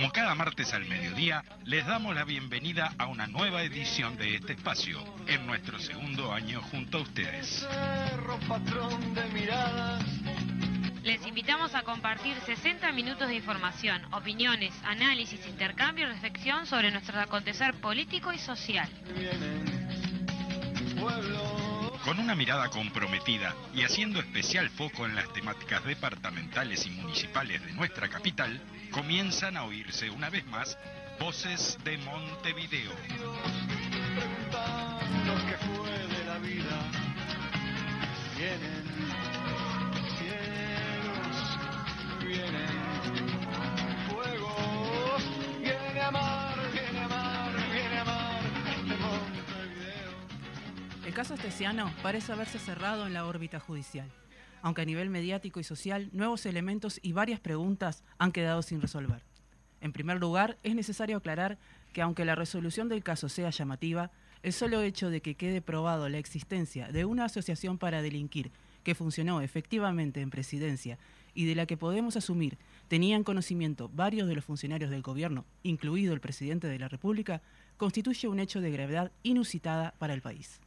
Como 0.00 0.12
cada 0.12 0.34
martes 0.34 0.72
al 0.72 0.86
mediodía, 0.86 1.44
les 1.66 1.84
damos 1.84 2.14
la 2.14 2.24
bienvenida 2.24 2.94
a 2.96 3.06
una 3.06 3.26
nueva 3.26 3.62
edición 3.62 4.16
de 4.16 4.36
este 4.36 4.54
espacio, 4.54 4.98
en 5.26 5.46
nuestro 5.46 5.78
segundo 5.78 6.32
año 6.32 6.62
junto 6.62 6.96
a 6.96 7.00
ustedes. 7.02 7.68
Les 11.02 11.26
invitamos 11.26 11.74
a 11.74 11.82
compartir 11.82 12.34
60 12.46 12.90
minutos 12.92 13.28
de 13.28 13.34
información, 13.34 14.02
opiniones, 14.14 14.72
análisis, 14.84 15.46
intercambio 15.46 16.08
y 16.08 16.12
reflexión 16.12 16.64
sobre 16.64 16.90
nuestro 16.90 17.20
acontecer 17.20 17.74
político 17.74 18.32
y 18.32 18.38
social. 18.38 18.88
Con 22.06 22.18
una 22.18 22.34
mirada 22.34 22.70
comprometida 22.70 23.54
y 23.74 23.82
haciendo 23.82 24.18
especial 24.18 24.70
foco 24.70 25.04
en 25.04 25.14
las 25.14 25.30
temáticas 25.34 25.84
departamentales 25.84 26.86
y 26.86 26.90
municipales 26.90 27.62
de 27.66 27.72
nuestra 27.74 28.08
capital, 28.08 28.62
comienzan 28.90 29.56
a 29.56 29.64
oírse 29.64 30.10
una 30.10 30.30
vez 30.30 30.44
más 30.46 30.78
voces 31.18 31.78
de 31.84 31.98
Montevideo. 31.98 32.90
que 35.46 35.56
fue 35.58 35.90
de 35.90 36.24
la 36.24 36.38
vida. 36.38 36.90
Vienen 38.36 38.84
cielos, 40.18 41.36
vienen 42.24 43.28
fuegos, 44.08 45.22
viene 45.60 46.00
a 46.00 46.10
mar, 46.10 46.54
viene 46.72 47.00
a 47.00 47.08
mar, 47.08 47.52
viene 47.72 47.98
a 47.98 48.04
mar 48.04 48.42
de 48.88 48.96
Montevideo. 48.96 50.10
El 51.04 51.14
caso 51.14 51.34
Estesiano 51.34 51.92
parece 52.02 52.32
haberse 52.32 52.58
cerrado 52.58 53.06
en 53.06 53.12
la 53.14 53.26
órbita 53.26 53.60
judicial, 53.60 54.10
aunque 54.62 54.82
a 54.82 54.84
nivel 54.84 55.10
mediático 55.10 55.60
y 55.60 55.64
social 55.64 56.10
nuevos 56.12 56.46
elementos 56.46 57.00
y 57.02 57.12
varias 57.12 57.40
preguntas 57.40 58.02
han 58.18 58.32
quedado 58.32 58.62
sin 58.62 58.80
resolver. 58.80 59.22
En 59.80 59.92
primer 59.92 60.20
lugar, 60.20 60.58
es 60.62 60.74
necesario 60.74 61.16
aclarar 61.16 61.58
que 61.92 62.02
aunque 62.02 62.24
la 62.24 62.34
resolución 62.34 62.88
del 62.88 63.02
caso 63.02 63.28
sea 63.28 63.50
llamativa, 63.50 64.10
el 64.42 64.52
solo 64.52 64.80
hecho 64.82 65.10
de 65.10 65.20
que 65.20 65.34
quede 65.34 65.60
probado 65.60 66.08
la 66.08 66.18
existencia 66.18 66.88
de 66.88 67.04
una 67.04 67.26
asociación 67.26 67.78
para 67.78 68.02
delinquir 68.02 68.50
que 68.84 68.94
funcionó 68.94 69.40
efectivamente 69.40 70.20
en 70.20 70.30
presidencia 70.30 70.98
y 71.34 71.44
de 71.44 71.54
la 71.54 71.66
que 71.66 71.76
podemos 71.76 72.16
asumir 72.16 72.58
tenían 72.88 73.24
conocimiento 73.24 73.90
varios 73.92 74.28
de 74.28 74.34
los 74.34 74.44
funcionarios 74.44 74.90
del 74.90 75.02
gobierno, 75.02 75.44
incluido 75.62 76.14
el 76.14 76.20
presidente 76.20 76.66
de 76.66 76.78
la 76.78 76.88
República, 76.88 77.42
constituye 77.76 78.28
un 78.28 78.40
hecho 78.40 78.60
de 78.60 78.70
gravedad 78.70 79.12
inusitada 79.22 79.94
para 79.98 80.14
el 80.14 80.22
país. 80.22 80.60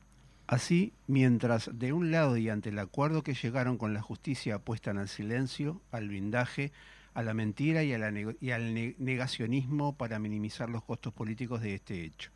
Así, 0.45 0.93
mientras 1.07 1.69
de 1.73 1.93
un 1.93 2.11
lado 2.11 2.35
y 2.37 2.49
ante 2.49 2.69
el 2.69 2.79
acuerdo 2.79 3.23
que 3.23 3.33
llegaron 3.33 3.77
con 3.77 3.93
la 3.93 4.01
justicia 4.01 4.55
apuestan 4.55 4.97
al 4.97 5.07
silencio, 5.07 5.81
al 5.91 6.09
blindaje, 6.09 6.71
a 7.13 7.23
la 7.23 7.33
mentira 7.33 7.83
y, 7.83 7.93
al 7.93 8.73
ne- 8.73 8.95
negacionismo 8.99 9.95
para 9.95 10.19
minimizar 10.19 10.69
los 10.69 10.83
costos 10.83 11.13
políticos 11.13 11.61
de 11.61 11.75
este 11.75 12.03
hecho. 12.03 12.31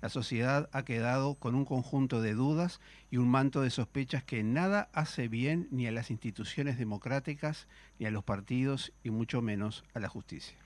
La 0.00 0.08
sociedad 0.08 0.68
ha 0.72 0.84
quedado 0.84 1.34
con 1.34 1.56
un 1.56 1.64
conjunto 1.64 2.22
de 2.22 2.34
dudas 2.34 2.80
y 3.10 3.16
un 3.16 3.28
manto 3.28 3.62
de 3.62 3.70
sospechas 3.70 4.22
que 4.22 4.44
nada 4.44 4.88
hace 4.92 5.26
bien 5.26 5.66
ni 5.72 5.88
a 5.88 5.92
las 5.92 6.12
instituciones 6.12 6.78
democráticas, 6.78 7.66
ni 7.98 8.06
a 8.06 8.12
los 8.12 8.22
partidos 8.22 8.92
y 9.02 9.10
mucho 9.10 9.42
menos 9.42 9.82
a 9.94 9.98
la 9.98 10.08
justicia. 10.08 10.56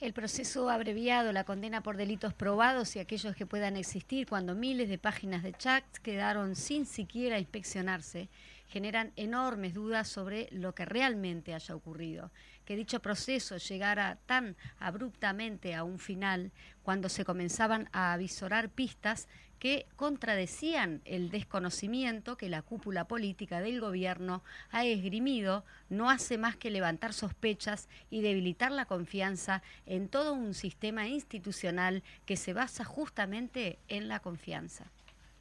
El 0.00 0.14
proceso 0.14 0.70
abreviado, 0.70 1.30
la 1.30 1.44
condena 1.44 1.82
por 1.82 1.98
delitos 1.98 2.32
probados 2.32 2.96
y 2.96 3.00
aquellos 3.00 3.36
que 3.36 3.44
puedan 3.44 3.76
existir 3.76 4.26
cuando 4.26 4.54
miles 4.54 4.88
de 4.88 4.96
páginas 4.96 5.42
de 5.42 5.52
chats 5.52 6.00
quedaron 6.00 6.56
sin 6.56 6.86
siquiera 6.86 7.38
inspeccionarse, 7.38 8.30
generan 8.68 9.12
enormes 9.16 9.74
dudas 9.74 10.08
sobre 10.08 10.48
lo 10.52 10.74
que 10.74 10.86
realmente 10.86 11.52
haya 11.52 11.76
ocurrido. 11.76 12.30
Que 12.64 12.76
dicho 12.76 13.00
proceso 13.00 13.58
llegara 13.58 14.16
tan 14.24 14.56
abruptamente 14.78 15.74
a 15.74 15.84
un 15.84 15.98
final 15.98 16.50
cuando 16.82 17.10
se 17.10 17.26
comenzaban 17.26 17.90
a 17.92 18.14
avisorar 18.14 18.70
pistas 18.70 19.28
que 19.60 19.86
contradecían 19.94 21.02
el 21.04 21.30
desconocimiento 21.30 22.36
que 22.36 22.48
la 22.48 22.62
cúpula 22.62 23.04
política 23.04 23.60
del 23.60 23.80
gobierno 23.80 24.42
ha 24.70 24.84
esgrimido, 24.86 25.64
no 25.90 26.10
hace 26.10 26.38
más 26.38 26.56
que 26.56 26.70
levantar 26.70 27.12
sospechas 27.12 27.88
y 28.10 28.22
debilitar 28.22 28.72
la 28.72 28.86
confianza 28.86 29.62
en 29.86 30.08
todo 30.08 30.32
un 30.32 30.54
sistema 30.54 31.06
institucional 31.06 32.02
que 32.24 32.36
se 32.36 32.54
basa 32.54 32.84
justamente 32.84 33.78
en 33.88 34.08
la 34.08 34.20
confianza. 34.20 34.86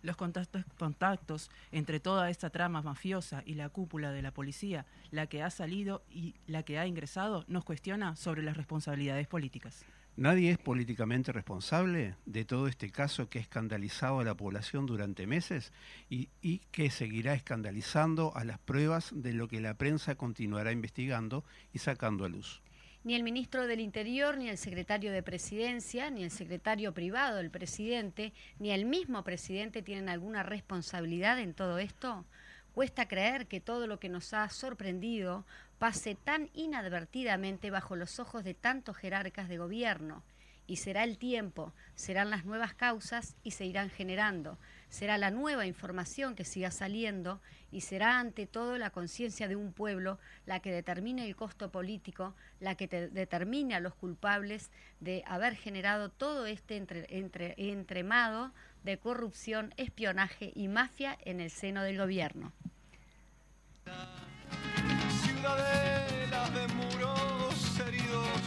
Los 0.02 0.16
contactos, 0.18 1.50
entre 1.72 2.00
toda 2.00 2.30
esta 2.30 2.50
trama 2.50 2.81
mafiosa 2.81 3.44
y 3.46 3.56
la 3.56 3.69
cúpula 3.69 4.12
de 4.12 4.22
la 4.22 4.31
policía, 4.31 4.86
la 5.12 5.28
que 5.28 5.44
ha 5.44 5.50
salido 5.50 6.03
y 6.09 6.36
la 6.46 6.63
que 6.63 6.78
ha 6.78 6.88
ingresado, 6.88 7.44
nos 7.47 7.66
cuestiona 7.66 8.16
sobre 8.16 8.44
las 8.44 8.56
responsabilidades 8.56 9.28
políticas. 9.28 9.86
Nadie 10.19 10.52
es 10.52 10.57
políticamente 10.57 11.31
responsable 11.31 12.16
de 12.25 12.44
todo 12.44 12.68
este 12.68 12.91
caso 12.91 13.30
que 13.30 13.40
ha 13.40 13.41
escandalizado 13.41 14.19
a 14.19 14.25
la 14.25 14.35
población 14.35 14.85
durante 14.85 15.25
meses 15.28 15.72
y, 16.09 16.28
que 16.74 16.90
seguirá 16.90 17.35
escandalizando 17.35 18.35
a 18.35 18.44
las 18.44 18.59
pruebas 18.59 19.12
de 19.13 19.31
lo 19.31 19.47
que 19.47 19.62
la 19.62 19.75
prensa 19.75 20.16
continuará 20.16 20.74
investigando 20.74 21.46
y 21.72 21.80
sacando 21.80 22.25
a 22.25 22.28
luz. 22.28 22.62
Ni 23.06 23.16
el 23.16 23.24
ministro 23.24 23.66
del 23.66 23.80
Interior, 23.80 24.38
ni 24.38 24.50
el 24.50 24.57
secretario 24.57 25.13
de 25.13 25.24
Presidencia, 25.24 26.12
ni 26.12 26.25
el 26.25 26.31
secretario 26.31 26.94
privado 26.94 27.38
del 27.38 27.50
presidente, 27.50 28.34
ni 28.59 28.72
el 28.72 28.84
mismo 28.84 29.24
presidente 29.24 29.84
tienen 29.84 30.09
alguna 30.09 30.44
responsabilidad 30.44 31.40
en 31.40 31.53
todo 31.53 31.80
esto. 31.80 32.25
Cuesta 32.74 33.07
creer 33.07 33.47
que 33.47 33.62
todo 33.62 33.88
lo 33.88 34.01
que 34.01 34.09
nos 34.09 34.34
ha 34.34 34.50
sorprendido 34.50 35.46
pase 35.79 36.16
tan 36.16 36.50
inadvertidamente 36.53 37.72
bajo 37.72 37.95
los 37.95 38.19
ojos 38.19 38.44
de 38.44 38.53
tantos 38.53 38.97
jerarcas 38.97 39.47
de 39.50 39.57
gobierno. 39.57 40.23
Y 40.67 40.75
será 40.75 41.03
el 41.03 41.17
tiempo, 41.17 41.73
serán 41.95 42.29
las 42.29 42.45
nuevas 42.45 42.75
causas 42.75 43.35
y 43.44 43.51
se 43.51 43.66
irán 43.66 43.89
generando. 43.89 44.59
Será 44.89 45.18
la 45.18 45.31
nueva 45.31 45.66
información 45.66 46.35
que 46.35 46.45
siga 46.45 46.69
saliendo 46.69 47.41
y 47.72 47.81
será 47.81 48.19
ante 48.19 48.45
todo 48.45 48.78
la 48.78 48.91
conciencia 48.91 49.47
de 49.47 49.56
un 49.56 49.73
pueblo 49.73 50.19
la 50.45 50.59
que 50.59 50.72
determine 50.72 51.25
el 51.25 51.35
costo 51.35 51.72
político, 51.72 52.35
la 52.59 52.75
que 52.75 52.88
te- 52.88 53.07
determine 53.09 53.73
a 53.73 53.79
los 53.79 53.95
culpables 53.95 54.69
de 55.00 55.23
haber 55.25 55.56
generado 55.56 56.09
todo 56.09 56.45
este 56.45 56.78
entre, 56.78 57.07
entre- 57.18 57.56
entremado 57.57 58.51
de 58.84 59.00
corrupción, 59.00 59.73
espionaje 59.78 60.51
y 60.56 60.68
mafia 60.68 61.18
en 61.25 61.39
el 61.39 61.50
seno 61.50 61.81
del 61.81 61.97
gobierno. 61.97 62.51
Ciudadelas 65.39 66.53
de 66.53 66.67
muros 66.75 67.79
heridos, 67.79 68.39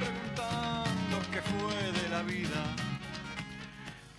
preguntando 0.00 1.18
qué 1.30 1.40
fue 1.42 2.02
de 2.02 2.08
la 2.08 2.22
vida. 2.22 2.74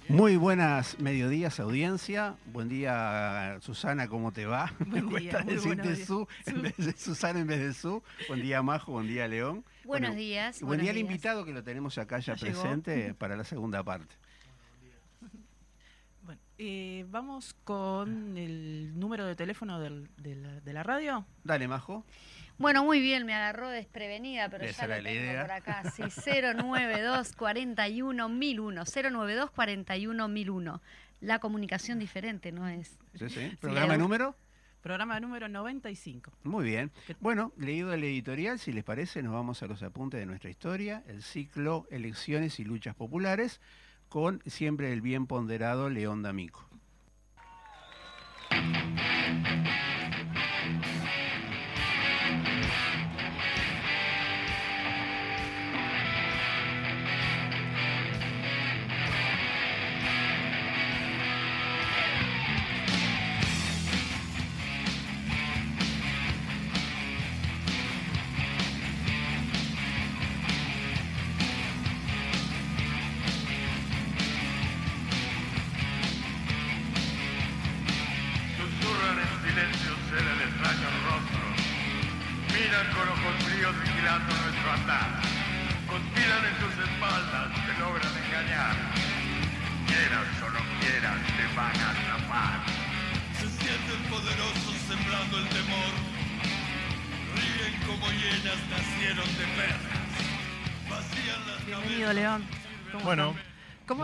Muy 0.08 0.38
buenas 0.38 0.98
mediodías, 0.98 1.60
audiencia. 1.60 2.36
Buen 2.54 2.70
día, 2.70 3.58
Susana, 3.60 4.08
¿cómo 4.08 4.32
te 4.32 4.46
va? 4.46 4.72
Me 4.80 5.02
Buen 5.02 5.24
día, 5.24 5.32
cuesta 5.34 5.44
decirte 5.44 6.06
su, 6.06 6.26
en 6.46 6.62
vez 6.62 6.78
de 6.78 6.94
Susana 6.94 7.42
en 7.42 7.48
vez 7.48 7.60
de 7.60 7.74
su. 7.74 8.02
Buen 8.30 8.42
día, 8.42 8.62
Majo, 8.62 8.94
buen 8.94 9.08
día, 9.08 9.28
León. 9.28 9.66
Buenos 9.84 10.12
Bueno, 10.12 10.16
días, 10.16 10.56
y 10.56 10.60
Buen 10.62 10.68
buenos 10.70 10.84
día 10.84 10.92
al 10.92 10.98
invitado 11.00 11.44
que 11.44 11.52
lo 11.52 11.64
tenemos 11.64 11.98
acá 11.98 12.20
ya, 12.20 12.36
llegó. 12.36 12.62
presente 12.62 13.14
para 13.20 13.36
la 13.36 13.44
segunda 13.44 13.84
parte. 13.84 14.16
Eh, 16.58 17.06
vamos 17.10 17.54
con 17.66 18.38
el 18.38 18.98
número 18.98 19.26
de 19.26 19.36
teléfono 19.36 19.80
del- 19.80 20.08
de, 20.18 20.36
la, 20.36 20.62
de 20.62 20.74
la 20.74 20.84
radio. 20.84 21.26
Dale, 21.44 21.68
Majo. 21.68 22.06
Bueno, 22.58 22.86
muy 22.86 23.02
bien, 23.02 23.26
me 23.26 23.34
agarró 23.34 23.70
desprevenida, 23.70 24.48
pero 24.50 24.64
Esa 24.64 24.84
ya 24.84 24.96
lo 24.96 25.02
la 25.04 25.10
tengo 25.10 25.22
idea. 25.22 25.42
por 25.42 25.52
acá. 25.52 25.92
Sí, 25.92 26.04
092 26.04 27.34
41 27.36 28.30
1001. 28.30 28.84
092 28.86 29.52
41 29.52 30.28
1001. 30.30 30.82
La 31.20 31.40
comunicación 31.40 32.00
diferente, 32.00 32.52
¿no 32.54 32.68
es? 32.70 32.98
Sí, 33.16 33.30
sí. 33.30 33.52
¿Programa 33.60 33.98
número? 33.98 34.38
Programa 34.82 35.20
número 35.20 35.50
95. 35.50 36.32
Muy 36.44 36.64
bien. 36.64 36.92
¿Qué- 37.08 37.16
Bueno, 37.20 37.52
leído 37.58 37.92
el 37.94 38.04
editorial, 38.04 38.60
si 38.60 38.72
les 38.72 38.84
parece, 38.86 39.22
nos 39.24 39.34
vamos 39.34 39.62
a 39.64 39.68
los 39.68 39.84
apuntes 39.84 40.20
de 40.22 40.26
nuestra 40.26 40.50
historia, 40.50 41.04
el 41.08 41.24
ciclo 41.24 41.86
Elecciones 41.90 42.60
y 42.60 42.64
Luchas 42.64 42.96
Populares, 42.96 43.60
con 44.16 44.42
siempre 44.46 44.94
el 44.94 45.02
bien 45.02 45.28
ponderado 45.28 45.90
León 45.90 46.24
D'Amico. 46.24 46.70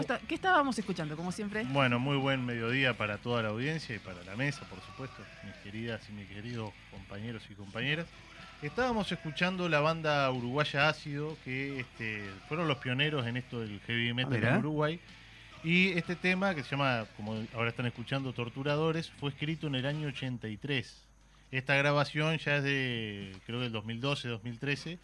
¿Cómo 0.02 0.16
está? 0.16 0.28
¿Qué 0.28 0.36
estábamos 0.36 0.78
escuchando, 0.80 1.16
como 1.16 1.32
siempre? 1.32 1.64
Bueno, 1.66 2.00
muy 2.00 2.18
buen 2.18 2.44
mediodía 2.44 2.98
para 2.98 3.18
toda 3.18 3.44
la 3.44 3.50
audiencia 3.50 3.96
y 3.96 4.00
para 4.00 4.24
la 4.24 4.36
mesa, 4.36 4.62
por 4.68 4.82
supuesto, 4.82 5.24
mis 5.46 5.54
queridas 5.58 6.02
y 6.10 6.14
mis 6.14 6.28
queridos 6.28 6.74
compañeros 6.90 7.44
y 7.50 7.54
compañeras. 7.54 8.08
Estábamos 8.64 9.12
escuchando 9.12 9.70
la 9.70 9.80
banda 9.80 10.30
uruguaya 10.32 10.90
Ácido, 10.90 11.38
que 11.44 11.82
este, 11.82 12.24
fueron 12.48 12.68
los 12.68 12.78
pioneros 12.78 13.28
en 13.28 13.38
esto 13.38 13.60
del 13.60 13.80
heavy 13.82 14.14
metal 14.14 14.34
mirá. 14.34 14.54
en 14.54 14.58
Uruguay. 14.58 15.00
Y 15.64 15.90
este 15.90 16.16
tema, 16.16 16.56
que 16.56 16.64
se 16.64 16.72
llama, 16.72 17.06
como 17.16 17.36
ahora 17.54 17.70
están 17.70 17.86
escuchando, 17.86 18.34
Torturadores, 18.34 19.12
fue 19.20 19.30
escrito 19.30 19.68
en 19.68 19.76
el 19.76 19.86
año 19.86 20.08
83. 20.08 20.96
Esta 21.52 21.76
grabación 21.76 22.38
ya 22.40 22.58
es 22.58 22.64
de, 22.64 23.36
creo, 23.46 23.60
del 23.60 23.72
2012, 23.72 24.28
2013, 24.30 24.98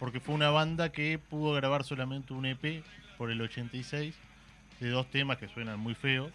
porque 0.00 0.18
fue 0.18 0.34
una 0.34 0.50
banda 0.50 0.90
que 0.90 1.18
pudo 1.18 1.52
grabar 1.52 1.84
solamente 1.84 2.32
un 2.32 2.46
EP 2.46 2.82
por 3.16 3.30
el 3.30 3.40
86 3.40 4.16
de 4.80 4.90
dos 4.90 5.10
temas 5.10 5.38
que 5.38 5.48
suenan 5.48 5.78
muy 5.78 5.94
feos 5.94 6.32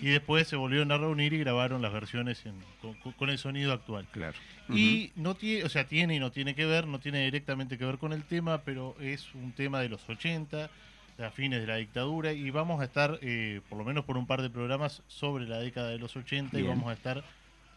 y 0.00 0.06
después 0.08 0.46
se 0.46 0.56
volvieron 0.56 0.92
a 0.92 0.98
reunir 0.98 1.32
y 1.32 1.38
grabaron 1.38 1.80
las 1.82 1.92
versiones 1.92 2.44
en- 2.46 2.60
con, 2.80 2.94
con 3.12 3.30
el 3.30 3.38
sonido 3.38 3.72
actual. 3.72 4.06
Claro. 4.12 4.36
Y 4.68 5.12
no 5.16 5.34
tiene, 5.34 5.64
o 5.64 5.68
sea, 5.68 5.86
tiene 5.86 6.14
y 6.14 6.18
no 6.20 6.30
tiene 6.30 6.54
que 6.54 6.66
ver, 6.66 6.86
no 6.86 7.00
tiene 7.00 7.24
directamente 7.24 7.78
que 7.78 7.84
ver 7.86 7.96
con 7.98 8.12
el 8.12 8.24
tema, 8.24 8.58
pero 8.62 8.94
es 9.00 9.34
un 9.34 9.52
tema 9.52 9.80
de 9.80 9.88
los 9.88 10.06
80, 10.08 10.68
de 11.16 11.24
a 11.26 11.30
fines 11.30 11.60
de 11.60 11.66
la 11.66 11.76
dictadura, 11.76 12.32
y 12.32 12.50
vamos 12.50 12.80
a 12.80 12.84
estar, 12.84 13.18
eh, 13.22 13.60
por 13.68 13.78
lo 13.78 13.84
menos 13.84 14.04
por 14.04 14.16
un 14.18 14.26
par 14.26 14.42
de 14.42 14.50
programas, 14.50 15.02
sobre 15.08 15.46
la 15.48 15.58
década 15.58 15.88
de 15.88 15.98
los 15.98 16.14
80 16.16 16.58
y 16.60 16.62
vamos 16.62 16.88
a 16.90 16.92
estar 16.92 17.24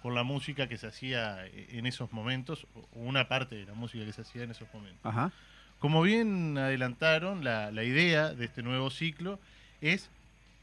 con 0.04 0.14
la 0.14 0.24
música 0.24 0.68
que 0.68 0.78
se 0.78 0.88
hacía 0.88 1.46
eh, 1.48 1.68
en 1.72 1.86
esos 1.86 2.12
momentos, 2.12 2.68
o 2.76 3.00
una 3.00 3.28
parte 3.30 3.56
de 3.56 3.66
la 3.66 3.74
música 3.74 4.04
que 4.06 4.12
se 4.14 4.22
hacía 4.22 4.44
en 4.44 4.52
esos 4.52 4.68
momentos. 4.74 5.00
Ajá. 5.04 5.32
Como 5.80 6.02
bien 6.02 6.58
adelantaron, 6.58 7.44
la, 7.44 7.72
la 7.72 7.84
idea 7.84 8.34
de 8.34 8.46
este 8.46 8.62
nuevo 8.64 8.90
ciclo 8.92 9.40
es 9.82 10.10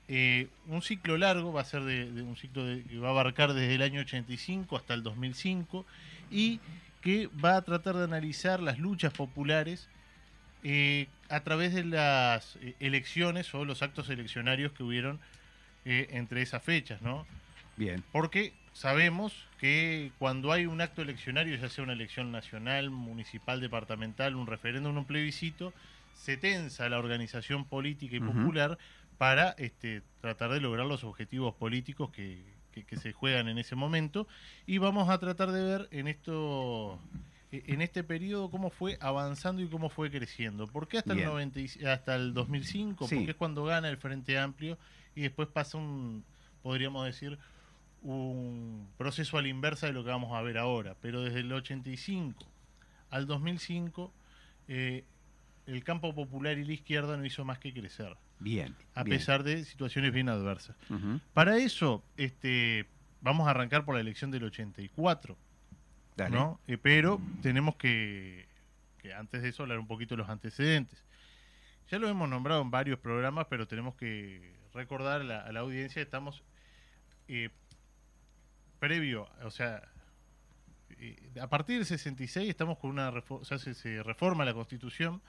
eh, 0.09 0.49
un 0.69 0.81
ciclo 0.81 1.19
largo, 1.19 1.53
va 1.53 1.61
a 1.61 1.65
ser 1.65 1.83
de, 1.83 2.11
de 2.11 2.23
un 2.23 2.37
ciclo 2.37 2.65
de- 2.65 2.83
que 2.85 2.99
va 2.99 3.09
a 3.09 3.11
abarcar 3.11 3.53
desde 3.53 3.75
el 3.75 3.83
año 3.83 4.01
85 4.01 4.77
hasta 4.77 4.95
el 4.95 5.03
2005 5.03 5.85
y 6.31 6.61
que 7.03 7.29
va 7.45 7.57
a 7.57 7.63
tratar 7.63 7.97
de 7.97 8.05
analizar 8.05 8.61
las 8.61 8.79
luchas 8.79 9.13
populares 9.13 9.89
eh, 10.65 11.07
a 11.29 11.41
través 11.41 11.75
de 11.75 11.85
las 11.85 12.57
eh, 12.57 12.75
elecciones 12.81 13.55
o 13.55 13.65
los 13.65 13.83
actos 13.83 14.09
eleccionarios 14.11 14.73
que 14.73 14.83
hubieron 14.83 15.21
eh, 15.85 16.09
entre 16.13 16.43
esas 16.43 16.63
fechas, 16.63 17.01
¿no? 17.03 17.27
Bien. 17.77 18.03
Porque 18.11 18.53
sabemos 18.73 19.33
que 19.61 20.11
cuando 20.19 20.51
hay 20.53 20.67
un 20.67 20.81
acto 20.81 21.03
eleccionario, 21.03 21.57
ya 21.57 21.69
sea 21.69 21.85
una 21.85 21.93
elección 21.93 22.33
nacional, 22.33 22.91
municipal, 22.91 23.61
departamental, 23.61 24.35
un 24.35 24.47
referéndum, 24.47 24.97
un 24.97 25.05
plebiscito, 25.05 25.73
se 26.15 26.37
tensa 26.37 26.89
la 26.89 26.99
organización 26.99 27.65
política 27.65 28.17
y 28.17 28.21
popular 28.21 28.79
para 29.19 29.51
este, 29.59 30.03
tratar 30.21 30.51
de 30.53 30.61
lograr 30.61 30.87
los 30.87 31.05
objetivos 31.05 31.55
políticos 31.55 32.11
que, 32.11 32.43
que- 32.73 32.85
que 32.85 32.97
se 32.97 33.13
juegan 33.13 33.49
en 33.49 33.59
ese 33.59 33.75
momento. 33.75 34.27
Y 34.67 34.79
vamos 34.79 35.09
a 35.11 35.19
tratar 35.19 35.51
de 35.51 35.63
ver 35.63 35.89
en 35.91 36.07
esto 36.09 36.99
en 37.51 37.81
este 37.81 38.05
periodo 38.05 38.51
cómo 38.51 38.69
fue 38.69 38.99
avanzando 39.01 39.63
y 39.63 39.69
cómo 39.69 39.89
fue 39.89 40.11
creciendo. 40.11 40.67
¿Por 40.67 40.87
qué 40.87 40.99
hasta 40.99 41.13
el, 41.13 41.17
Bien. 41.19 41.29
90 41.31 41.61
y- 41.61 41.85
hasta 41.87 42.15
el 42.15 42.35
2005? 42.35 43.09
Sí. 43.09 43.17
Porque 43.17 43.31
es 43.31 43.37
cuando 43.39 43.65
gana 43.65 43.89
el 43.89 43.97
Frente 43.97 44.39
Amplio 44.39 44.77
y 45.15 45.23
después 45.23 45.49
pasa 45.49 45.79
un, 45.79 46.25
podríamos 46.63 47.07
decir, 47.07 47.39
un 48.03 48.87
proceso 48.99 49.39
a 49.39 49.43
la 49.43 49.49
inversa 49.49 49.87
de 49.87 49.93
lo 49.95 50.05
que 50.05 50.11
vamos 50.11 50.33
a 50.37 50.43
ver 50.43 50.59
ahora. 50.59 50.95
Pero 51.01 51.23
desde 51.23 51.41
el 51.41 51.53
85 51.53 52.47
al 53.11 53.27
2005, 53.27 54.13
eh, 54.69 55.05
el 55.67 55.83
campo 55.85 56.15
popular 56.15 56.59
y 56.59 56.65
la 56.65 56.73
izquierda 56.75 57.17
no 57.17 57.25
hizo 57.25 57.45
más 57.47 57.59
que 57.59 57.73
crecer, 57.73 58.15
Bien. 58.41 58.75
a 58.95 59.03
bien. 59.03 59.19
pesar 59.19 59.43
de 59.43 59.65
situaciones 59.65 60.13
bien 60.13 60.29
adversas. 60.29 60.77
Para 61.35 61.57
eso, 61.57 62.05
este, 62.17 62.87
vamos 63.21 63.49
a 63.49 63.51
arrancar 63.51 63.85
por 63.85 63.95
la 63.95 64.01
elección 64.01 64.31
del 64.31 64.45
84. 64.45 65.37
Dale. 66.17 66.37
¿no? 66.37 66.61
Eh, 66.67 66.79
pero 66.79 67.21
tenemos 67.43 67.77
que, 67.77 68.49
que 68.99 69.15
antes 69.15 69.43
de 69.43 69.49
eso 69.49 69.63
hablar 69.63 69.79
un 69.79 69.87
poquito 69.87 70.15
de 70.15 70.19
los 70.23 70.29
antecedentes. 70.29 71.05
Ya 71.89 71.99
lo 71.99 72.09
hemos 72.09 72.29
nombrado 72.29 72.61
en 72.63 72.71
varios 72.71 72.99
programas, 72.99 73.47
pero 73.49 73.67
tenemos 73.67 73.95
que 73.95 74.55
recordar 74.75 75.23
a 75.23 75.25
la, 75.25 75.41
a 75.41 75.53
la 75.53 75.61
audiencia, 75.61 76.03
estamos 76.03 76.43
eh, 77.29 77.51
previo, 78.79 79.29
o 79.43 79.51
sea, 79.51 79.83
eh, 80.99 81.31
a 81.41 81.49
partir 81.49 81.77
del 81.77 81.87
66 81.87 82.49
estamos 82.49 82.79
con 82.79 82.91
una 82.91 83.11
reforma, 83.11 83.43
o 83.43 83.45
sea, 83.45 83.59
se, 83.59 83.75
se 83.75 84.03
reforma 84.03 84.45
la 84.45 84.55
constitución 84.55 85.23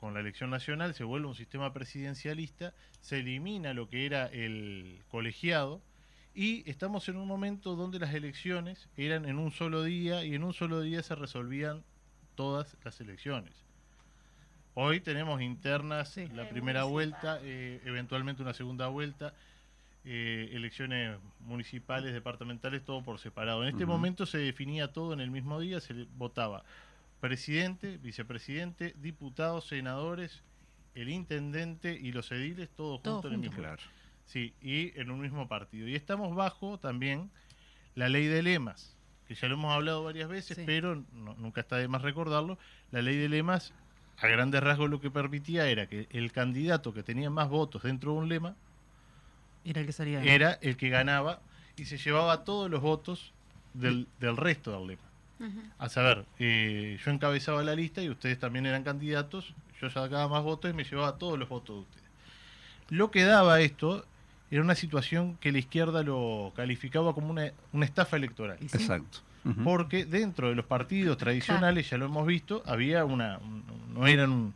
con 0.00 0.14
la 0.14 0.20
elección 0.20 0.48
nacional, 0.50 0.94
se 0.94 1.04
vuelve 1.04 1.28
un 1.28 1.34
sistema 1.34 1.72
presidencialista, 1.74 2.72
se 3.02 3.18
elimina 3.20 3.74
lo 3.74 3.88
que 3.88 4.06
era 4.06 4.26
el 4.26 5.02
colegiado, 5.10 5.82
y 6.34 6.68
estamos 6.70 7.08
en 7.08 7.16
un 7.16 7.28
momento 7.28 7.76
donde 7.76 7.98
las 7.98 8.14
elecciones 8.14 8.88
eran 8.96 9.26
en 9.26 9.38
un 9.38 9.50
solo 9.50 9.82
día 9.82 10.24
y 10.24 10.34
en 10.34 10.42
un 10.44 10.54
solo 10.54 10.80
día 10.80 11.02
se 11.02 11.14
resolvían 11.14 11.82
todas 12.34 12.76
las 12.82 13.00
elecciones. 13.00 13.52
Hoy 14.74 15.00
tenemos 15.00 15.42
internas 15.42 16.10
Sí. 16.10 16.28
la 16.28 16.48
primera 16.48 16.84
vuelta, 16.84 17.38
eh, 17.42 17.82
eventualmente 17.84 18.40
una 18.42 18.54
segunda 18.54 18.86
vuelta, 18.86 19.34
eh, 20.04 20.48
elecciones 20.52 21.18
municipales, 21.40 22.14
departamentales, 22.14 22.82
todo 22.84 23.02
por 23.02 23.18
separado. 23.18 23.62
En 23.64 23.68
este 23.70 23.84
momento 23.84 24.24
se 24.24 24.38
definía 24.38 24.92
todo 24.92 25.12
en 25.12 25.20
el 25.20 25.30
mismo 25.30 25.60
día, 25.60 25.80
se 25.80 26.06
votaba 26.16 26.64
presidente, 27.20 27.98
vicepresidente, 27.98 28.94
diputados, 28.98 29.66
senadores, 29.68 30.42
el 30.94 31.08
intendente 31.08 31.92
y 32.00 32.12
los 32.12 32.32
ediles, 32.32 32.68
todos 32.76 33.02
Todo 33.02 33.14
juntos 33.16 33.30
en 33.30 33.34
el 33.34 33.40
mismo 33.40 33.56
Claro. 33.58 33.82
Sí, 34.26 34.54
y 34.62 34.98
en 34.98 35.10
un 35.10 35.20
mismo 35.20 35.48
partido. 35.48 35.88
Y 35.88 35.94
estamos 35.96 36.34
bajo 36.34 36.78
también 36.78 37.30
la 37.94 38.08
ley 38.08 38.26
de 38.26 38.42
lemas, 38.42 38.96
que 39.26 39.34
ya 39.34 39.48
lo 39.48 39.54
hemos 39.54 39.72
hablado 39.74 40.04
varias 40.04 40.28
veces, 40.28 40.56
Sí. 40.56 40.62
pero 40.66 41.04
no- 41.12 41.34
nunca 41.34 41.60
está 41.60 41.76
de 41.76 41.88
más 41.88 42.02
recordarlo. 42.02 42.58
La 42.92 43.02
ley 43.02 43.16
de 43.16 43.28
lemas, 43.28 43.72
a 44.18 44.26
grandes 44.28 44.62
rasgos, 44.62 44.88
lo 44.90 45.00
que 45.00 45.10
permitía 45.10 45.68
era 45.68 45.86
que 45.88 46.06
el 46.10 46.30
candidato 46.32 46.92
que 46.94 47.02
tenía 47.02 47.28
más 47.30 47.48
votos 47.48 47.82
dentro 47.82 48.12
de 48.12 48.18
un 48.18 48.28
lema 48.28 48.54
Era 49.64 49.80
el 49.80 49.86
que 49.86 49.92
salía. 49.92 50.22
era 50.22 50.52
el 50.62 50.76
que 50.76 50.88
ganaba 50.90 51.40
y 51.76 51.84
se 51.86 51.98
llevaba 51.98 52.44
todos 52.44 52.70
los 52.70 52.80
votos 52.80 53.32
del, 53.74 54.06
del 54.20 54.36
resto 54.36 54.72
del 54.78 54.86
lema. 54.88 55.02
A 55.78 55.88
saber, 55.88 56.24
eh, 56.38 56.98
yo 57.04 57.10
encabezaba 57.10 57.62
la 57.62 57.74
lista 57.74 58.02
y 58.02 58.08
ustedes 58.10 58.38
también 58.38 58.66
eran 58.66 58.82
candidatos, 58.84 59.54
yo 59.80 59.88
sacaba 59.90 60.28
más 60.28 60.42
votos 60.42 60.70
y 60.70 60.74
me 60.74 60.84
llevaba 60.84 61.16
todos 61.16 61.38
los 61.38 61.48
votos 61.48 61.76
de 61.76 61.82
ustedes. 61.82 62.04
Lo 62.90 63.10
que 63.10 63.22
daba 63.24 63.60
esto 63.60 64.04
era 64.50 64.60
una 64.62 64.74
situación 64.74 65.36
que 65.40 65.52
la 65.52 65.58
izquierda 65.58 66.02
lo 66.02 66.52
calificaba 66.56 67.14
como 67.14 67.30
una, 67.30 67.52
una 67.72 67.84
estafa 67.84 68.16
electoral. 68.16 68.58
Sí, 68.60 68.66
Exacto. 68.74 69.20
Porque 69.64 70.04
dentro 70.04 70.50
de 70.50 70.54
los 70.54 70.66
partidos 70.66 71.16
tradicionales, 71.16 71.88
ya 71.88 71.96
lo 71.96 72.04
hemos 72.06 72.26
visto, 72.26 72.62
había 72.66 73.06
una, 73.06 73.38
un- 73.38 73.64
no 73.94 74.06
eran 74.06 74.30
un- 74.30 74.54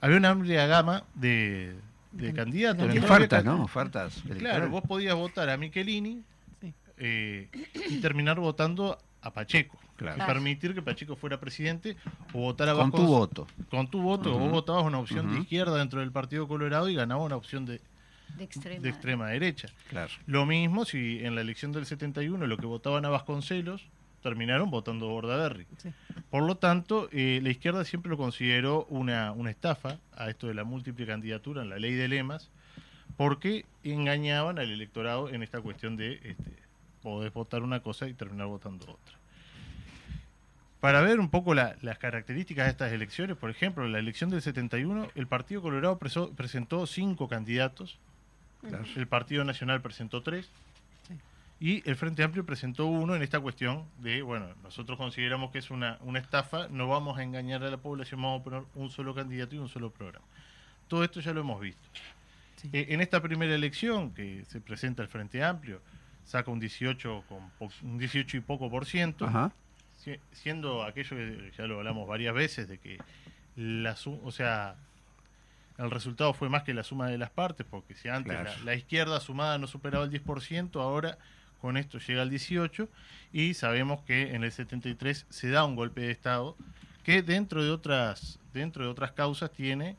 había 0.00 0.16
una 0.16 0.30
amplia 0.30 0.66
gama 0.66 1.04
de, 1.14 1.74
de 2.12 2.32
candidatos. 2.32 2.94
Y 2.94 2.98
ofertas, 2.98 3.44
¿no? 3.44 3.62
Ofertas. 3.64 4.22
Claro, 4.38 4.70
vos 4.70 4.82
podías 4.88 5.14
votar 5.14 5.50
a 5.50 5.58
Michelini 5.58 6.22
Sí. 6.62 6.72
eh, 6.96 7.48
y 7.90 7.98
terminar 8.00 8.40
votando 8.40 8.96
a 9.20 9.30
Pacheco. 9.34 9.78
Claro. 9.96 10.22
Y 10.22 10.26
permitir 10.26 10.74
que 10.74 10.82
Pacheco 10.82 11.16
fuera 11.16 11.40
presidente 11.40 11.96
o 12.32 12.40
votar 12.40 12.68
a 12.68 12.74
Con 12.74 12.90
tu 12.92 13.06
voto. 13.06 13.46
Con 13.70 13.88
tu 13.88 14.02
voto, 14.02 14.30
Ujú. 14.30 14.38
vos 14.40 14.50
votabas 14.50 14.84
una 14.84 14.98
opción 14.98 15.32
de 15.34 15.40
izquierda 15.40 15.76
dentro 15.78 16.00
del 16.00 16.12
Partido 16.12 16.46
Colorado 16.46 16.88
y 16.88 16.94
ganaba 16.94 17.22
una 17.24 17.36
opción 17.36 17.64
de, 17.64 17.80
de 18.36 18.44
extrema. 18.44 18.82
de 18.82 18.88
extrema 18.90 19.26
derecha. 19.28 19.68
Claro. 19.88 20.12
Lo 20.26 20.44
mismo 20.46 20.84
si 20.84 21.24
en 21.24 21.34
la 21.34 21.40
elección 21.40 21.72
del 21.72 21.86
71 21.86 22.46
lo 22.46 22.56
que 22.58 22.66
votaban 22.66 23.04
a 23.06 23.08
Vasconcelos 23.08 23.86
terminaron 24.22 24.70
votando 24.70 25.06
a 25.06 25.12
Bordaberry. 25.12 25.66
sí. 25.78 25.90
Por 26.30 26.42
lo 26.42 26.56
tanto, 26.56 27.08
eh, 27.12 27.38
la 27.42 27.50
izquierda 27.50 27.84
siempre 27.84 28.10
lo 28.10 28.16
consideró 28.16 28.84
una, 28.90 29.30
una 29.32 29.48
estafa 29.50 29.98
a 30.16 30.28
esto 30.28 30.48
de 30.48 30.54
la 30.54 30.64
múltiple 30.64 31.06
candidatura 31.06 31.62
en 31.62 31.70
la 31.70 31.78
ley 31.78 31.94
de 31.94 32.08
lemas, 32.08 32.50
porque 33.16 33.64
engañaban 33.84 34.58
al 34.58 34.70
electorado 34.70 35.28
en 35.30 35.42
esta 35.44 35.60
cuestión 35.60 35.96
de 35.96 36.14
este, 36.24 36.52
podés 37.02 37.32
votar 37.32 37.62
una 37.62 37.80
cosa 37.80 38.08
y 38.08 38.14
terminar 38.14 38.48
votando 38.48 38.84
otra. 38.90 39.16
Para 40.80 41.00
ver 41.00 41.18
un 41.20 41.30
poco 41.30 41.54
la- 41.54 41.76
las 41.82 41.98
características 41.98 42.66
de 42.66 42.70
estas 42.70 42.92
elecciones, 42.92 43.36
por 43.36 43.50
ejemplo, 43.50 43.84
en 43.86 43.92
la 43.92 43.98
elección 43.98 44.30
del 44.30 44.42
71, 44.42 45.08
el 45.14 45.26
Partido 45.26 45.62
Colorado 45.62 45.98
preso- 45.98 46.32
presentó 46.34 46.86
cinco 46.86 47.28
candidatos, 47.28 47.98
Claro. 48.60 48.84
el 48.96 49.06
Partido 49.06 49.44
Nacional 49.44 49.80
presentó 49.80 50.22
tres, 50.22 50.48
Sí. 51.08 51.14
Y 51.58 51.88
el 51.88 51.96
Frente 51.96 52.22
Amplio 52.22 52.44
presentó 52.44 52.86
uno 52.86 53.14
en 53.16 53.22
esta 53.22 53.40
cuestión 53.40 53.84
de, 53.98 54.20
bueno, 54.22 54.48
nosotros 54.62 54.98
consideramos 54.98 55.50
que 55.52 55.58
es 55.58 55.70
una, 55.70 55.96
una 56.02 56.18
estafa, 56.18 56.68
no 56.68 56.86
vamos 56.88 57.16
a 57.18 57.22
engañar 57.22 57.62
a 57.64 57.70
la 57.70 57.78
población, 57.78 58.20
vamos 58.20 58.40
a 58.42 58.44
poner 58.44 58.62
un 58.74 58.90
solo 58.90 59.14
candidato 59.14 59.54
y 59.54 59.58
un 59.58 59.68
solo 59.68 59.90
programa. 59.90 60.24
Todo 60.88 61.02
esto 61.04 61.20
ya 61.20 61.32
lo 61.32 61.40
hemos 61.40 61.60
visto. 61.60 61.88
Sí. 62.56 62.68
Eh, 62.72 62.86
en 62.90 63.00
esta 63.00 63.22
primera 63.22 63.54
elección 63.54 64.12
que 64.12 64.44
se 64.46 64.60
presenta 64.60 65.02
el 65.02 65.08
Frente 65.08 65.42
Amplio, 65.42 65.80
saca 66.24 66.50
un 66.50 66.58
18, 66.60 67.24
con 67.28 67.38
un 67.82 67.98
18 67.98 68.36
y 68.36 68.40
poco 68.40 68.68
por 68.70 68.84
ciento, 68.84 69.26
Ajá. 69.26 69.52
Si- 70.06 70.20
siendo 70.32 70.84
aquello 70.84 71.16
que 71.16 71.50
ya 71.58 71.66
lo 71.66 71.78
hablamos 71.78 72.06
varias 72.06 72.32
veces, 72.34 72.68
de 72.68 72.78
que 72.78 72.98
la 73.56 73.96
o 74.22 74.30
sea, 74.30 74.76
el 75.78 75.90
resultado 75.90 76.32
fue 76.32 76.48
más 76.48 76.62
que 76.62 76.72
la 76.74 76.84
suma 76.84 77.08
de 77.08 77.18
las 77.18 77.30
partes, 77.30 77.66
porque 77.68 77.94
si 77.96 78.08
antes 78.08 78.32
Claro. 78.32 78.50
la, 78.60 78.64
la 78.64 78.74
izquierda 78.76 79.18
sumada 79.20 79.58
no 79.58 79.66
superaba 79.66 80.04
el 80.04 80.10
10%, 80.10 80.80
ahora 80.80 81.18
con 81.60 81.76
esto 81.76 81.98
llega 81.98 82.22
al 82.22 82.30
18%, 82.30 82.88
y 83.32 83.54
sabemos 83.54 84.00
que 84.02 84.34
en 84.34 84.44
el 84.44 84.52
73 84.52 85.26
se 85.28 85.50
da 85.50 85.64
un 85.64 85.74
golpe 85.74 86.02
de 86.02 86.12
Estado, 86.12 86.56
que 87.02 87.22
dentro 87.22 87.64
de 87.64 87.70
otras, 87.70 88.38
dentro 88.54 88.84
de 88.84 88.90
otras 88.90 89.12
causas 89.12 89.50
tiene 89.52 89.96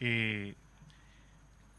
eh, 0.00 0.54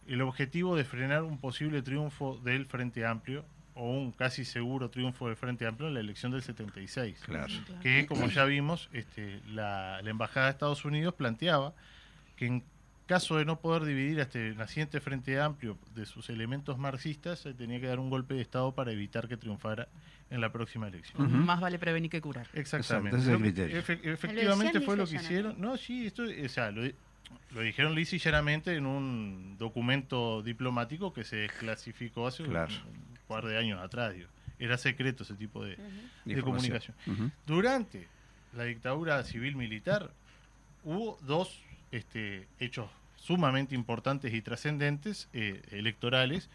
el 0.07 0.21
objetivo 0.21 0.75
de 0.77 0.85
frenar 0.85 1.23
un 1.23 1.37
posible 1.37 1.81
triunfo 1.81 2.39
del 2.43 2.65
Frente 2.65 3.05
Amplio, 3.05 3.43
o 3.77 3.91
un 3.91 4.11
casi 4.11 4.43
seguro 4.43 4.89
triunfo 4.89 5.27
del 5.27 5.35
Frente 5.35 5.65
Amplio 5.67 5.87
en 5.87 5.93
la 5.93 5.99
elección 5.99 6.31
del 6.31 6.41
76 6.41 7.19
Claro. 7.25 7.53
que 7.81 8.05
como 8.07 8.27
ya 8.27 8.43
vimos, 8.45 8.89
este, 8.91 9.39
la, 9.49 10.01
la 10.01 10.09
Embajada 10.09 10.47
de 10.47 10.51
Estados 10.53 10.83
Unidos 10.83 11.13
planteaba 11.13 11.73
que 12.35 12.47
en 12.47 12.63
caso 13.05 13.37
de 13.37 13.45
no 13.45 13.59
poder 13.61 13.83
dividir 13.85 14.19
a 14.19 14.23
este 14.23 14.53
naciente 14.55 14.99
Frente 14.99 15.39
Amplio 15.39 15.77
de 15.95 16.05
sus 16.05 16.29
elementos 16.29 16.77
marxistas, 16.77 17.39
se 17.39 17.53
tenía 17.53 17.79
que 17.79 17.87
dar 17.87 17.99
un 17.99 18.09
golpe 18.09 18.33
de 18.33 18.41
Estado 18.41 18.73
para 18.73 18.91
evitar 18.91 19.27
que 19.29 19.37
triunfara 19.37 19.87
en 20.29 20.41
la 20.41 20.51
próxima 20.51 20.89
elección. 20.89 21.45
Más 21.45 21.61
vale 21.61 21.79
prevenir 21.79 22.11
que 22.11 22.19
curar. 22.19 22.47
Exactamente. 22.53 23.15
Exacto, 23.15 23.17
ese 23.17 23.21
es 23.21 23.27
el 23.27 23.33
Lo 23.33 23.39
que- 23.39 23.53
criterio. 23.53 23.81
efe- 23.81 24.11
efectivamente 24.13 24.79
Lo 24.79 24.85
fue 24.85 24.97
lo 24.97 25.07
que 25.07 25.15
hicieron. 25.15 25.55
No, 25.61 25.77
sí, 25.77 26.05
esto, 26.07 26.23
o 26.23 26.49
sea, 26.49 26.69
lo, 26.71 26.83
di- 26.83 26.93
lo 27.51 27.61
dijeron 27.61 27.95
lisa 27.95 28.17
y 28.17 28.19
llanamente 28.19 28.75
en 28.75 28.85
un 28.85 29.55
documento 29.57 30.43
diplomático 30.43 31.13
que 31.13 31.23
se 31.23 31.37
desclasificó 31.37 32.27
hace 32.27 32.43
un- 32.43 32.49
Claro. 32.49 32.73
un 32.91 33.06
par 33.27 33.45
de 33.45 33.57
años 33.57 33.79
atrás. 33.81 34.13
digo. 34.13 34.27
Era 34.59 34.77
secreto 34.77 35.23
ese 35.23 35.35
tipo 35.35 35.63
de, 35.63 35.77
comunicación. 36.41 36.95
Durante 37.45 38.07
la 38.55 38.63
dictadura 38.63 39.23
civil-militar 39.23 40.11
hubo 40.83 41.17
dos 41.21 41.61
este, 41.91 42.47
hechos 42.59 42.89
sumamente 43.17 43.75
importantes 43.75 44.33
y 44.33 44.41
trascendentes 44.41 45.29
eh, 45.33 45.61
electorales, 45.71 46.49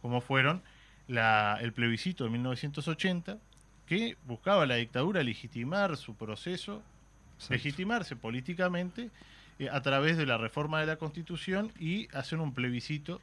como 0.00 0.20
fueron 0.20 0.62
la- 1.08 1.58
el 1.60 1.72
plebiscito 1.72 2.24
de 2.24 2.30
1980, 2.30 3.38
que 3.86 4.16
buscaba 4.26 4.64
la 4.64 4.76
dictadura 4.76 5.22
legitimar 5.22 5.96
su 5.96 6.14
proceso, 6.14 6.82
Exacto. 7.34 7.54
legitimarse 7.54 8.16
políticamente 8.16 9.10
eh, 9.58 9.68
a 9.70 9.82
través 9.82 10.16
de 10.16 10.24
la 10.24 10.38
reforma 10.38 10.80
de 10.80 10.86
la 10.86 10.96
Constitución 10.96 11.70
y 11.78 12.08
hacer 12.16 12.38
un 12.38 12.54
plebiscito 12.54 13.20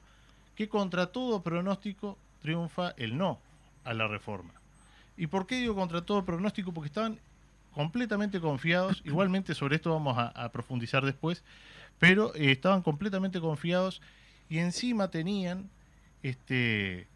que 0.56 0.68
contra 0.70 1.08
todo 1.08 1.42
pronóstico 1.42 2.18
triunfa 2.42 2.94
el 2.98 3.18
no 3.18 3.40
a 3.84 3.94
la 3.94 4.08
reforma. 4.08 4.52
¿Y 5.18 5.28
por 5.28 5.48
qué 5.48 5.56
digo 5.56 5.76
contra 5.76 6.02
todo 6.02 6.24
pronóstico? 6.24 6.72
Porque 6.72 6.88
estaban 6.88 7.20
completamente 7.74 8.40
confiados, 8.40 9.02
igualmente 9.06 9.54
sobre 9.54 9.76
esto 9.76 9.92
vamos 9.92 10.18
a, 10.18 10.28
a 10.28 10.50
profundizar 10.52 11.06
después, 11.06 11.44
pero 12.00 12.34
eh, 12.36 12.52
estaban 12.52 12.82
completamente 12.82 13.40
confiados 13.40 14.02
y 14.50 14.60
encima 14.60 15.10
tenían 15.10 15.70
este 16.24 17.08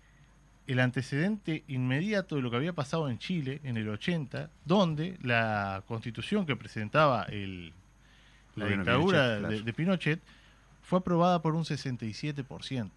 el 0.66 0.80
antecedente 0.80 1.64
inmediato 1.68 2.36
de 2.36 2.42
lo 2.42 2.50
que 2.50 2.56
había 2.56 2.74
pasado 2.74 3.10
en 3.10 3.18
Chile 3.18 3.60
en 3.64 3.76
el 3.76 3.90
80, 3.90 4.50
donde 4.66 5.18
la 5.22 5.84
constitución 5.88 6.46
que 6.46 6.56
presentaba 6.56 7.24
el, 7.24 7.74
la 8.56 8.68
dictadura 8.68 9.20
Pinochet, 9.20 9.40
claro. 9.40 9.50
de, 9.50 9.62
de 9.62 9.74
Pinochet 9.74 10.22
fue 10.82 11.00
aprobada 11.00 11.42
por 11.42 11.56
un 11.56 11.64
67%, 11.64 12.90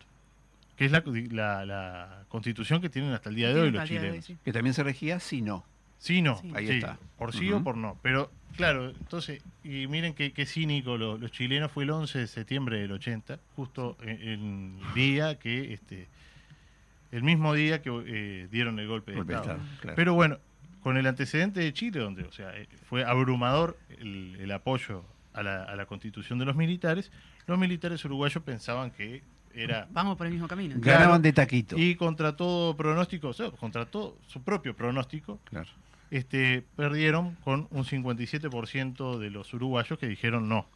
que 0.76 0.84
es 0.84 0.92
la, 0.92 1.02
la- 1.30 1.64
la 1.66 2.24
constitución 2.28 2.80
que 2.80 2.88
tienen 2.88 3.12
hasta 3.12 3.30
el 3.30 3.36
día 3.36 3.52
de 3.52 3.60
hoy 3.60 3.70
los 3.70 3.82
hoy, 3.82 3.88
chilenos. 3.88 4.24
sí. 4.24 4.36
Que 4.44 4.52
también 4.52 4.74
se 4.74 4.82
regía 4.82 5.18
si 5.20 5.42
no. 5.42 5.64
Sí, 5.98 6.20
no. 6.22 6.36
Sí. 6.38 6.52
Ahí 6.54 6.66
sí, 6.66 6.72
está. 6.74 6.98
Por 7.18 7.32
sí 7.34 7.50
o 7.52 7.62
por 7.64 7.76
no. 7.76 7.98
Pero, 8.02 8.30
claro, 8.56 8.90
entonces, 8.90 9.42
y 9.64 9.86
miren 9.86 10.12
qué, 10.14 10.32
qué 10.32 10.44
cínico 10.44 10.98
lo- 10.98 11.16
los 11.16 11.30
chilenos 11.32 11.72
fue 11.72 11.84
el 11.84 11.90
11 11.90 12.18
de 12.18 12.26
septiembre 12.26 12.78
del 12.80 12.92
80, 12.92 13.38
justo 13.56 13.96
en 14.02 14.20
en 14.28 14.78
el 14.86 14.94
día 14.94 15.38
que, 15.38 15.72
este, 15.72 16.06
el 17.12 17.22
mismo 17.22 17.54
día 17.54 17.80
que 17.80 17.90
eh, 18.06 18.48
dieron 18.50 18.78
el 18.78 18.88
golpe 18.88 19.12
de 19.12 19.16
Golpe 19.18 19.32
de 19.32 19.38
Estado. 19.38 19.58
Estado, 19.58 19.78
claro. 19.80 19.96
Pero 19.96 20.14
bueno, 20.14 20.38
con 20.82 20.96
el 20.98 21.06
antecedente 21.06 21.60
de 21.60 21.72
Chile, 21.72 22.00
donde, 22.00 22.24
o 22.24 22.32
sea, 22.32 22.54
eh, 22.56 22.68
fue 22.88 23.04
abrumador 23.04 23.78
el, 23.98 24.36
el 24.38 24.52
apoyo 24.52 25.02
a 25.32 25.42
la, 25.42 25.62
a 25.64 25.74
la 25.76 25.86
constitución 25.86 26.38
de 26.38 26.44
los 26.44 26.56
militares, 26.56 27.10
los 27.46 27.58
militares 27.58 28.04
uruguayos 28.04 28.42
pensaban 28.44 28.90
que 28.90 29.22
era 29.56 29.88
Vamos 29.90 30.16
por 30.16 30.26
el 30.26 30.32
mismo 30.32 30.46
camino. 30.48 30.76
Claro. 30.80 30.98
Ganaban 31.00 31.22
de 31.22 31.32
taquito. 31.32 31.76
y 31.78 31.94
contra 31.96 32.36
todo 32.36 32.76
pronóstico, 32.76 33.28
o 33.28 33.32
sea, 33.32 33.50
contra 33.50 33.86
todo 33.86 34.16
su 34.26 34.42
propio 34.42 34.74
pronóstico, 34.76 35.38
Claro. 35.44 35.68
este, 36.10 36.64
perdieron 36.76 37.34
con 37.36 37.66
un 37.70 37.84
57% 37.84 39.18
de 39.18 39.30
los 39.30 39.52
uruguayos 39.54 39.98
que 39.98 40.06
dijeron 40.06 40.48
no. 40.48 40.66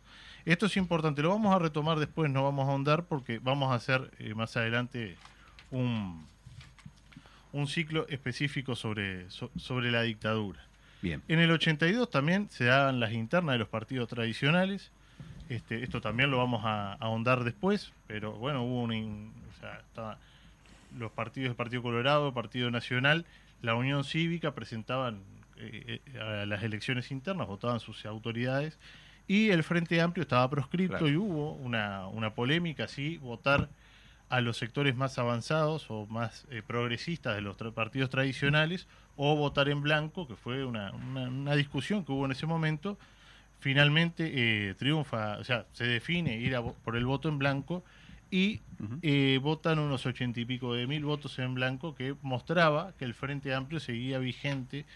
Esto 0.44 0.66
es 0.66 0.76
importante, 0.76 1.20
lo 1.22 1.28
vamos 1.30 1.54
a 1.54 1.58
retomar 1.58 1.98
después, 1.98 2.30
no 2.30 2.42
vamos 2.44 2.66
a 2.66 2.72
ahondar 2.72 3.04
porque 3.04 3.38
vamos 3.40 3.70
a 3.70 3.74
hacer 3.74 4.10
eh, 4.18 4.34
más 4.34 4.56
adelante 4.56 5.16
un, 5.70 6.24
un 7.52 7.66
ciclo 7.66 8.06
específico 8.08 8.74
sobre, 8.74 9.28
so- 9.30 9.50
sobre 9.58 9.90
la 9.90 10.02
dictadura. 10.02 10.60
Bien. 11.02 11.22
En 11.28 11.38
el 11.40 11.50
82 11.50 12.10
también 12.10 12.48
se 12.50 12.64
daban 12.64 13.00
las 13.00 13.12
internas 13.12 13.54
de 13.54 13.58
los 13.58 13.68
partidos 13.68 14.08
tradicionales. 14.08 14.90
Este, 15.50 15.82
esto 15.82 16.00
también 16.00 16.30
lo 16.30 16.38
vamos 16.38 16.64
a, 16.64 16.92
a 16.92 16.96
ahondar 17.00 17.42
después, 17.44 17.92
pero 18.06 18.32
bueno, 18.32 18.62
hubo 18.62 18.82
un... 18.82 19.32
o 19.56 19.60
sea, 19.60 20.16
los 20.96 21.10
partidos, 21.12 21.50
el 21.50 21.56
Partido 21.56 21.82
Colorado, 21.82 22.28
el 22.28 22.34
Partido 22.34 22.70
Nacional, 22.70 23.24
la 23.62 23.74
Unión 23.74 24.04
Cívica 24.04 24.54
presentaban 24.54 25.20
eh, 25.56 26.00
eh, 26.06 26.18
a 26.20 26.46
las 26.46 26.62
elecciones 26.62 27.10
internas, 27.10 27.46
votaban 27.48 27.80
sus 27.80 28.06
autoridades, 28.06 28.78
y 29.28 29.50
el 29.50 29.62
Frente 29.62 30.00
Amplio 30.00 30.22
estaba 30.22 30.48
proscripto 30.48 30.98
Claro. 30.98 31.08
y 31.12 31.16
hubo 31.16 31.52
una, 31.52 32.06
una 32.08 32.30
polémica, 32.34 32.88
sí, 32.88 33.18
votar 33.18 33.68
a 34.28 34.40
los 34.40 34.56
sectores 34.56 34.94
más 34.96 35.18
avanzados 35.18 35.86
o 35.90 36.06
más 36.06 36.46
eh, 36.50 36.62
progresistas 36.66 37.34
de 37.34 37.40
los 37.40 37.56
tra- 37.58 37.72
partidos 37.72 38.10
tradicionales 38.10 38.86
o 39.16 39.34
votar 39.36 39.68
en 39.68 39.82
blanco, 39.82 40.26
que 40.28 40.36
fue 40.36 40.64
una, 40.64 40.92
una- 40.92 41.28
una 41.28 41.54
discusión 41.56 42.04
que 42.04 42.12
hubo 42.12 42.24
en 42.24 42.32
ese 42.32 42.46
momento. 42.46 42.96
Finalmente 43.60 44.30
eh, 44.70 44.74
triunfa, 44.74 45.38
o 45.38 45.44
sea, 45.44 45.66
se 45.72 45.84
define 45.84 46.36
ir 46.38 46.56
a 46.56 46.60
vo- 46.60 46.74
por 46.82 46.96
el 46.96 47.04
voto 47.06 47.28
en 47.28 47.38
blanco 47.38 47.84
y 48.30 48.60
eh, 49.02 49.38
votan 49.42 49.78
unos 49.78 50.06
ochenta 50.06 50.40
y 50.40 50.44
pico 50.44 50.72
de 50.74 50.86
mil 50.86 51.04
votos 51.04 51.38
en 51.38 51.54
blanco 51.54 51.94
que 51.94 52.14
mostraba 52.22 52.92
que 52.98 53.04
el 53.04 53.12
Frente 53.14 53.52
Amplio 53.54 53.78
seguía 53.80 54.18
vigente 54.18 54.86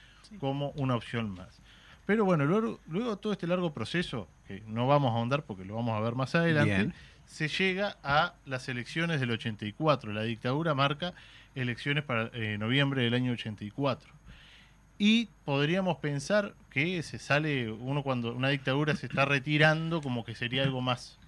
como 0.40 0.70
una 0.76 0.96
opción 0.96 1.30
más. 1.30 1.60
Pero 2.06 2.24
bueno, 2.24 2.44
luego, 2.46 2.80
luego 2.88 3.10
de 3.10 3.16
todo 3.18 3.32
este 3.32 3.46
largo 3.46 3.72
proceso, 3.72 4.28
que 4.46 4.62
no 4.66 4.86
vamos 4.86 5.12
a 5.12 5.16
ahondar 5.16 5.42
porque 5.44 5.64
lo 5.64 5.74
vamos 5.74 5.96
a 5.96 6.00
ver 6.00 6.14
más 6.14 6.34
adelante, 6.34 6.74
Bien. 6.76 6.94
se 7.26 7.48
llega 7.48 7.96
a 8.02 8.34
las 8.46 8.68
elecciones 8.68 9.20
del 9.20 9.30
84. 9.30 10.12
La 10.12 10.22
dictadura 10.22 10.74
marca 10.74 11.12
elecciones 11.54 12.04
para 12.04 12.30
eh, 12.34 12.56
noviembre 12.58 13.02
del 13.02 13.14
año 13.14 13.32
84. 13.32 14.10
Y 14.98 15.28
podríamos 15.44 15.96
pensar 15.98 16.54
que 16.70 17.02
se 17.02 17.18
sale, 17.18 17.70
uno 17.70 18.02
cuando 18.02 18.32
una 18.34 18.48
dictadura 18.48 18.94
se 18.96 19.06
está 19.06 19.24
retirando, 19.24 20.00
como 20.00 20.24
que 20.24 20.34
sería 20.34 20.62
algo 20.62 20.80
más 20.80 21.18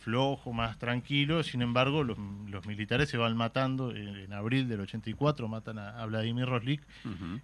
flojo, 0.00 0.52
más 0.52 0.78
tranquilo. 0.78 1.42
Sin 1.42 1.62
embargo, 1.62 2.02
los, 2.02 2.16
los 2.48 2.66
militares 2.66 3.08
se 3.08 3.16
van 3.16 3.36
matando. 3.36 3.94
En, 3.94 4.16
en 4.16 4.32
abril 4.32 4.68
del 4.68 4.80
84 4.80 5.48
matan 5.48 5.78
a, 5.78 6.00
a 6.00 6.06
Vladimir 6.06 6.46
Roslik 6.46 6.80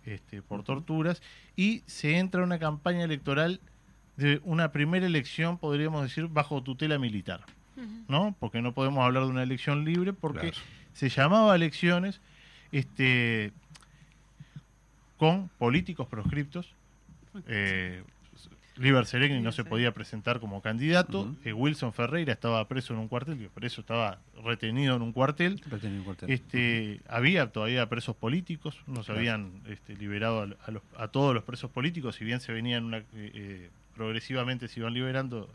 este, 0.05 0.43
por 0.43 0.63
torturas. 0.65 1.23
Y 1.57 1.83
se 1.87 2.19
entra 2.19 2.41
a 2.41 2.45
una 2.45 2.59
campaña 2.59 3.05
electoral 3.05 3.61
de 4.17 4.41
una 4.45 4.71
primera 4.73 5.07
elección, 5.07 5.59
podríamos 5.59 6.03
decir, 6.03 6.27
bajo 6.29 6.63
tutela 6.63 6.99
militar. 6.99 7.41
¿no? 8.09 8.37
Porque 8.39 8.63
no 8.63 8.73
podemos 8.73 9.05
hablar 9.05 9.25
de 9.25 9.31
una 9.31 9.43
elección 9.43 9.85
libre 9.85 10.13
porque 10.13 10.51
Claro. 10.53 10.57
se 10.93 11.09
llamaba 11.09 11.57
elecciones 11.57 12.21
este, 12.71 13.53
con 15.19 15.49
políticos 15.59 16.07
proscriptos. 16.09 16.73
Eh, 17.49 18.03
Liber 18.77 19.07
Seregni 19.07 19.41
no 19.41 19.53
se 19.53 19.65
podía 19.65 19.93
presentar 19.95 20.41
como 20.41 20.61
candidato. 20.61 21.33
Eh, 21.45 21.53
Wilson 21.53 21.93
Ferreira 21.93 22.33
estaba 22.33 22.67
preso 22.67 22.93
en 22.93 22.99
un 22.99 23.07
cuartel, 23.09 23.39
que 23.39 23.49
preso 23.49 23.81
estaba 23.83 24.19
retenido 24.43 24.97
en 24.97 25.03
un 25.03 25.13
cuartel. 25.13 25.61
Retenido 25.71 25.99
en 26.01 26.05
cuartel. 26.05 26.31
Este, 26.31 27.01
había 27.09 27.47
todavía 27.53 27.89
presos 27.89 28.17
políticos, 28.17 28.81
no 28.89 28.97
se 29.05 29.07
Claro. 29.13 29.19
habían 29.21 29.53
este, 29.69 29.95
liberado 29.97 30.41
a, 30.43 30.49
a 30.67 30.71
los- 30.73 30.83
a 30.99 31.07
todos 31.09 31.35
los 31.35 31.45
presos 31.45 31.71
políticos, 31.71 32.17
si 32.17 32.25
bien 32.25 32.41
se 32.41 32.53
venían 32.53 32.85
una, 32.85 32.99
eh, 32.99 33.05
eh, 33.15 33.71
progresivamente 33.95 34.67
se 34.67 34.81
iban 34.81 34.93
liberando 34.93 35.49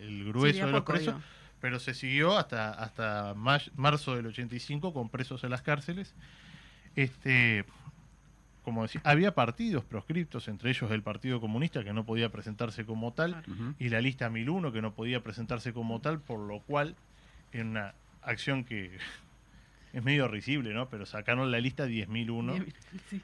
el, 0.00 0.24
grueso 0.24 0.60
Sí, 0.60 0.64
de 0.64 0.70
los 0.72 0.80
poco, 0.80 0.92
presos, 0.94 1.14
digo. 1.16 1.26
pero 1.60 1.78
se 1.80 1.92
siguió 1.92 2.38
hasta, 2.38 2.70
hasta 2.70 3.34
ma- 3.36 3.60
marzo 3.76 4.16
del 4.16 4.26
85 4.26 4.94
con 4.94 5.10
presos 5.10 5.44
en 5.44 5.50
las 5.50 5.60
cárceles. 5.60 6.14
este, 6.96 7.64
como 8.68 8.82
decía, 8.82 9.00
había 9.04 9.34
partidos 9.34 9.82
proscriptos, 9.84 10.46
entre 10.48 10.70
ellos 10.70 10.90
el 10.90 11.02
Partido 11.02 11.40
Comunista, 11.40 11.82
que 11.82 11.92
no 11.94 12.04
podía 12.04 12.28
presentarse 12.30 12.84
como 12.84 13.12
tal, 13.14 13.42
y 13.78 13.88
la 13.88 14.00
lista 14.02 14.28
1001, 14.30 14.72
que 14.72 14.82
no 14.82 14.92
podía 14.94 15.22
presentarse 15.22 15.72
como 15.72 16.00
tal, 16.00 16.20
por 16.20 16.38
lo 16.40 16.60
cual, 16.60 16.94
en 17.52 17.68
una 17.68 17.94
acción 18.22 18.64
que 18.64 18.90
es 19.94 20.04
medio 20.04 20.28
risible, 20.28 20.74
¿no? 20.74 20.90
Pero 20.90 21.06
sacaron 21.06 21.50
la 21.50 21.60
lista 21.60 21.86
10.001. 21.86 22.64
Sí. 23.08 23.22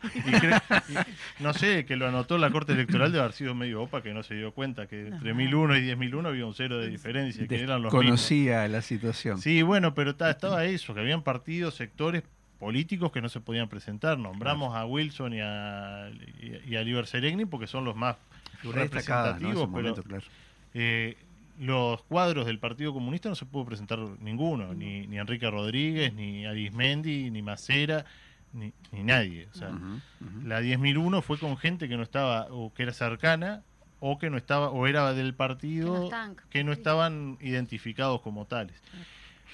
Y 1.38 1.42
no 1.42 1.52
sé, 1.52 1.84
que 1.84 1.96
lo 1.96 2.08
anotó 2.08 2.38
la 2.38 2.50
Corte 2.50 2.72
Electoral 2.72 3.12
de 3.12 3.20
haber 3.20 3.32
sido 3.32 3.54
medio 3.54 3.82
opa, 3.82 4.02
que 4.02 4.14
no 4.14 4.22
se 4.22 4.34
dio 4.34 4.52
cuenta 4.52 4.86
que 4.86 5.08
entre 5.08 5.30
Ajá. 5.30 5.36
1001 5.38 5.76
y 5.76 5.80
10.001 5.82 6.26
había 6.26 6.46
un 6.46 6.54
cero 6.54 6.78
de 6.78 6.88
diferencia, 6.88 7.46
que 7.46 7.60
eran 7.60 7.82
los 7.82 7.92
mismos. 7.92 8.04
Conocía 8.04 8.66
la 8.68 8.80
situación. 8.80 9.38
Sí, 9.38 9.60
bueno, 9.62 9.94
pero 9.94 10.16
ta- 10.16 10.30
estaba 10.30 10.64
eso, 10.64 10.94
que 10.94 11.00
habían 11.00 11.22
partidos, 11.22 11.74
sectores 11.74 12.22
políticos 12.58 13.12
que 13.12 13.20
no 13.20 13.28
se 13.28 13.40
podían 13.40 13.68
presentar. 13.68 14.18
Nombramos 14.18 14.74
a 14.74 14.86
Wilson 14.86 15.34
y 15.34 15.40
a, 15.40 16.10
y, 16.40 16.72
y 16.72 16.76
a 16.76 16.82
Liber 16.82 17.06
Seregni 17.06 17.44
porque 17.44 17.66
son 17.66 17.84
los 17.84 17.96
más 17.96 18.16
representativos, 18.62 19.54
ese 19.54 19.66
pero 19.66 19.68
momento, 19.68 20.02
claro. 20.02 20.24
eh, 20.72 21.16
los 21.58 22.02
cuadros 22.04 22.46
del 22.46 22.58
Partido 22.58 22.92
Comunista 22.92 23.28
no 23.28 23.34
se 23.34 23.46
pudo 23.46 23.64
presentar 23.64 23.98
ninguno, 24.20 24.74
ni, 24.74 25.06
ni 25.06 25.18
Enrique 25.18 25.48
Rodríguez, 25.48 26.12
ni 26.12 26.46
Arismendi, 26.46 27.30
ni 27.30 27.42
Macera, 27.42 28.04
ni, 28.52 28.72
ni 28.90 29.04
nadie. 29.04 29.48
O 29.52 29.54
sea, 29.54 29.68
Ujú, 29.68 30.00
ujú. 30.20 30.46
la 30.46 30.60
10.001 30.60 31.22
fue 31.22 31.38
con 31.38 31.56
gente 31.56 31.88
que 31.88 31.96
no 31.96 32.02
estaba, 32.02 32.48
o 32.50 32.72
que 32.74 32.82
era 32.82 32.92
cercana, 32.92 33.62
o 34.00 34.18
que 34.18 34.30
no 34.30 34.36
estaba, 34.36 34.70
o 34.70 34.86
era 34.86 35.12
del 35.14 35.26
Que 35.26 35.30
no 35.32 35.36
partido, 35.36 36.10
que 36.50 36.64
no 36.64 36.72
estaban 36.72 37.38
identificados 37.40 38.20
como 38.20 38.46
tales. 38.46 38.82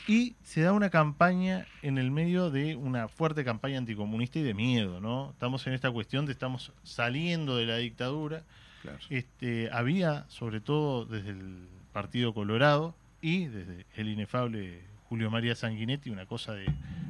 Y 0.09 0.35
se 0.43 0.63
da 0.63 0.73
una 0.73 0.91
campaña 0.91 1.67
en 1.83 1.99
el 1.99 2.11
medio 2.11 2.51
de 2.51 2.75
una 2.77 3.09
fuerte 3.09 3.45
campaña 3.45 3.79
anticomunista 3.79 4.39
y 4.39 4.43
de 4.43 4.55
miedo, 4.55 5.01
¿no? 5.01 5.31
Estamos 5.31 5.67
en 5.67 5.73
esta 5.75 5.91
cuestión 5.91 6.27
de 6.27 6.33
estamos 6.33 6.73
saliendo 6.83 7.57
de 7.57 7.67
la 7.67 7.77
dictadura. 7.77 8.43
Claro. 8.83 8.99
Este, 9.11 9.69
había, 9.73 10.25
sobre 10.29 10.61
todo 10.61 11.05
desde 11.05 11.31
el 11.31 11.69
Partido 11.93 12.33
Colorado 12.35 12.95
y 13.21 13.47
desde 13.47 13.85
el 13.97 14.09
inefable 14.09 14.81
Julio 15.09 15.31
María 15.31 15.55
Sanguinetti, 15.55 16.11
una 16.11 16.27
cosa 16.27 16.55
de 16.55 16.67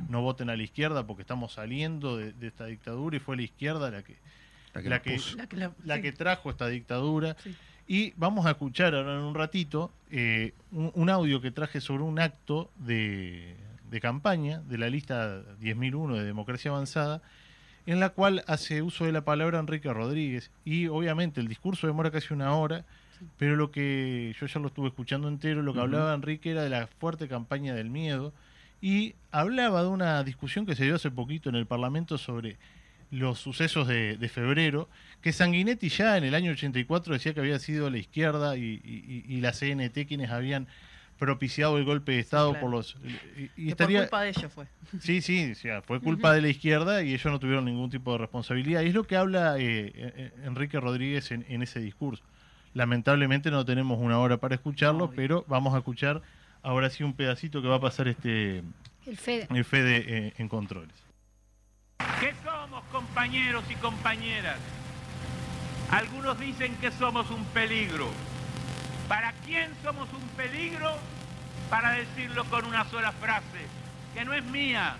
no 0.09 0.21
voten 0.23 0.51
a 0.51 0.57
la 0.57 0.63
izquierda 0.63 1.07
porque 1.07 1.23
estamos 1.23 1.53
saliendo 1.53 2.17
de, 2.17 2.33
de 2.33 2.49
esta 2.49 2.67
dictadura 2.67 3.17
y 3.17 3.21
fue 3.21 3.37
la 3.37 3.43
izquierda 3.43 3.91
la 3.91 4.03
que, 4.03 4.17
La 4.75 4.83
que 4.83 4.89
la 4.89 5.03
que- 5.03 5.15
puso. 5.15 5.37
La 5.37 5.47
que, 5.47 5.57
la- 5.57 5.73
la 5.85 5.97
sí. 5.97 6.03
que 6.03 6.13
trajo 6.13 6.51
esta 6.51 6.67
dictadura. 6.67 7.37
Sí. 7.43 7.55
Y 7.91 8.15
vamos 8.17 8.47
a 8.47 8.51
escuchar 8.51 8.95
ahora 8.95 9.15
en 9.15 9.25
un 9.25 9.35
ratito 9.35 9.91
eh, 10.13 10.55
un, 10.71 10.93
un 10.95 11.11
audio 11.11 11.41
que 11.41 11.51
traje 11.51 11.81
sobre 11.81 12.05
un 12.05 12.21
acto 12.21 12.71
de, 12.77 13.57
de 13.91 14.01
campaña 14.01 14.61
de 14.61 14.79
la 14.79 14.89
lista 14.89 15.43
10.001 15.61 16.19
de 16.19 16.25
Democracia 16.25 16.71
Avanzada, 16.71 17.21
en 17.87 17.99
la 17.99 18.11
cual 18.11 18.45
hace 18.47 18.83
uso 18.83 19.07
de 19.07 19.11
la 19.11 19.25
palabra 19.25 19.59
Enrique 19.59 19.93
Rodríguez. 19.93 20.53
Y 20.65 20.87
obviamente 20.87 21.41
el 21.41 21.49
discurso 21.49 21.89
demora 21.89 22.13
casi 22.13 22.33
una 22.33 22.55
hora, 22.55 22.85
pero 23.39 23.57
lo 23.57 23.73
que 23.73 24.37
yo 24.39 24.47
ya 24.47 24.61
lo 24.61 24.69
estuve 24.69 24.87
escuchando 24.87 25.27
entero, 25.27 25.61
lo 25.61 25.75
que 25.75 25.81
hablaba 25.81 26.15
Enrique 26.15 26.53
era 26.53 26.63
de 26.63 26.71
la 26.71 26.87
fuerte 26.87 27.27
campaña 27.27 27.75
del 27.75 27.91
miedo. 27.91 28.33
Y 28.81 29.17
hablaba 29.33 29.83
de 29.83 29.89
una 29.89 30.23
discusión 30.23 30.65
que 30.65 30.77
se 30.77 30.85
dio 30.85 30.95
hace 30.95 31.11
poquito 31.11 31.49
en 31.49 31.57
el 31.57 31.67
Parlamento 31.67 32.19
sobre 32.19 32.57
los 33.11 33.39
sucesos 33.41 33.89
de, 33.89 34.17
de 34.17 34.29
febrero, 34.29 34.89
que 35.21 35.33
Sanguinetti 35.33 35.89
ya 35.89 36.17
en 36.17 36.25
el 36.25 36.35
año 36.35 36.53
84 36.53 37.13
decía 37.15 37.35
que 37.35 37.41
había 37.41 37.59
sido 37.59 37.91
la 37.91 37.99
izquierda 37.99 38.57
y, 38.57 38.81
y- 38.85 39.25
y 39.29 39.41
la 39.41 39.53
CNT 39.53 40.07
quienes 40.07 40.31
habían 40.31 40.67
propiciado 41.19 41.77
el 41.77 41.85
golpe 41.85 42.13
de 42.13 42.21
Estado 42.21 42.51
claro. 42.53 42.65
por 42.67 42.71
los... 42.71 42.97
Y, 43.37 43.43
y 43.43 43.47
por 43.47 43.69
estaría, 43.73 44.01
culpa 44.03 44.23
de 44.23 44.29
ellos 44.31 44.53
fue. 44.53 44.67
Sí, 45.01 45.21
sí, 45.21 45.53
fue 45.87 46.01
culpa 46.01 46.33
de 46.33 46.41
la 46.41 46.49
izquierda 46.49 47.03
y 47.03 47.11
ellos 47.13 47.27
no 47.27 47.39
tuvieron 47.39 47.67
ningún 47.67 47.91
tipo 47.91 48.13
de 48.13 48.19
responsabilidad. 48.19 48.81
Y 48.83 48.87
es 48.89 48.95
lo 48.95 49.05
que 49.05 49.17
habla 49.17 49.59
eh, 49.59 49.93
eh, 49.95 50.31
Enrique 50.45 50.81
Rodríguez 50.81 51.31
en, 51.33 51.45
en 51.49 51.63
ese 51.63 51.79
discurso. 51.81 52.23
Lamentablemente 52.73 53.51
no 53.51 53.65
tenemos 53.67 53.99
una 54.01 54.19
hora 54.19 54.39
para 54.39 54.55
escucharlo, 54.55 55.05
Obvio. 55.07 55.17
pero 55.17 55.45
vamos 55.49 55.75
a 55.75 55.79
escuchar 55.79 56.23
ahora 56.63 56.89
sí 56.89 57.03
un 57.03 57.13
pedacito 57.15 57.61
que 57.61 57.69
va 57.69 57.77
a 57.77 57.81
pasar 57.81 58.09
este 58.09 58.63
El 59.07 59.17
Fede. 59.19 59.47
el 59.51 59.65
Fede 59.65 60.05
eh, 60.07 60.33
en 60.39 60.49
controles. 60.49 60.95
¿Qué 62.21 62.35
somos 62.45 62.85
compañeros 62.93 63.65
y 63.71 63.75
compañeras? 63.77 64.59
Algunos 65.91 66.39
dicen 66.39 66.77
que 66.77 66.91
somos 66.93 67.31
un 67.31 67.45
peligro. 67.47 68.09
¿Para 69.09 69.33
quién 69.45 69.73
somos 69.83 70.09
un 70.13 70.29
peligro? 70.37 70.97
Para 71.69 71.93
decirlo 71.93 72.45
con 72.45 72.65
una 72.67 72.85
sola 72.91 73.13
frase, 73.13 73.67
que 74.15 74.25
no 74.25 74.35
es 74.35 74.45
mía, 74.45 74.97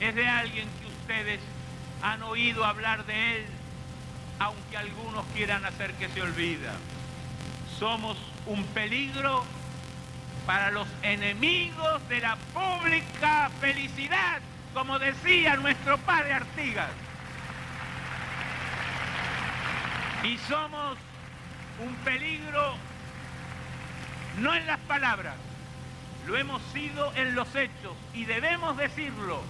es 0.00 0.14
de 0.14 0.28
alguien 0.28 0.68
que 0.80 0.86
ustedes 0.86 1.40
han 2.02 2.22
oído 2.22 2.64
hablar 2.64 3.04
de 3.06 3.36
él, 3.38 3.46
aunque 4.38 4.76
algunos 4.76 5.24
quieran 5.34 5.64
hacer 5.64 5.92
que 5.94 6.08
se 6.08 6.22
olvida. 6.22 6.72
Somos 7.78 8.16
un 8.46 8.64
peligro 8.66 9.44
para 10.46 10.70
los 10.70 10.88
enemigos 11.02 12.08
de 12.08 12.20
la 12.20 12.36
pública 12.54 13.50
felicidad, 13.60 14.40
como 14.74 14.98
decía 14.98 15.56
nuestro 15.56 15.98
padre 15.98 16.34
Artigas. 16.34 16.90
Y 20.24 20.36
somos 20.38 20.98
un 21.80 21.94
peligro 21.96 22.74
no 24.40 24.54
en 24.54 24.66
las 24.66 24.78
palabras, 24.80 25.34
lo 26.26 26.36
hemos 26.36 26.62
sido 26.72 27.12
en 27.14 27.34
los 27.34 27.54
hechos 27.54 27.96
y 28.14 28.24
debemos 28.24 28.76
decirlo. 28.76 29.42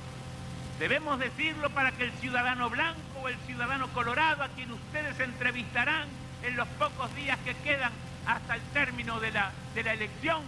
Debemos 0.78 1.18
decirlo 1.18 1.70
para 1.70 1.90
que 1.92 2.04
el 2.04 2.12
ciudadano 2.12 2.70
blanco 2.70 3.00
o 3.22 3.28
el 3.28 3.36
ciudadano 3.46 3.88
colorado 3.88 4.44
a 4.44 4.48
quien 4.48 4.70
ustedes 4.70 5.18
entrevistarán 5.18 6.08
en 6.42 6.56
los 6.56 6.68
pocos 6.68 7.12
días 7.16 7.36
que 7.44 7.54
quedan 7.56 7.90
hasta 8.26 8.54
el 8.54 8.62
término 8.72 9.18
de 9.18 9.32
la, 9.32 9.50
de 9.74 9.82
la 9.82 9.94
elección, 9.94 10.42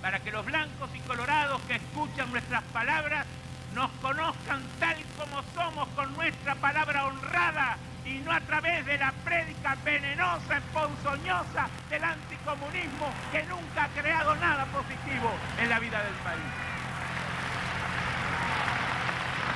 para 0.00 0.20
que 0.20 0.30
los 0.30 0.46
blancos 0.46 0.90
y 0.94 1.00
colorados 1.00 1.60
que 1.62 1.74
escuchan 1.76 2.30
nuestras 2.30 2.62
palabras 2.64 3.26
nos 3.74 3.90
conozcan 4.00 4.62
tal 4.78 4.96
como 5.18 5.42
somos 5.54 5.88
con 5.96 6.14
nuestra 6.14 6.54
palabra 6.54 7.06
honrada 7.06 7.76
y 8.04 8.18
no 8.18 8.32
a 8.32 8.40
través 8.40 8.86
de 8.86 8.98
la 8.98 9.12
prédica 9.24 9.76
venenosa, 9.84 10.60
ponzoñosa 10.72 11.68
del 11.90 12.04
anticomunismo 12.04 13.12
que 13.32 13.42
nunca 13.44 13.84
ha 13.84 13.88
creado 13.88 14.36
nada 14.36 14.64
positivo 14.66 15.32
en 15.58 15.68
la 15.68 15.78
vida 15.80 16.02
del 16.02 16.14
país. 16.14 16.42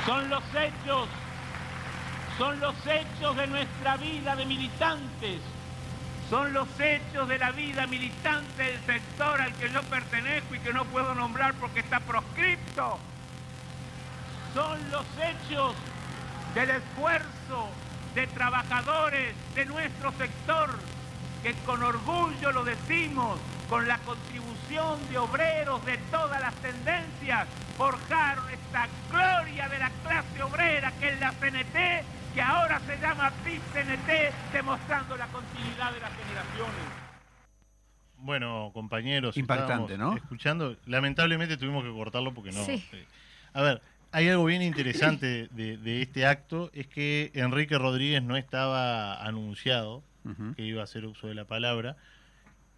Son 0.05 0.31
los 0.31 0.43
hechos, 0.55 1.09
son 2.39 2.61
los 2.61 2.75
hechos 2.87 3.37
de 3.37 3.47
nuestra 3.47 3.97
vida 3.99 4.35
de 4.35 4.47
militantes, 4.47 5.41
son 6.29 6.53
los 6.53 6.69
hechos 6.81 7.29
de 7.29 7.39
la 7.39 7.53
vida 7.53 7.87
militante 7.87 8.63
del 8.65 8.81
sector 8.85 9.41
al 9.41 9.53
que 9.55 9.71
yo 9.71 9.83
pertenezco 9.83 10.55
y 10.55 10.59
que 10.61 10.73
no 10.73 10.85
puedo 10.87 11.15
nombrar 11.15 11.55
porque 11.55 11.81
está 11.81 12.01
proscripto. 12.01 12.99
Son 14.55 14.79
los 14.91 15.05
hechos 15.19 15.75
del 16.55 16.71
esfuerzo 16.71 17.69
de 18.15 18.27
trabajadores 18.29 19.35
de 19.55 19.65
nuestro 19.67 20.13
sector 20.13 20.71
que 21.43 21.55
con 21.65 21.83
orgullo 21.83 22.51
lo 22.53 22.65
decimos, 22.65 23.39
con 23.69 23.87
la 23.87 23.99
contribución 23.99 24.99
de 25.11 25.19
obreros 25.19 25.85
de 25.87 25.97
todas 26.11 26.41
las 26.41 26.55
tendencias, 26.57 27.47
forjaron 27.77 28.45
esta 28.51 28.89
gloria 29.09 29.69
de 29.69 29.79
la 29.79 29.91
clase 30.03 30.43
obrera 30.43 30.91
que 30.99 31.11
es 31.11 31.21
la 31.21 31.31
CNT, 31.33 32.35
que 32.35 32.43
ahora 32.43 32.81
se 32.81 32.99
llama 32.99 33.31
PIB-CNT, 33.45 34.53
demostrando 34.53 35.17
la 35.17 35.27
continuidad 35.29 35.93
de 35.93 36.01
las 36.01 36.11
generaciones. 36.17 36.75
Bueno, 38.17 38.71
compañeros, 38.75 39.37
Impactante, 39.37 39.97
¿no? 39.97 40.17
Escuchando, 40.17 40.77
lamentablemente 40.87 41.57
tuvimos 41.57 41.85
que 41.85 41.93
cortarlo 41.93 42.35
porque 42.35 42.51
no. 42.51 42.65
Sí. 42.65 42.85
eh, 42.93 43.07
A 43.53 43.63
ver, 43.63 43.81
hay 44.13 44.29
algo 44.29 44.45
bien 44.45 44.63
interesante 44.63 45.49
de, 45.53 45.77
de 45.77 46.03
este 46.03 46.27
acto, 46.27 46.71
es 46.73 46.87
que 46.87 47.31
Enrique 47.35 47.77
Rodríguez 47.79 48.23
no 48.23 48.37
estaba 48.37 49.23
anunciado 49.25 50.03
que 50.57 50.63
iba 50.63 50.83
a 50.83 50.85
hacer 50.85 51.07
uso 51.07 51.27
de 51.29 51.35
la 51.35 51.47
palabra 51.47 51.97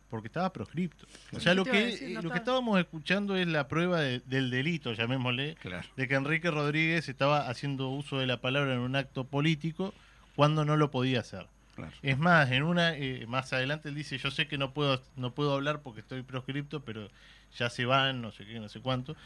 porque 0.09 0.29
estaba 0.29 0.53
proscripto. 0.53 1.07
O 1.33 1.40
sea, 1.40 1.55
lo 1.55 1.64
que, 1.64 1.87
decir, 1.87 2.11
no 2.14 2.23
lo 2.23 2.31
que 2.31 2.38
estábamos 2.38 2.79
escuchando 2.79 3.37
es 3.37 3.47
la 3.49 3.66
prueba 3.69 4.01
de- 4.01 4.21
del 4.21 4.51
delito, 4.51 4.93
llamémosle, 4.93 5.57
Claro. 5.61 5.88
de 5.97 6.07
que 6.09 6.14
Enrique 6.14 6.51
Rodríguez 6.51 7.09
estaba 7.09 7.49
haciendo 7.49 7.88
uso 7.88 8.19
de 8.19 8.27
la 8.27 8.40
palabra 8.40 8.73
en 8.75 8.81
un 8.81 8.95
acto 8.97 9.25
político 9.25 9.95
cuando 10.37 10.64
no 10.64 10.77
lo 10.77 10.90
podía 10.93 11.21
hacer. 11.21 11.47
Claro. 11.77 11.93
Es 12.03 12.19
más, 12.19 12.51
en 12.53 12.62
una 12.64 12.97
eh, 12.97 13.25
más 13.27 13.53
adelante 13.53 13.88
él 13.88 13.95
dice, 13.95 14.19
yo 14.19 14.31
sé 14.31 14.47
que 14.49 14.59
no 14.59 14.73
puedo 14.73 15.01
no 15.16 15.33
puedo 15.35 15.55
hablar 15.55 15.81
porque 15.83 16.01
estoy 16.01 16.23
proscripto, 16.23 16.85
pero 16.85 17.09
ya 17.57 17.69
se 17.71 17.85
van, 17.85 18.21
no 18.21 18.31
sé 18.33 18.45
qué, 18.47 18.59
no 18.61 18.69
sé 18.69 18.81
cuánto. 18.81 19.16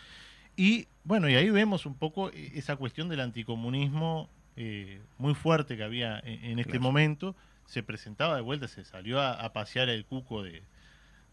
Y 0.57 0.87
bueno, 1.05 1.29
y 1.29 1.35
ahí 1.35 1.51
vemos 1.51 1.87
un 1.87 1.95
poco 1.95 2.31
eh, 2.31 2.53
esa 2.55 2.77
cuestión 2.77 3.09
del 3.09 3.21
anticomunismo 3.21 4.29
eh, 4.57 5.01
muy 5.19 5.35
fuerte 5.35 5.77
que 5.77 5.83
había 5.83 6.19
en, 6.21 6.45
en 6.45 6.59
este 6.59 6.73
Claro. 6.73 6.83
momento. 6.83 7.37
Se 7.67 7.83
presentaba 7.83 8.37
de 8.37 8.43
vuelta, 8.43 8.69
se 8.69 8.85
salió 8.85 9.21
a, 9.21 9.33
a 9.33 9.53
pasear 9.53 9.89
el 9.89 10.05
cuco 10.05 10.43
de, 10.43 10.63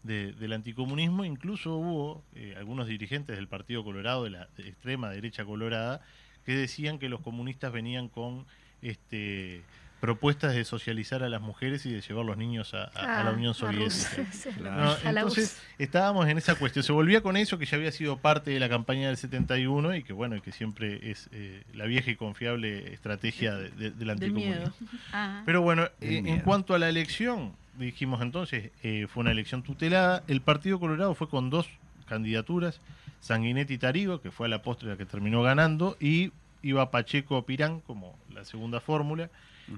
de- 0.02 0.32
del 0.32 0.52
anticomunismo. 0.54 1.24
Incluso 1.24 1.76
hubo 1.76 2.24
eh, 2.34 2.54
algunos 2.56 2.86
dirigentes 2.88 3.36
del 3.36 3.48
Partido 3.48 3.84
Colorado, 3.84 4.24
de 4.24 4.30
la 4.30 4.48
de 4.56 4.68
extrema 4.68 5.10
derecha 5.10 5.44
colorada, 5.44 6.00
que 6.44 6.54
decían 6.56 6.98
que 6.98 7.08
los 7.08 7.20
comunistas 7.20 7.70
venían 7.72 8.08
con 8.08 8.46
este 8.80 9.62
propuestas 10.02 10.52
de 10.52 10.64
socializar 10.64 11.22
a 11.22 11.28
las 11.28 11.40
mujeres 11.40 11.86
y 11.86 11.92
de 11.92 12.00
llevar 12.00 12.24
los 12.24 12.36
niños 12.36 12.74
a, 12.74 12.86
a- 12.92 13.20
a 13.20 13.22
la 13.22 13.30
Ah, 13.30 13.32
Unión 13.34 13.52
a 13.52 13.54
Soviética. 13.54 14.26
No, 14.60 14.90
A 14.90 14.98
entonces 15.10 15.62
estábamos 15.78 16.26
en 16.28 16.38
esa 16.38 16.56
cuestión. 16.56 16.82
Se 16.82 16.90
volvía 16.90 17.20
con 17.20 17.36
eso 17.36 17.56
que 17.56 17.66
ya 17.66 17.76
había 17.76 17.92
sido 17.92 18.16
parte 18.16 18.50
de 18.50 18.58
la 18.58 18.68
campaña 18.68 19.06
del 19.06 19.16
71 19.16 19.94
y 19.94 20.02
que 20.02 20.12
bueno, 20.12 20.34
y 20.34 20.40
que 20.40 20.50
siempre 20.50 21.12
es 21.12 21.28
eh, 21.30 21.62
la 21.72 21.84
vieja 21.84 22.10
y 22.10 22.16
confiable 22.16 22.92
estrategia 22.92 23.54
de- 23.54 23.70
de- 23.70 23.90
del 23.92 24.10
anticomunismo. 24.10 24.72
Ajá. 25.12 25.42
Pero 25.46 25.62
bueno, 25.62 25.84
eh, 26.00 26.20
en 26.26 26.40
cuanto 26.40 26.74
a 26.74 26.80
la 26.80 26.88
elección, 26.88 27.52
dijimos 27.78 28.20
entonces, 28.22 28.72
eh, 28.82 29.06
fue 29.08 29.20
una 29.20 29.30
elección 29.30 29.62
tutelada. 29.62 30.24
El 30.26 30.40
Partido 30.40 30.80
Colorado 30.80 31.14
fue 31.14 31.28
con 31.28 31.48
dos 31.48 31.68
candidaturas, 32.08 32.80
Sanguinetti 33.20 33.78
Tarigo, 33.78 34.20
que 34.20 34.32
fue 34.32 34.46
a 34.46 34.50
la 34.50 34.62
postre 34.62 34.88
la 34.88 34.96
que 34.96 35.06
terminó 35.06 35.42
ganando, 35.42 35.96
y 36.00 36.32
iba 36.60 36.90
Pacheco 36.90 37.40
Pirán 37.46 37.78
como 37.82 38.18
la 38.34 38.44
segunda 38.44 38.80
fórmula. 38.80 39.30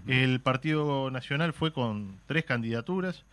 El 0.07 0.41
Partido 0.41 1.11
Nacional 1.11 1.53
fue 1.53 1.73
con 1.73 2.19
tres 2.27 2.45
candidaturas 2.45 3.25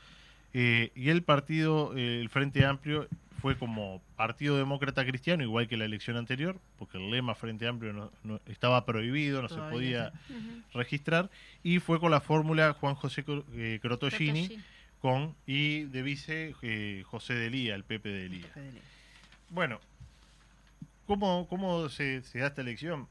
eh, 0.54 0.92
y 0.96 1.10
el 1.10 1.24
partido, 1.24 1.96
eh, 1.98 2.20
el 2.22 2.30
Frente 2.30 2.66
Amplio, 2.66 3.08
fue 3.42 3.58
como 3.58 4.02
Partido 4.18 4.56
Demócrata 4.58 5.04
Cristiano, 5.06 5.42
igual 5.44 5.68
que 5.68 5.76
la 5.78 5.86
elección 5.86 6.16
anterior, 6.18 6.60
porque 6.78 6.98
el 7.00 7.10
lema 7.10 7.34
Frente 7.34 7.68
Amplio 7.68 7.92
no- 7.94 8.12
no- 8.24 8.40
estaba 8.46 8.86
prohibido, 8.86 9.42
no 9.42 9.50
se 9.50 9.56
podía 9.72 10.12
registrar, 10.74 11.30
y 11.64 11.80
fue 11.80 12.00
con 12.00 12.12
la 12.12 12.22
fórmula 12.22 12.74
Juan 12.74 12.94
José 12.96 13.24
eh, 13.54 13.80
Crotogini, 13.82 14.48
Crotogini. 14.48 14.64
con 15.02 15.36
y 15.48 15.84
de 15.86 16.02
vice 16.04 16.54
eh, 16.62 17.02
José 17.08 17.34
de 17.34 17.50
Lía, 17.50 17.74
el 17.74 17.84
Pepe 17.84 18.10
de 18.10 18.30
Lía. 18.30 18.46
Bueno, 19.50 19.80
¿cómo, 21.08 21.48
cómo 21.50 21.90
se, 21.90 22.22
se 22.22 22.40
da 22.40 22.48
esta 22.48 22.62
elección? 22.62 23.08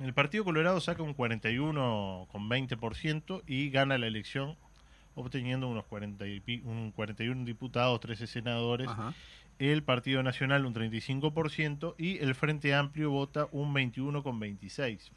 El 0.00 0.12
Partido 0.12 0.44
Colorado 0.44 0.80
saca 0.80 1.02
un 1.02 1.14
41,20% 1.16 3.42
y 3.46 3.70
gana 3.70 3.96
la 3.98 4.06
elección 4.06 4.56
obteniendo 5.14 5.68
unos 5.68 5.84
40 5.84 6.26
y 6.26 6.40
pi- 6.40 6.62
un 6.64 6.90
41 6.90 7.44
diputados, 7.44 8.00
13 8.00 8.26
senadores. 8.26 8.88
Ajá. 8.88 9.14
El 9.60 9.84
Partido 9.84 10.24
Nacional 10.24 10.66
un 10.66 10.74
35% 10.74 11.94
y 11.96 12.18
el 12.18 12.34
Frente 12.34 12.74
Amplio 12.74 13.10
vota 13.10 13.46
un 13.52 13.72
21,26%. 13.72 15.10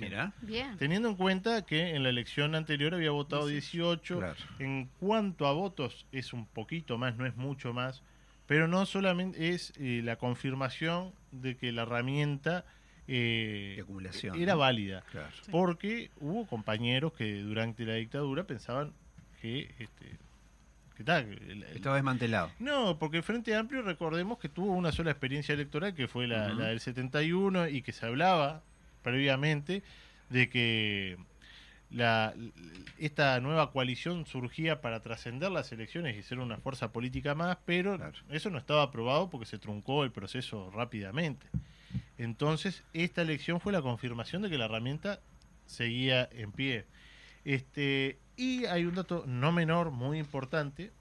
Mirá. 0.00 0.34
Bien. 0.42 0.76
Teniendo 0.76 1.08
en 1.08 1.14
cuenta 1.16 1.64
que 1.64 1.94
en 1.96 2.02
la 2.02 2.10
elección 2.10 2.54
anterior 2.54 2.92
había 2.92 3.12
votado 3.12 3.46
18, 3.46 4.18
Claro. 4.18 4.34
en 4.58 4.90
cuanto 5.00 5.46
a 5.46 5.52
votos 5.54 6.04
es 6.12 6.34
un 6.34 6.44
poquito 6.44 6.98
más, 6.98 7.16
no 7.16 7.24
es 7.24 7.34
mucho 7.36 7.72
más, 7.72 8.02
pero 8.46 8.68
no 8.68 8.84
solamente 8.84 9.54
es 9.54 9.72
eh, 9.78 10.02
la 10.04 10.16
confirmación 10.16 11.12
de 11.32 11.56
que 11.56 11.72
la 11.72 11.82
herramienta 11.84 12.66
eh, 13.06 13.78
acumulación, 13.82 14.40
era 14.40 14.54
¿no? 14.54 14.60
válida, 14.60 15.02
Claro. 15.10 15.28
porque 15.50 16.10
hubo 16.20 16.46
compañeros 16.46 17.12
que 17.12 17.40
durante 17.42 17.84
la 17.84 17.94
dictadura 17.94 18.44
pensaban 18.44 18.92
que, 19.40 19.74
este, 19.78 20.16
que 20.96 21.04
tal, 21.04 21.26
que 21.26 21.52
el- 21.52 21.62
Estaba 21.64 21.96
desmantelado. 21.96 22.50
no, 22.58 22.98
porque 22.98 23.18
el 23.18 23.22
Frente 23.22 23.54
Amplio, 23.54 23.82
recordemos 23.82 24.38
que 24.38 24.48
tuvo 24.48 24.72
una 24.72 24.90
sola 24.92 25.10
experiencia 25.10 25.52
electoral, 25.54 25.94
que 25.94 26.08
fue 26.08 26.26
la, 26.26 26.48
Ujú. 26.48 26.60
la 26.60 26.68
del 26.68 26.80
71, 26.80 27.68
y 27.68 27.82
que 27.82 27.92
se 27.92 28.06
hablaba 28.06 28.62
previamente 29.02 29.82
de 30.30 30.48
que 30.48 31.18
la, 31.90 32.34
esta 32.98 33.38
nueva 33.40 33.70
coalición 33.70 34.24
surgía 34.26 34.80
para 34.80 35.00
trascender 35.00 35.50
las 35.52 35.70
elecciones 35.70 36.16
y 36.16 36.22
ser 36.22 36.38
una 36.38 36.56
fuerza 36.56 36.90
política 36.90 37.34
más, 37.34 37.58
pero 37.66 37.96
Claro. 37.98 38.14
eso 38.30 38.48
no 38.50 38.58
estaba 38.58 38.82
aprobado 38.82 39.28
porque 39.30 39.46
se 39.46 39.58
truncó 39.58 40.02
el 40.04 40.10
proceso 40.10 40.70
rápidamente. 40.70 41.46
Entonces, 42.18 42.84
esta 42.92 43.22
elección 43.22 43.60
fue 43.60 43.72
la 43.72 43.82
confirmación 43.82 44.42
de 44.42 44.50
que 44.50 44.58
la 44.58 44.66
herramienta 44.66 45.20
seguía 45.66 46.28
en 46.32 46.52
pie. 46.52 46.84
Este, 47.44 48.18
y 48.36 48.64
hay 48.66 48.84
un 48.84 48.94
dato 48.94 49.24
no 49.26 49.52
menor, 49.52 49.90
muy 49.90 50.18
importante, 50.18 50.92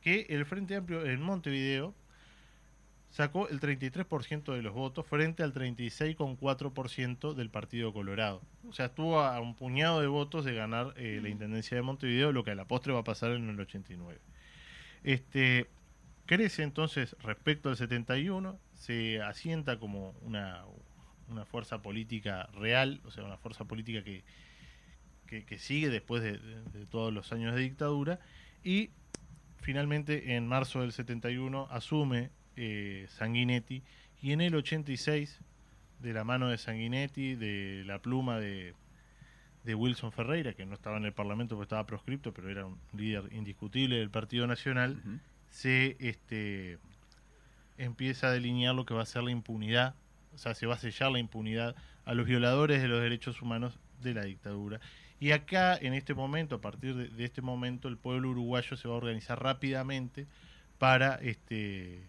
que 0.00 0.26
el 0.30 0.46
Frente 0.46 0.76
Amplio 0.76 1.04
en 1.04 1.20
Montevideo 1.20 1.94
sacó 3.10 3.48
el 3.48 3.60
33% 3.60 4.54
de 4.54 4.62
los 4.62 4.72
votos 4.72 5.06
frente 5.06 5.42
al 5.42 5.52
36,4% 5.52 7.34
del 7.34 7.50
Partido 7.50 7.92
Colorado. 7.92 8.40
O 8.68 8.72
sea, 8.72 8.86
estuvo 8.86 9.20
a 9.20 9.40
un 9.40 9.54
puñado 9.54 10.00
de 10.00 10.06
votos 10.06 10.44
de 10.44 10.54
ganar 10.54 10.94
eh, 10.96 11.18
la 11.22 11.28
Intendencia 11.28 11.76
de 11.76 11.82
Montevideo, 11.82 12.32
lo 12.32 12.44
que 12.44 12.52
a 12.52 12.54
la 12.54 12.66
postre 12.66 12.92
va 12.92 13.00
a 13.00 13.04
pasar 13.04 13.32
en 13.32 13.48
el 13.48 13.60
89. 13.60 14.20
Este, 15.02 15.68
crece 16.30 16.62
entonces 16.62 17.16
respecto 17.24 17.70
al 17.70 17.76
71, 17.76 18.56
se 18.74 19.20
asienta 19.20 19.80
como 19.80 20.10
una, 20.22 20.64
una 21.26 21.44
fuerza 21.44 21.82
política 21.82 22.48
real, 22.54 23.00
o 23.04 23.10
sea, 23.10 23.24
una 23.24 23.36
fuerza 23.36 23.64
política 23.64 24.04
que, 24.04 24.22
que, 25.26 25.58
sigue 25.58 25.88
después 25.88 26.22
de, 26.22 26.38
todos 26.88 27.12
los 27.12 27.32
años 27.32 27.56
de 27.56 27.62
dictadura, 27.62 28.20
y 28.62 28.90
finalmente 29.60 30.36
en 30.36 30.46
marzo 30.46 30.82
del 30.82 30.92
71 30.92 31.66
asume 31.68 32.30
eh, 32.54 33.06
Sanguinetti, 33.08 33.82
y 34.22 34.30
en 34.30 34.40
el 34.40 34.54
86, 34.54 35.40
de 35.98 36.12
la 36.12 36.22
mano 36.22 36.48
de 36.48 36.58
Sanguinetti, 36.58 37.34
de 37.34 37.82
la 37.86 37.98
pluma 37.98 38.38
de, 38.38 38.74
de 39.64 39.74
Wilson 39.74 40.12
Ferreira, 40.12 40.52
que 40.52 40.64
no 40.64 40.74
estaba 40.74 40.96
en 40.96 41.06
el 41.06 41.12
Parlamento 41.12 41.56
porque 41.56 41.64
estaba 41.64 41.86
proscripto, 41.86 42.32
pero 42.32 42.50
era 42.50 42.66
un 42.66 42.78
líder 42.92 43.32
indiscutible 43.32 43.96
del 43.96 44.10
Partido 44.10 44.46
Nacional. 44.46 45.02
Se 45.50 45.96
este, 46.00 46.78
empieza 47.78 48.28
a 48.28 48.30
delinear 48.30 48.74
lo 48.74 48.86
que 48.86 48.94
va 48.94 49.02
a 49.02 49.06
ser 49.06 49.22
la 49.22 49.30
impunidad, 49.30 49.94
o 50.34 50.38
sea, 50.38 50.54
se 50.54 50.66
va 50.66 50.74
a 50.74 50.78
sellar 50.78 51.10
la 51.10 51.18
impunidad 51.18 51.74
a 52.04 52.14
los 52.14 52.26
violadores 52.26 52.80
de 52.80 52.88
los 52.88 53.00
derechos 53.00 53.42
humanos 53.42 53.78
de 54.00 54.14
la 54.14 54.24
dictadura. 54.24 54.80
Y 55.18 55.32
acá, 55.32 55.76
en 55.76 55.92
este 55.92 56.14
momento, 56.14 56.56
a 56.56 56.60
partir 56.60 56.94
de, 56.94 57.08
de 57.08 57.24
este 57.24 57.42
momento, 57.42 57.88
el 57.88 57.98
pueblo 57.98 58.30
uruguayo 58.30 58.76
se 58.76 58.88
va 58.88 58.94
a 58.94 58.96
organizar 58.96 59.42
rápidamente 59.42 60.26
para 60.78 61.16
este, 61.16 62.08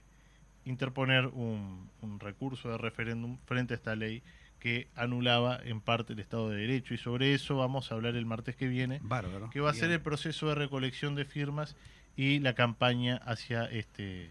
interponer 0.63 1.27
un, 1.27 1.89
un 2.01 2.19
recurso 2.19 2.69
de 2.69 2.77
referéndum 2.77 3.37
frente 3.45 3.73
a 3.73 3.77
esta 3.77 3.95
ley 3.95 4.23
que 4.59 4.87
anulaba 4.95 5.59
en 5.63 5.81
parte 5.81 6.13
el 6.13 6.19
Estado 6.19 6.49
de 6.49 6.57
Derecho. 6.57 6.93
Y 6.93 6.97
sobre 6.97 7.33
eso 7.33 7.57
vamos 7.57 7.91
a 7.91 7.95
hablar 7.95 8.15
el 8.15 8.25
martes 8.25 8.55
que 8.55 8.67
viene 8.67 8.99
Bárbaro. 9.01 9.49
que 9.49 9.59
va 9.59 9.71
a 9.71 9.73
ser 9.73 9.91
el 9.91 10.01
proceso 10.01 10.47
de 10.47 10.55
recolección 10.55 11.15
de 11.15 11.25
firmas 11.25 11.75
y 12.15 12.39
la 12.39 12.53
campaña 12.53 13.17
hacia 13.25 13.65
este 13.65 14.29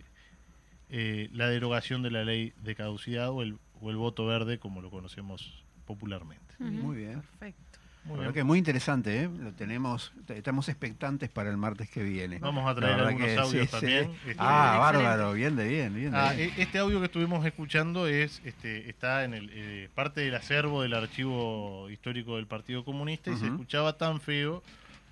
eh, 0.91 1.29
la 1.33 1.49
derogación 1.49 2.03
de 2.03 2.11
la 2.11 2.25
ley 2.25 2.53
de 2.63 2.75
caducidad 2.75 3.31
o 3.31 3.43
el, 3.43 3.57
o 3.81 3.91
el 3.91 3.97
voto 3.97 4.27
verde 4.27 4.59
como 4.59 4.81
lo 4.83 4.91
conocemos 4.91 5.63
popularmente. 5.87 6.55
Muy 6.59 6.97
bien. 6.97 7.21
Perfecto. 7.23 7.79
Muy 8.05 8.19
bien. 8.21 8.33
que 8.33 8.45
muy 8.45 8.59
interesante, 8.59 9.25
¿eh? 9.25 9.29
Lo 9.41 9.53
tenemos, 9.53 10.11
te- 10.27 10.37
estamos 10.39 10.69
expectantes 10.71 11.29
para 11.29 11.51
el 11.51 11.59
martes 11.59 11.91
que 11.91 12.03
viene. 12.03 12.39
Vamos 12.39 12.67
a 12.69 12.75
traer 12.75 12.99
algunos 12.99 13.29
que 13.29 13.37
audios 13.37 13.67
sí, 13.67 13.71
también. 13.71 14.05
sí. 14.07 14.31
Este, 14.31 14.37
Ah, 14.39 14.79
Excelente. 14.89 15.07
bárbaro, 15.07 15.33
bien 15.35 15.55
de 15.57 15.69
bien, 15.69 15.95
bien 15.95 16.11
de 16.13 16.17
ah, 16.17 16.33
bien. 16.33 16.51
e- 16.57 16.63
este 16.63 16.79
audio 16.79 16.99
que 16.99 17.07
estuvimos 17.07 17.45
escuchando 17.45 18.07
es 18.07 18.41
este, 18.45 18.89
está 18.89 19.25
en 19.25 19.35
el 19.35 19.51
eh, 19.53 19.91
parte 19.95 20.23
del 20.23 20.35
acervo 20.35 20.81
del 20.83 20.95
archivo 20.95 21.91
histórico 21.91 22.37
del 22.37 22.47
Partido 22.47 22.85
Comunista 22.87 23.31
y 23.31 23.37
se 23.37 23.47
escuchaba 23.47 23.99
tan 23.99 24.21
feo 24.21 24.63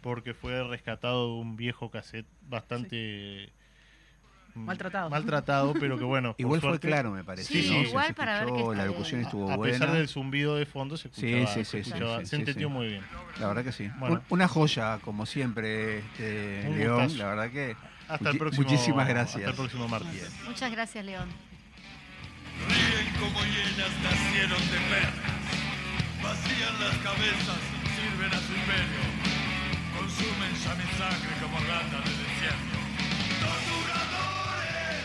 porque 0.00 0.34
fue 0.34 0.62
rescatado 0.64 1.26
de 1.34 1.40
un 1.40 1.56
viejo 1.56 1.90
cassette 1.90 2.26
bastante 2.42 3.50
mm, 4.54 4.60
Maltratado. 4.64 5.10
maltratado, 5.10 5.74
pero 5.78 5.98
que 5.98 6.04
bueno, 6.04 6.34
Igual 6.38 6.60
fue 6.60 6.70
suerte- 6.70 6.88
claro, 6.88 7.10
me 7.10 7.24
parece. 7.24 7.52
Sí, 7.52 7.62
Sí, 7.62 7.68
¿no? 7.70 7.74
sí, 7.78 7.82
Se 7.84 7.88
igual 7.90 8.14
para 8.14 8.34
ver 8.40 8.48
escuchó, 8.48 8.70
que 8.70 8.76
la 8.76 8.86
locución 8.86 9.20
estuvo 9.20 9.50
a 9.50 9.56
buena. 9.56 9.72
pesar 9.78 9.92
del 9.96 10.08
zumbido 10.08 10.56
de 10.56 10.66
fondo 10.66 10.96
se 10.96 11.08
Sí, 11.10 11.32
escuchaba, 11.34 11.54
sí, 11.54 11.64
se, 11.64 11.70
sí, 11.84 11.90
escuchaba- 11.90 12.18
sí, 12.20 12.24
se 12.26 12.30
sí, 12.30 12.36
entendió 12.42 12.68
sí. 12.68 12.74
muy 12.74 12.86
bien. 12.88 13.02
La 13.40 13.48
verdad 13.48 13.64
que 13.64 13.72
sí. 13.72 13.90
Bueno. 13.98 14.16
Un- 14.16 14.22
una 14.30 14.48
joya, 14.48 14.98
como 15.02 15.26
siempre, 15.26 15.98
este, 15.98 16.68
León. 16.70 17.02
gustazo. 17.04 17.16
La 17.18 17.28
verdad 17.30 17.50
que. 17.50 17.76
Hasta 18.08 18.30
el 18.30 18.38
próximo, 18.38 18.64
Muchísimas 18.66 19.02
Hasta 19.02 19.12
gracias. 19.14 19.48
el 19.50 19.54
próximo 19.54 19.86
martes. 19.88 20.32
Muchas 20.46 20.70
gracias, 20.72 21.04
León. 21.04 21.28
Ríen 22.68 23.14
como 23.20 23.38
hienas 23.44 23.92
nacieron 24.02 24.58
de 24.58 24.78
perras. 24.88 25.38
Vacían 26.22 26.80
las 26.80 26.96
cabezas, 26.98 27.60
sirven 27.94 28.32
a 28.32 28.38
su 28.40 28.52
imperio. 28.54 29.47
Consumen 30.18 30.50
ya 30.64 30.74
mi 30.74 30.82
sangre 30.98 31.30
como 31.40 31.58
ratas 31.60 32.04
del 32.04 32.18
desierto. 32.18 32.78
¡Torturadores! 33.38 34.98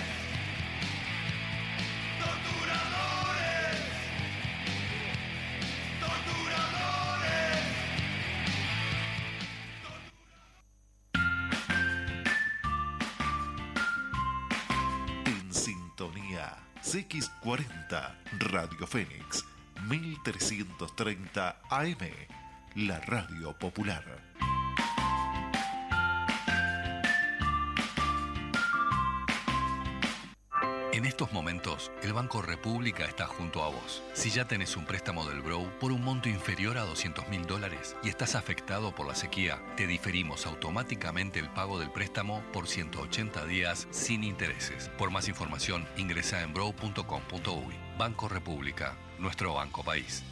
¡Torturadores! 2.19 3.77
¡Torturadores! 5.99 7.61
En 15.25 15.53
sintonía 15.53 16.57
CX40 16.81 18.15
Radio 18.39 18.87
Fénix 18.87 19.45
1330 19.87 21.61
AM 21.69 21.97
La 22.73 22.99
Radio 23.01 23.55
Popular 23.59 24.32
En 31.03 31.09
estos 31.09 31.33
momentos, 31.33 31.91
el 32.01 32.13
Banco 32.13 32.41
República 32.41 33.03
está 33.03 33.27
junto 33.27 33.61
a 33.61 33.67
vos. 33.67 34.01
Si 34.13 34.29
ya 34.29 34.47
tenés 34.47 34.77
un 34.77 34.85
préstamo 34.85 35.25
del 35.25 35.41
Brow 35.41 35.69
por 35.77 35.91
un 35.91 36.01
monto 36.01 36.29
inferior 36.29 36.77
a 36.77 36.85
200 36.85 37.27
mil 37.27 37.45
dólares 37.45 37.97
y 38.03 38.07
estás 38.07 38.35
afectado 38.35 38.95
por 38.95 39.05
la 39.05 39.13
sequía, 39.13 39.61
te 39.75 39.85
diferimos 39.85 40.45
automáticamente 40.45 41.41
el 41.41 41.49
pago 41.49 41.77
del 41.77 41.91
préstamo 41.91 42.41
por 42.53 42.69
180 42.69 43.45
días 43.47 43.85
sin 43.91 44.23
intereses. 44.23 44.89
Por 44.97 45.11
más 45.11 45.27
información, 45.27 45.85
ingresa 45.97 46.41
en 46.41 46.53
brow.com.uy. 46.53 47.75
Banco 47.97 48.29
República, 48.29 48.95
nuestro 49.19 49.55
banco 49.55 49.83
país. 49.83 50.23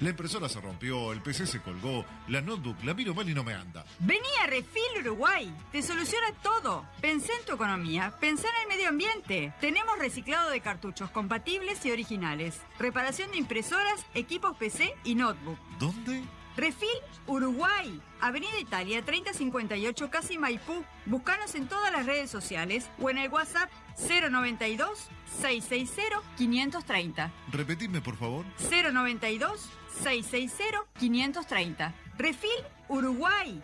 La 0.00 0.10
impresora 0.10 0.48
se 0.48 0.60
rompió, 0.60 1.12
el 1.12 1.20
PC 1.20 1.46
se 1.46 1.60
colgó, 1.60 2.04
la 2.28 2.40
notebook 2.40 2.76
la 2.84 2.94
miro 2.94 3.14
mal 3.14 3.28
y 3.28 3.34
no 3.34 3.42
me 3.42 3.54
anda. 3.54 3.84
Vení 3.98 4.28
a 4.42 4.46
Refil 4.46 5.00
Uruguay. 5.00 5.52
Te 5.72 5.82
soluciona 5.82 6.32
todo. 6.42 6.86
Pensá 7.00 7.32
en 7.38 7.44
tu 7.46 7.54
economía. 7.54 8.14
Pensá 8.20 8.46
en 8.48 8.62
el 8.62 8.76
medio 8.76 8.88
ambiente. 8.90 9.52
Tenemos 9.60 9.98
reciclado 9.98 10.50
de 10.50 10.60
cartuchos 10.60 11.10
compatibles 11.10 11.84
y 11.84 11.90
originales. 11.90 12.60
Reparación 12.78 13.32
de 13.32 13.38
impresoras, 13.38 14.06
equipos 14.14 14.56
PC 14.56 14.94
y 15.02 15.16
notebook. 15.16 15.58
¿Dónde? 15.80 16.22
Refil 16.58 16.88
Uruguay. 17.28 18.00
Avenida 18.20 18.58
Italia 18.58 19.00
3058 19.04 20.10
Casi 20.10 20.38
Maipú. 20.38 20.84
Búscanos 21.06 21.54
en 21.54 21.68
todas 21.68 21.92
las 21.92 22.04
redes 22.04 22.30
sociales 22.30 22.90
o 23.00 23.08
en 23.10 23.18
el 23.18 23.30
WhatsApp 23.30 23.70
092 23.96 25.08
660 25.40 26.20
530. 26.36 27.32
Repetime, 27.52 28.00
por 28.00 28.16
favor. 28.16 28.44
092 28.58 29.70
660 30.02 30.84
530. 30.98 31.94
Refil 32.18 32.50
Uruguay. 32.88 33.62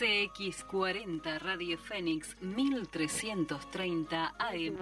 CX40 0.00 1.38
Radio 1.38 1.78
Fénix 1.78 2.36
1330 2.40 4.34
AM 4.38 4.76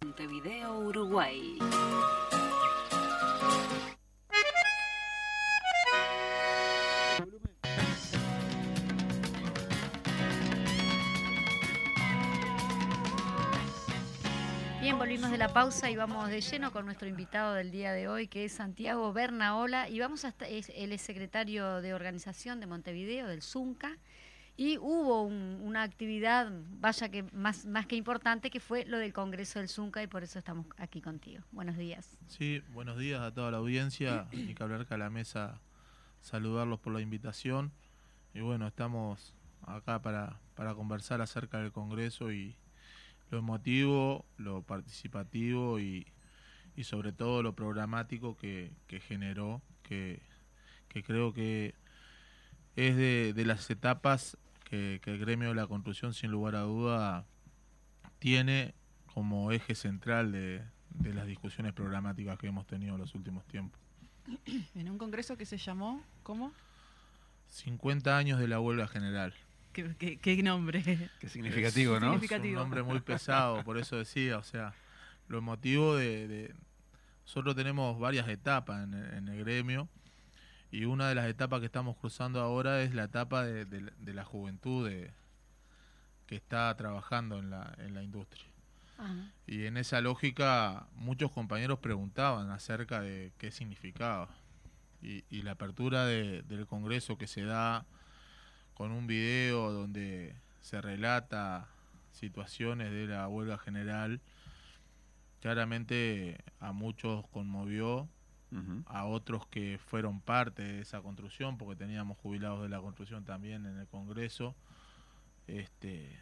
Montevideo, 0.00 0.78
Uruguay. 0.78 1.58
La 15.46 15.52
pausa 15.52 15.88
y 15.88 15.94
vamos 15.96 16.28
de 16.28 16.40
lleno 16.40 16.72
con 16.72 16.86
nuestro 16.86 17.06
invitado 17.06 17.54
del 17.54 17.70
día 17.70 17.92
de 17.92 18.08
hoy, 18.08 18.26
que 18.26 18.44
es 18.44 18.52
Santiago 18.52 19.12
Bernaola, 19.12 19.88
y 19.88 20.00
vamos 20.00 20.24
hasta, 20.24 20.48
es, 20.48 20.72
él 20.74 20.90
es 20.90 21.00
secretario 21.02 21.80
de 21.82 21.94
organización 21.94 22.58
de 22.58 22.66
Montevideo, 22.66 23.28
del 23.28 23.42
ZUNCA, 23.42 23.96
y 24.56 24.76
hubo 24.78 25.22
un- 25.22 25.60
una 25.62 25.84
actividad, 25.84 26.50
vaya 26.80 27.08
que 27.10 27.22
más, 27.32 27.64
más 27.64 27.86
que 27.86 27.94
importante, 27.94 28.50
que 28.50 28.58
fue 28.58 28.86
lo 28.86 28.98
del 28.98 29.12
Congreso 29.12 29.60
del 29.60 29.68
ZUNCA, 29.68 30.02
y 30.02 30.08
por 30.08 30.24
eso 30.24 30.40
estamos 30.40 30.66
aquí 30.78 31.00
contigo. 31.00 31.44
Buenos 31.52 31.76
días. 31.76 32.18
Sí, 32.26 32.60
buenos 32.72 32.98
días 32.98 33.20
a 33.20 33.32
toda 33.32 33.52
la 33.52 33.58
audiencia. 33.58 34.26
Ni 34.32 34.52
que 34.52 34.62
hablar 34.64 34.84
a 34.90 34.96
la 34.98 35.10
mesa 35.10 35.60
saludarlos 36.22 36.80
por 36.80 36.92
la 36.92 37.00
invitación. 37.00 37.70
Y 38.34 38.40
bueno, 38.40 38.66
estamos 38.66 39.32
acá 39.62 40.02
para, 40.02 40.40
para 40.56 40.74
conversar 40.74 41.20
acerca 41.20 41.58
del 41.60 41.70
Congreso 41.70 42.32
y 42.32 42.56
lo 43.30 43.38
emotivo, 43.38 44.24
lo 44.36 44.62
participativo 44.62 45.80
y, 45.80 46.06
y 46.76 46.84
sobre 46.84 47.12
todo 47.12 47.42
lo 47.42 47.54
programático 47.54 48.36
que, 48.36 48.72
que 48.86 49.00
generó, 49.00 49.62
que, 49.82 50.22
que 50.88 51.02
creo 51.02 51.32
que 51.32 51.74
es 52.76 52.96
de, 52.96 53.32
de 53.34 53.44
las 53.44 53.68
etapas 53.70 54.36
que, 54.64 55.00
que 55.02 55.10
el 55.12 55.18
gremio 55.18 55.48
de 55.48 55.54
la 55.54 55.66
construcción 55.66 56.14
sin 56.14 56.30
lugar 56.30 56.56
a 56.56 56.60
duda 56.60 57.26
tiene 58.18 58.74
como 59.12 59.50
eje 59.52 59.74
central 59.74 60.32
de, 60.32 60.62
de 60.90 61.14
las 61.14 61.26
discusiones 61.26 61.72
programáticas 61.72 62.38
que 62.38 62.48
hemos 62.48 62.66
tenido 62.66 62.94
en 62.94 63.00
los 63.00 63.14
últimos 63.14 63.46
tiempos. 63.46 63.80
En 64.74 64.90
un 64.90 64.98
congreso 64.98 65.36
que 65.36 65.46
se 65.46 65.56
llamó, 65.56 66.02
¿cómo? 66.22 66.52
50 67.48 68.16
años 68.16 68.40
de 68.40 68.48
la 68.48 68.60
huelga 68.60 68.88
general. 68.88 69.32
¿Qué, 69.98 70.18
qué- 70.18 70.36
qué 70.36 70.42
nombre? 70.42 70.82
Qué 71.20 71.28
significativo, 71.28 72.00
¿no? 72.00 72.06
Es 72.06 72.12
un 72.12 72.16
nombre 72.62 72.82
muy 72.82 73.00
pesado, 73.00 73.64
por 73.64 73.78
eso 73.78 73.96
decía, 73.96 74.38
o 74.38 74.42
sea, 74.42 74.72
lo 75.28 75.38
emotivo 75.38 75.96
de... 75.96 76.26
de- 76.28 76.54
nosotros 77.24 77.56
tenemos 77.56 77.98
varias 77.98 78.28
etapas 78.28 78.84
en 78.84 78.94
el, 78.94 79.14
en 79.14 79.28
el 79.28 79.38
gremio 79.40 79.88
y 80.70 80.84
una 80.84 81.08
de 81.08 81.16
las 81.16 81.26
etapas 81.26 81.58
que 81.60 81.66
estamos 81.66 81.96
cruzando 81.96 82.40
ahora 82.40 82.82
es 82.82 82.94
la 82.94 83.04
etapa 83.04 83.44
de, 83.44 83.64
de- 83.64 83.92
de 83.98 84.14
la 84.14 84.24
juventud 84.24 84.88
de- 84.88 85.10
que 86.26 86.36
está 86.36 86.74
trabajando 86.76 87.38
en 87.38 87.50
la, 87.50 87.74
en 87.78 87.94
la 87.94 88.02
industria. 88.02 88.44
Y 89.46 89.66
en 89.66 89.76
esa 89.76 90.00
lógica 90.00 90.86
muchos 90.94 91.30
compañeros 91.30 91.80
preguntaban 91.80 92.50
acerca 92.50 93.00
de 93.02 93.32
qué 93.38 93.50
significaba. 93.50 94.28
Y, 95.02 95.24
y 95.28 95.42
la 95.42 95.52
apertura 95.52 96.06
de- 96.06 96.42
del 96.42 96.66
Congreso 96.66 97.18
que 97.18 97.26
se 97.26 97.42
da 97.42 97.84
con 98.76 98.92
un 98.92 99.06
video 99.06 99.72
donde 99.72 100.36
se 100.60 100.82
relata 100.82 101.66
situaciones 102.12 102.90
de 102.90 103.06
la 103.06 103.26
huelga 103.26 103.56
general, 103.56 104.20
claramente 105.40 106.44
a 106.60 106.72
muchos 106.72 107.26
conmovió, 107.28 108.08
a 108.86 109.04
otros 109.04 109.46
que 109.48 109.78
fueron 109.78 110.20
parte 110.20 110.62
de 110.62 110.80
esa 110.80 111.02
construcción, 111.02 111.58
porque 111.58 111.76
teníamos 111.76 112.16
jubilados 112.18 112.62
de 112.62 112.70
la 112.70 112.80
construcción 112.80 113.24
también 113.24 113.66
en 113.66 113.78
el 113.78 113.86
Congreso, 113.86 114.54
este, 115.46 116.18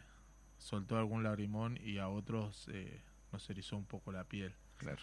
soltó 0.57 0.97
algún 0.97 1.23
lagrimón 1.23 1.77
y 1.81 1.97
a 1.99 2.09
otros 2.09 2.67
eh, 2.71 3.01
nos 3.31 3.49
erizó 3.49 3.77
un 3.77 3.85
poco 3.85 4.11
la 4.11 4.25
piel. 4.25 4.53
Claro. 4.77 5.01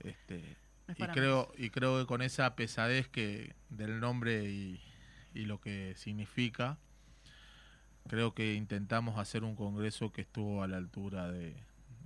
Este, 0.00 0.56
Es 0.88 0.98
y 0.98 1.02
creo 1.04 1.52
y 1.56 1.70
creo 1.70 1.98
que 1.98 2.06
con 2.06 2.20
esa 2.20 2.56
pesadez 2.56 3.08
que 3.08 3.54
del 3.70 4.00
nombre 4.00 4.44
y, 4.50 4.82
y 5.34 5.44
lo 5.46 5.60
que 5.60 5.94
significa, 5.96 6.78
creo 8.08 8.34
que 8.34 8.54
intentamos 8.54 9.18
hacer 9.18 9.44
un 9.44 9.54
congreso 9.56 10.12
que 10.12 10.22
estuvo 10.22 10.62
a 10.62 10.68
la 10.68 10.76
altura 10.76 11.30
de, 11.30 11.56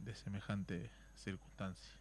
de 0.02 0.14
semejante 0.14 0.90
circunstancia. 1.14 1.94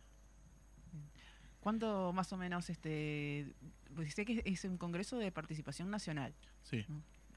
¿Cuánto 1.59 2.11
más 2.11 2.33
o 2.33 2.37
menos 2.37 2.69
este 2.69 3.53
pues 3.95 4.13
sé 4.13 4.25
que 4.25 4.41
es 4.45 4.65
un 4.65 4.77
congreso 4.77 5.17
de 5.17 5.31
participación 5.31 5.89
nacional? 5.89 6.33
Sí. 6.63 6.85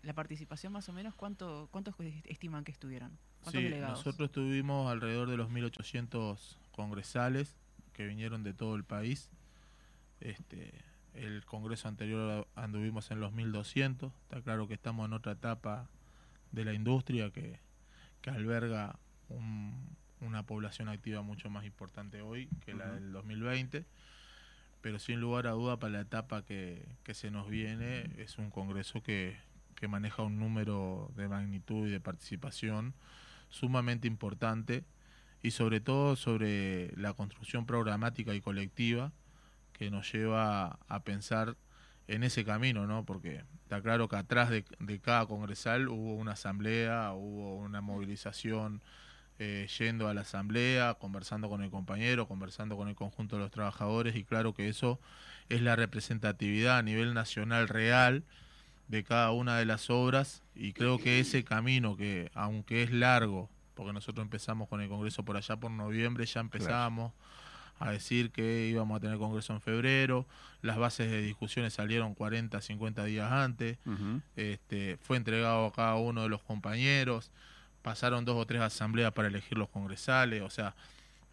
La 0.03 0.15
participación 0.15 0.73
más 0.73 0.89
o 0.89 0.93
menos 0.93 1.15
cuánto 1.15 1.69
cuántos 1.71 1.95
estiman 2.25 2.65
que 2.65 2.73
estuvieron? 2.73 3.17
¿Cuántos 3.43 3.61
Sí, 3.61 3.65
delegados? 3.65 3.99
nosotros 4.05 4.33
tuvimos 4.33 4.91
alrededor 4.91 5.31
de 5.31 5.37
los 5.37 5.49
1800 5.51 6.59
congresales 6.73 7.57
que 7.93 8.05
vinieron 8.07 8.43
de 8.43 8.53
todo 8.53 8.75
el 8.75 8.83
país. 8.85 9.31
Este, 10.21 10.73
el 11.17 11.45
congreso 11.45 11.89
anterior 11.89 12.47
anduvimos 12.55 13.11
en 13.11 13.21
los 13.21 13.33
1200. 13.33 14.13
Está 14.23 14.41
claro 14.43 14.69
que 14.69 14.75
estamos 14.75 15.07
en 15.07 15.13
otra 15.13 15.33
etapa 15.33 15.89
de 16.53 16.65
la 16.65 16.73
industria 16.75 17.31
que, 17.31 17.59
que 18.21 18.31
alberga 18.31 18.99
un- 19.29 19.97
una 20.21 20.43
población 20.45 20.89
activa 20.89 21.21
mucho 21.23 21.51
más 21.51 21.65
importante 21.67 22.23
hoy 22.23 22.49
que 22.65 22.73
la 22.75 22.91
del 22.93 23.13
2020. 23.13 23.85
Pero 24.81 24.99
sin 24.99 25.21
lugar 25.21 25.47
a 25.47 25.51
duda 25.53 25.79
para 25.79 25.93
la 25.95 26.01
etapa 26.01 26.43
que, 26.45 26.87
que 27.03 27.13
se 27.15 27.31
nos 27.31 27.49
viene 27.49 28.11
es 28.19 28.39
un 28.39 28.51
congreso 28.51 29.03
que, 29.03 29.37
que 29.75 29.89
maneja 29.89 30.23
un 30.23 30.39
número 30.39 31.11
de 31.17 31.29
magnitud 31.29 31.87
y 31.87 31.91
de 31.91 32.01
participación 32.01 32.95
sumamente 33.49 34.07
importante 34.07 34.85
y 35.43 35.51
sobre 35.53 35.81
todo 35.81 36.17
sobre 36.17 36.93
la 36.97 37.13
construcción 37.15 37.67
programática 37.67 38.35
y 38.35 38.41
colectiva 38.41 39.13
que 39.79 39.91
nos 39.91 40.13
lleva 40.13 40.79
a 40.89 41.01
pensar 41.05 41.57
en 42.09 42.23
ese 42.23 42.45
camino, 42.45 42.87
¿no? 42.87 43.05
Porque 43.05 43.43
está 43.63 43.83
claro 43.83 44.09
que 44.09 44.17
atrás 44.17 44.51
de, 44.51 44.65
de 44.79 45.01
cada 45.01 45.27
congresal 45.27 45.89
hubo 45.89 46.15
una 46.15 46.33
asamblea, 46.33 47.13
hubo 47.13 47.57
una 47.57 47.81
movilización 47.81 48.83
eh, 49.39 49.69
yendo 49.79 50.09
a 50.09 50.15
la 50.15 50.23
asamblea, 50.23 50.95
conversando 50.95 51.51
con 51.51 51.63
el 51.63 51.71
compañero, 51.71 52.27
conversando 52.27 52.75
con 52.75 52.89
el 52.89 52.95
conjunto 52.95 53.37
de 53.37 53.43
los 53.43 53.51
trabajadores 53.51 54.17
y 54.17 54.25
claro 54.25 54.55
que 54.55 54.69
eso 54.71 54.99
es 55.51 55.61
la 55.61 55.77
representatividad 55.77 56.79
a 56.79 56.83
nivel 56.83 57.13
nacional 57.13 57.69
real 57.69 58.25
de 58.89 59.05
cada 59.05 59.33
una 59.33 59.59
de 59.59 59.67
las 59.67 59.91
obras 59.91 60.43
y 60.55 60.73
creo 60.73 60.97
que 60.97 61.21
ese 61.21 61.45
camino 61.45 61.99
que 61.99 62.31
aunque 62.33 62.83
es 62.83 62.93
largo, 62.93 63.51
porque 63.75 63.93
nosotros 63.93 64.25
empezamos 64.25 64.69
con 64.69 64.81
el 64.81 64.89
Congreso 64.89 65.23
por 65.23 65.37
allá 65.37 65.57
por 65.57 65.71
noviembre, 65.71 66.25
ya 66.25 66.41
empezábamos 66.41 67.13
a 67.79 67.91
decir 67.91 68.31
que 68.31 68.69
íbamos 68.69 68.97
a 68.97 69.01
tener 69.01 69.19
Congreso 69.19 69.53
en 69.53 69.61
febrero, 69.61 70.27
las 70.63 70.79
bases 70.79 71.11
de 71.11 71.21
discusiones 71.21 71.75
salieron 71.75 72.15
40, 72.15 72.61
50 72.61 73.05
días 73.05 73.31
antes, 73.31 73.79
este, 74.37 74.99
fue 75.03 75.17
entregado 75.17 75.67
a 75.67 75.73
cada 75.73 75.97
uno 75.97 76.23
de 76.23 76.29
los 76.29 76.43
compañeros, 76.43 77.31
pasaron 77.83 78.25
dos 78.25 78.37
o 78.37 78.47
tres 78.47 78.63
asambleas 78.63 79.13
para 79.13 79.29
elegir 79.29 79.59
los 79.59 79.69
congresales, 79.69 80.43
o 80.43 80.51
sea, 80.51 80.75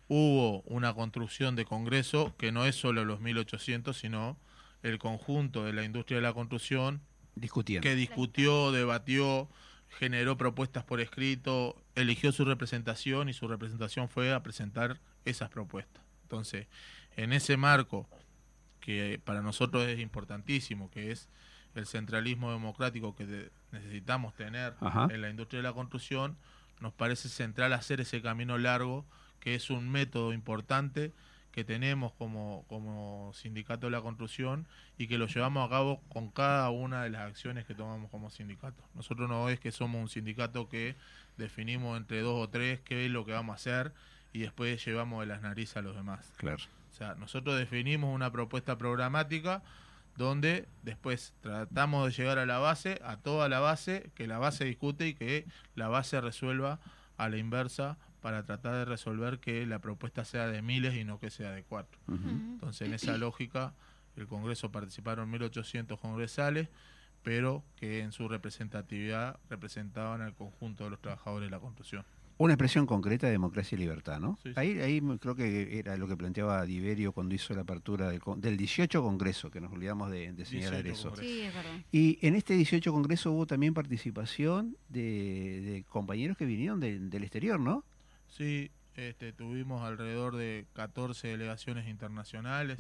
hubo 0.08 0.62
una 0.64 0.94
construcción 0.94 1.56
de 1.56 1.66
Congreso 1.66 2.34
que 2.38 2.52
no 2.52 2.66
es 2.66 2.76
solo 2.76 3.06
los 3.06 3.22
1800, 3.22 3.98
sino 3.98 4.38
el 4.84 5.00
conjunto 5.00 5.64
de 5.64 5.74
la 5.74 5.84
industria 5.84 6.18
de 6.18 6.24
la 6.24 6.34
construcción 6.34 7.02
Discutiendo. 7.36 7.82
que 7.82 7.96
discutió, 7.96 8.72
debatió, 8.72 9.50
generó 9.98 10.38
propuestas 10.38 10.84
por 10.84 11.00
escrito, 11.00 11.82
eligió 11.96 12.32
su 12.32 12.46
representación 12.46 13.30
y 13.30 13.34
su 13.34 13.48
representación 13.48 14.10
fue 14.10 14.34
a 14.34 14.44
presentar 14.44 15.00
esas 15.26 15.50
propuestas. 15.50 16.04
Entonces, 16.24 16.68
en 17.16 17.34
ese 17.34 17.58
marco 17.58 18.08
que 18.80 19.22
para 19.24 19.42
nosotros 19.42 19.88
es 19.88 20.00
importantísimo, 20.00 20.90
que 20.92 21.12
es 21.12 21.30
el 21.76 21.86
centralismo 21.86 22.52
democrático 22.52 23.16
que 23.16 23.50
necesitamos 23.72 24.36
tener 24.36 24.76
Ajá. 24.82 25.08
en 25.10 25.22
la 25.22 25.30
industria 25.30 25.60
de 25.60 25.64
la 25.64 25.74
construcción, 25.74 26.38
nos 26.82 26.94
parece 26.94 27.30
central 27.30 27.74
hacer 27.74 28.02
ese 28.02 28.22
camino 28.22 28.58
largo, 28.58 29.06
que 29.40 29.56
es 29.56 29.70
un 29.70 29.90
método 29.90 30.34
importante 30.34 31.14
que 31.54 31.64
tenemos 31.64 32.12
como, 32.14 32.66
como 32.68 33.32
sindicato 33.34 33.88
de 33.88 33.92
la 33.92 34.02
construcción 34.02 34.68
y 34.98 35.08
que 35.08 35.20
lo 35.20 35.28
llevamos 35.28 35.66
a 35.66 35.70
cabo 35.70 36.02
con 36.10 36.30
cada 36.30 36.70
una 36.72 37.04
de 37.04 37.12
las 37.12 37.22
acciones 37.22 37.66
que 37.66 37.76
tomamos 37.76 38.10
como 38.10 38.32
sindicato. 38.32 38.84
Nosotros 38.96 39.30
no 39.30 39.48
es 39.50 39.60
que 39.60 39.72
somos 39.72 40.02
un 40.02 40.10
sindicato 40.10 40.68
que 40.68 40.96
definimos 41.38 41.96
entre 41.96 42.22
dos 42.22 42.44
o 42.44 42.50
tres 42.50 42.80
qué 42.82 43.06
es 43.06 43.12
lo 43.12 43.24
que 43.24 43.34
vamos 43.34 43.54
a 43.54 43.56
hacer 43.56 43.94
y 44.34 44.40
después 44.40 44.84
llevamos 44.84 45.22
de 45.22 45.28
las 45.28 45.42
narices 45.42 45.78
a 45.78 45.82
los 45.82 45.96
demás. 45.96 46.34
Claro. 46.38 46.58
O 46.92 46.96
sea, 46.96 47.16
nosotros 47.16 47.58
definimos 47.58 48.14
una 48.14 48.32
propuesta 48.32 48.78
programática 48.78 49.64
donde 50.18 50.68
después 50.84 51.34
tratamos 51.42 52.06
de 52.06 52.12
llegar 52.12 52.38
a 52.40 52.46
la 52.46 52.60
base, 52.60 53.00
a 53.04 53.18
toda 53.18 53.50
la 53.50 53.60
base, 53.60 54.12
que 54.16 54.28
la 54.28 54.38
base 54.38 54.66
discute 54.66 55.08
y 55.08 55.14
que 55.14 55.48
la 55.76 55.88
base 55.88 56.20
resuelva 56.22 56.80
a 57.18 57.30
la 57.30 57.38
inversa 57.38 57.98
para 58.22 58.44
tratar 58.46 58.76
de 58.76 58.86
resolver 58.86 59.40
que 59.40 59.66
la 59.66 59.80
propuesta 59.80 60.24
sea 60.24 60.48
de 60.48 60.62
miles 60.62 60.96
y 60.96 61.04
no 61.04 61.20
que 61.20 61.30
sea 61.30 61.52
de 61.52 61.64
cuatro. 61.64 62.00
Entonces, 62.08 62.88
en 62.88 62.94
esa 62.94 63.18
lógica, 63.18 63.74
el 64.16 64.28
Congreso 64.28 64.72
participaron 64.72 65.32
1.800 65.32 66.00
congresales, 66.00 66.70
pero 67.24 67.64
que 67.76 68.02
en 68.02 68.12
su 68.12 68.28
representatividad 68.28 69.40
representaban 69.50 70.22
al 70.22 70.34
conjunto 70.36 70.86
de 70.86 70.92
los 70.92 71.02
trabajadores 71.02 71.48
de 71.48 71.52
la 71.52 71.60
construcción. 71.60 72.06
Una 72.38 72.54
expresión 72.54 72.86
concreta 72.86 73.28
de 73.28 73.34
democracia 73.34 73.76
y 73.76 73.80
libertad, 73.80 74.20
¿no? 74.20 74.38
Sí, 74.44 74.50
sí. 74.50 74.60
Ahí, 74.60 74.80
ahí 74.80 75.02
creo 75.20 75.36
que 75.36 75.78
era 75.80 75.96
lo 75.98 76.08
que 76.08 76.18
planteaba 76.18 76.66
Diverio 76.66 77.12
cuando 77.12 77.36
hizo 77.36 77.54
la 77.54 77.62
apertura 77.62 78.10
del, 78.10 78.22
del 78.38 78.58
18 78.58 79.02
Congreso, 79.02 79.52
que 79.52 79.62
nos 79.62 79.72
olvidamos 79.72 80.10
de, 80.12 80.34
de 80.34 80.46
señalar 80.46 80.84
18 80.84 81.08
eso. 81.14 81.16
Sí, 81.22 81.42
es 81.42 81.54
verdad. 81.54 81.80
Y 81.92 82.18
en 82.26 82.36
este 82.36 82.56
18 82.56 82.92
Congreso 82.92 83.32
hubo 83.32 83.46
también 83.46 83.74
participación 83.74 84.76
de, 84.90 85.62
de 85.62 85.84
compañeros 85.90 86.36
que 86.38 86.46
vinieron 86.46 86.80
de- 86.80 87.00
del 87.00 87.24
exterior, 87.24 87.60
¿no? 87.60 87.84
Sí, 88.28 88.72
este, 88.96 89.32
tuvimos 89.34 89.84
alrededor 89.84 90.36
de 90.36 90.66
14 90.74 91.28
delegaciones 91.30 91.88
internacionales, 91.88 92.78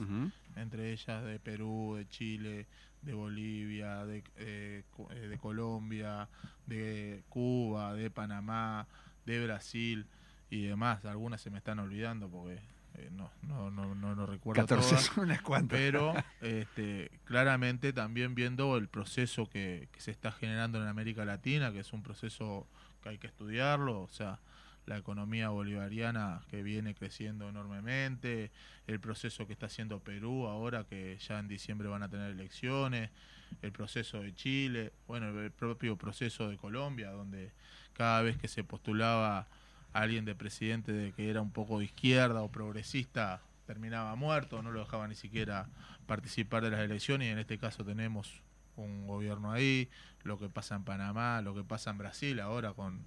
entre 0.56 0.92
ellas 0.92 1.24
de 1.24 1.40
Perú, 1.40 1.96
de 1.98 2.08
Chile, 2.08 2.68
de 3.02 3.14
Bolivia, 3.14 4.06
de, 4.06 4.24
eh, 4.38 4.84
eh, 5.12 5.16
de 5.28 5.38
Colombia, 5.38 6.28
de 6.66 7.24
Cuba, 7.30 7.94
de 7.94 8.10
Panamá, 8.10 8.88
de 9.26 9.44
Brasil 9.44 10.08
y 10.50 10.64
demás. 10.64 11.04
Algunas 11.06 11.42
se 11.42 11.50
me 11.50 11.58
están 11.58 11.80
olvidando 11.80 12.30
porque 12.30 12.60
eh, 12.96 13.10
no, 13.12 13.32
no, 13.42 13.72
no, 13.72 13.96
no, 13.96 14.16
no 14.16 14.26
recuerdo 14.26 14.62
14 14.62 14.90
todas, 14.90 15.06
son 15.06 15.24
unas 15.26 15.42
cuantas. 15.42 15.80
Pero 15.80 16.14
este, 16.42 17.12
claramente 17.24 17.94
también 17.94 18.36
viendo 18.36 18.78
el 18.78 18.88
proceso 18.88 19.50
que, 19.50 19.90
que 19.92 20.00
se 20.00 20.12
está 20.12 20.32
generando 20.32 20.82
en 20.82 20.88
América 20.88 21.26
Latina, 21.26 21.72
que 21.72 21.80
es 21.80 21.94
un 21.94 22.04
proceso 22.04 22.68
que 23.02 23.10
hay 23.10 23.18
que 23.18 23.28
estudiarlo, 23.28 24.02
o 24.02 24.10
sea, 24.10 24.40
la 24.86 24.98
economía 24.98 25.50
bolivariana 25.50 26.42
que 26.50 26.62
viene 26.62 26.94
creciendo 26.94 27.48
enormemente, 27.50 28.52
el 28.88 29.00
proceso 29.00 29.48
que 29.48 29.54
está 29.54 29.68
haciendo 29.68 30.00
Perú 30.00 30.48
ahora 30.48 30.84
que 30.84 31.18
ya 31.18 31.40
en 31.40 31.48
diciembre 31.48 31.88
van 31.88 32.04
a 32.04 32.10
tener 32.10 32.32
elecciones, 32.32 33.10
el 33.62 33.72
proceso 33.72 34.22
de 34.22 34.34
Chile, 34.34 34.94
bueno, 35.08 35.40
el 35.40 35.52
propio 35.52 35.96
proceso 35.96 36.50
de 36.50 36.58
Colombia, 36.58 37.12
donde 37.12 37.52
cada 37.94 38.22
vez 38.22 38.38
que 38.38 38.48
se 38.48 38.64
postulaba 38.64 39.48
alguien 39.94 40.26
de 40.26 40.36
presidente 40.36 40.92
de 40.92 41.12
que 41.12 41.30
era 41.30 41.42
un 41.42 41.52
poco 41.52 41.80
de 41.80 41.86
izquierda 41.86 42.42
o 42.42 42.52
progresista, 42.52 43.42
terminaba 43.68 44.16
muerto, 44.16 44.62
no 44.62 44.72
lo 44.72 44.80
dejaba 44.82 45.08
ni 45.08 45.16
siquiera 45.16 45.68
participar 46.08 46.64
de 46.64 46.72
las 46.72 46.82
elecciones 46.82 47.28
y 47.28 47.32
en 47.32 47.40
este 47.40 47.58
caso 47.58 47.86
tenemos 47.86 48.42
un 48.76 49.08
gobierno 49.08 49.52
ahí, 49.52 49.90
lo 50.24 50.38
que 50.40 50.50
pasa 50.50 50.76
en 50.76 50.84
Panamá, 50.84 51.42
lo 51.42 51.54
que 51.54 51.64
pasa 51.64 51.92
en 51.92 51.98
Brasil 52.00 52.40
ahora 52.40 52.74
con, 52.74 53.00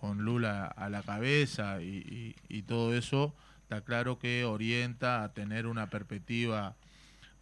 con 0.00 0.24
Lula 0.24 0.66
a 0.66 0.88
la 0.88 1.02
cabeza 1.02 1.82
y, 1.82 1.98
y- 1.98 2.36
y 2.48 2.62
todo 2.62 2.94
eso, 2.94 3.34
está 3.62 3.82
claro 3.82 4.18
que 4.18 4.44
orienta 4.44 5.22
a 5.24 5.32
tener 5.34 5.66
una 5.66 5.90
perspectiva 5.90 6.74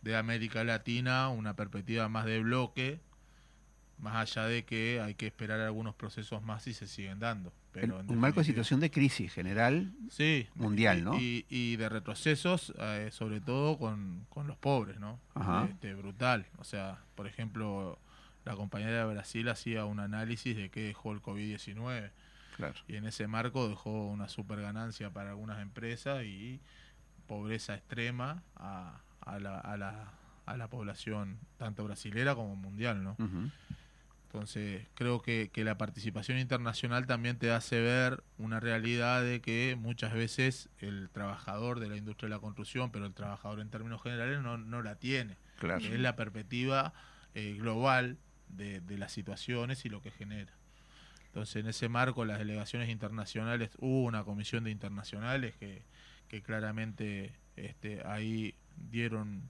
de 0.03 0.17
América 0.17 0.65
Latina, 0.65 1.29
una 1.29 1.55
perspectiva 1.55 2.09
más 2.09 2.25
de 2.27 2.41
bloque, 2.41 3.01
más 3.99 4.17
allá 4.17 4.47
de 4.47 4.65
que 4.65 5.01
hay 5.01 5.15
que 5.15 5.27
esperar 5.27 5.61
algunos 5.61 5.95
procesos 5.95 6.43
más 6.43 6.67
y 6.67 6.75
se 6.75 6.87
siguen 6.87 7.19
dando. 7.19 7.53
Pero 7.73 8.01
en 8.01 8.11
un 8.11 8.19
marco 8.19 8.41
de 8.41 8.45
situación 8.45 8.81
de 8.81 8.91
crisis 8.91 9.33
general 9.33 9.93
Sí, 10.11 10.49
mundial, 10.55 10.99
y- 10.99 11.03
¿no? 11.03 11.21
Y, 11.21 11.47
y 11.51 11.77
de 11.77 11.89
retrocesos, 11.89 12.73
eh, 12.79 13.11
sobre 13.13 13.41
todo 13.41 13.79
con, 13.79 14.27
con 14.31 14.47
los 14.47 14.57
pobres, 14.57 14.99
¿no? 14.99 15.19
Este, 15.69 15.95
brutal. 15.95 16.47
O 16.59 16.65
sea, 16.65 16.99
por 17.15 17.27
ejemplo, 17.27 17.99
la 18.45 18.55
compañera 18.57 19.07
de 19.07 19.13
Brasil 19.15 19.49
hacía 19.49 19.85
un 19.85 20.01
análisis 20.01 20.57
de 20.57 20.71
qué 20.71 20.81
dejó 20.85 21.13
el 21.13 21.21
COVID-19. 21.21 22.11
Claro. 22.57 22.75
Y 22.89 22.97
en 22.97 23.05
ese 23.05 23.27
marco 23.29 23.69
dejó 23.69 24.07
una 24.09 24.29
super 24.29 24.61
ganancia 24.63 25.11
para 25.11 25.31
algunas 25.31 25.61
empresas 25.61 26.25
y 26.25 26.61
pobreza 27.27 27.75
extrema 27.75 28.43
a, 28.57 29.01
a 29.21 29.39
la, 29.39 29.59
a, 29.59 29.77
la, 29.77 30.13
a 30.47 30.57
la 30.57 30.69
población, 30.69 31.39
tanto 31.59 31.85
brasilera 31.85 32.35
como 32.35 32.57
mundial, 32.57 33.03
¿no? 33.05 33.17
Ujú. 33.19 33.51
Entonces, 34.27 34.87
creo 34.95 35.23
que, 35.23 35.51
que 35.53 35.65
la 35.65 35.79
participación 35.79 36.39
internacional 36.39 37.07
también 37.07 37.39
te 37.39 37.53
hace 37.53 37.81
ver 37.81 38.23
una 38.39 38.61
realidad 38.61 39.23
de 39.23 39.41
que 39.41 39.77
muchas 39.79 40.13
veces 40.13 40.69
el 40.79 41.09
trabajador 41.11 41.81
de 41.81 41.89
la 41.89 41.97
industria 41.97 42.29
de 42.29 42.35
la 42.35 42.41
construcción, 42.41 42.91
pero 42.91 43.07
el 43.07 43.15
trabajador 43.15 43.61
en 43.61 43.71
términos 43.71 44.03
generales 44.03 44.41
no, 44.43 44.59
no 44.59 44.83
la 44.83 44.97
tiene. 44.97 45.37
Claro. 45.59 45.83
Es 45.83 45.99
la 45.99 46.17
perspectiva 46.17 46.93
eh, 47.35 47.57
global 47.59 48.19
de, 48.49 48.81
de 48.81 48.99
las 48.99 49.13
situaciones 49.13 49.85
y 49.87 49.89
lo 49.89 50.03
que 50.03 50.11
genera. 50.11 50.53
Entonces, 51.27 51.57
en 51.57 51.69
ese 51.69 51.89
marco, 51.89 52.25
las 52.25 52.39
delegaciones 52.39 52.91
internacionales, 52.91 53.71
hubo 53.79 54.05
una 54.05 54.25
comisión 54.25 54.65
de 54.65 54.71
internacionales 54.71 55.55
que, 55.57 55.83
que 56.29 56.43
claramente 56.43 57.33
este, 57.57 58.03
ahí 58.07 58.55
dieron 58.91 59.49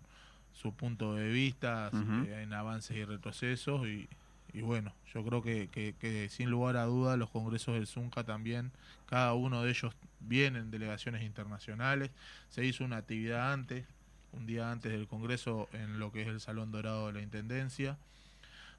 su 0.53 0.75
punto 0.75 1.15
de 1.15 1.29
vista 1.29 1.91
eh, 1.93 2.43
en 2.43 2.53
avances 2.53 2.97
y 2.97 3.05
retrocesos 3.05 3.87
y, 3.87 4.09
y 4.57 4.63
bueno, 4.63 4.91
yo 5.13 5.23
creo 5.23 5.43
que, 5.43 6.29
sin 6.31 6.49
lugar 6.49 6.79
a 6.79 6.85
duda 6.85 7.19
los 7.19 7.29
congresos 7.29 7.75
del 7.75 7.87
ZUNCA 7.87 8.25
también, 8.25 8.73
cada 9.05 9.35
uno 9.35 9.63
de 9.63 9.69
ellos 9.69 9.95
vienen 10.21 10.71
delegaciones 10.71 11.23
internacionales, 11.25 12.11
se 12.49 12.65
hizo 12.65 12.83
una 12.83 12.97
actividad 12.97 13.53
antes, 13.53 13.85
un 14.33 14.47
día 14.47 14.73
antes 14.73 14.93
del 14.93 15.09
congreso 15.09 15.69
en 15.75 15.99
lo 15.99 16.11
que 16.11 16.23
es 16.23 16.29
el 16.29 16.41
Salón 16.41 16.73
Dorado 16.73 17.09
de 17.09 17.13
la 17.13 17.21
Intendencia, 17.21 17.99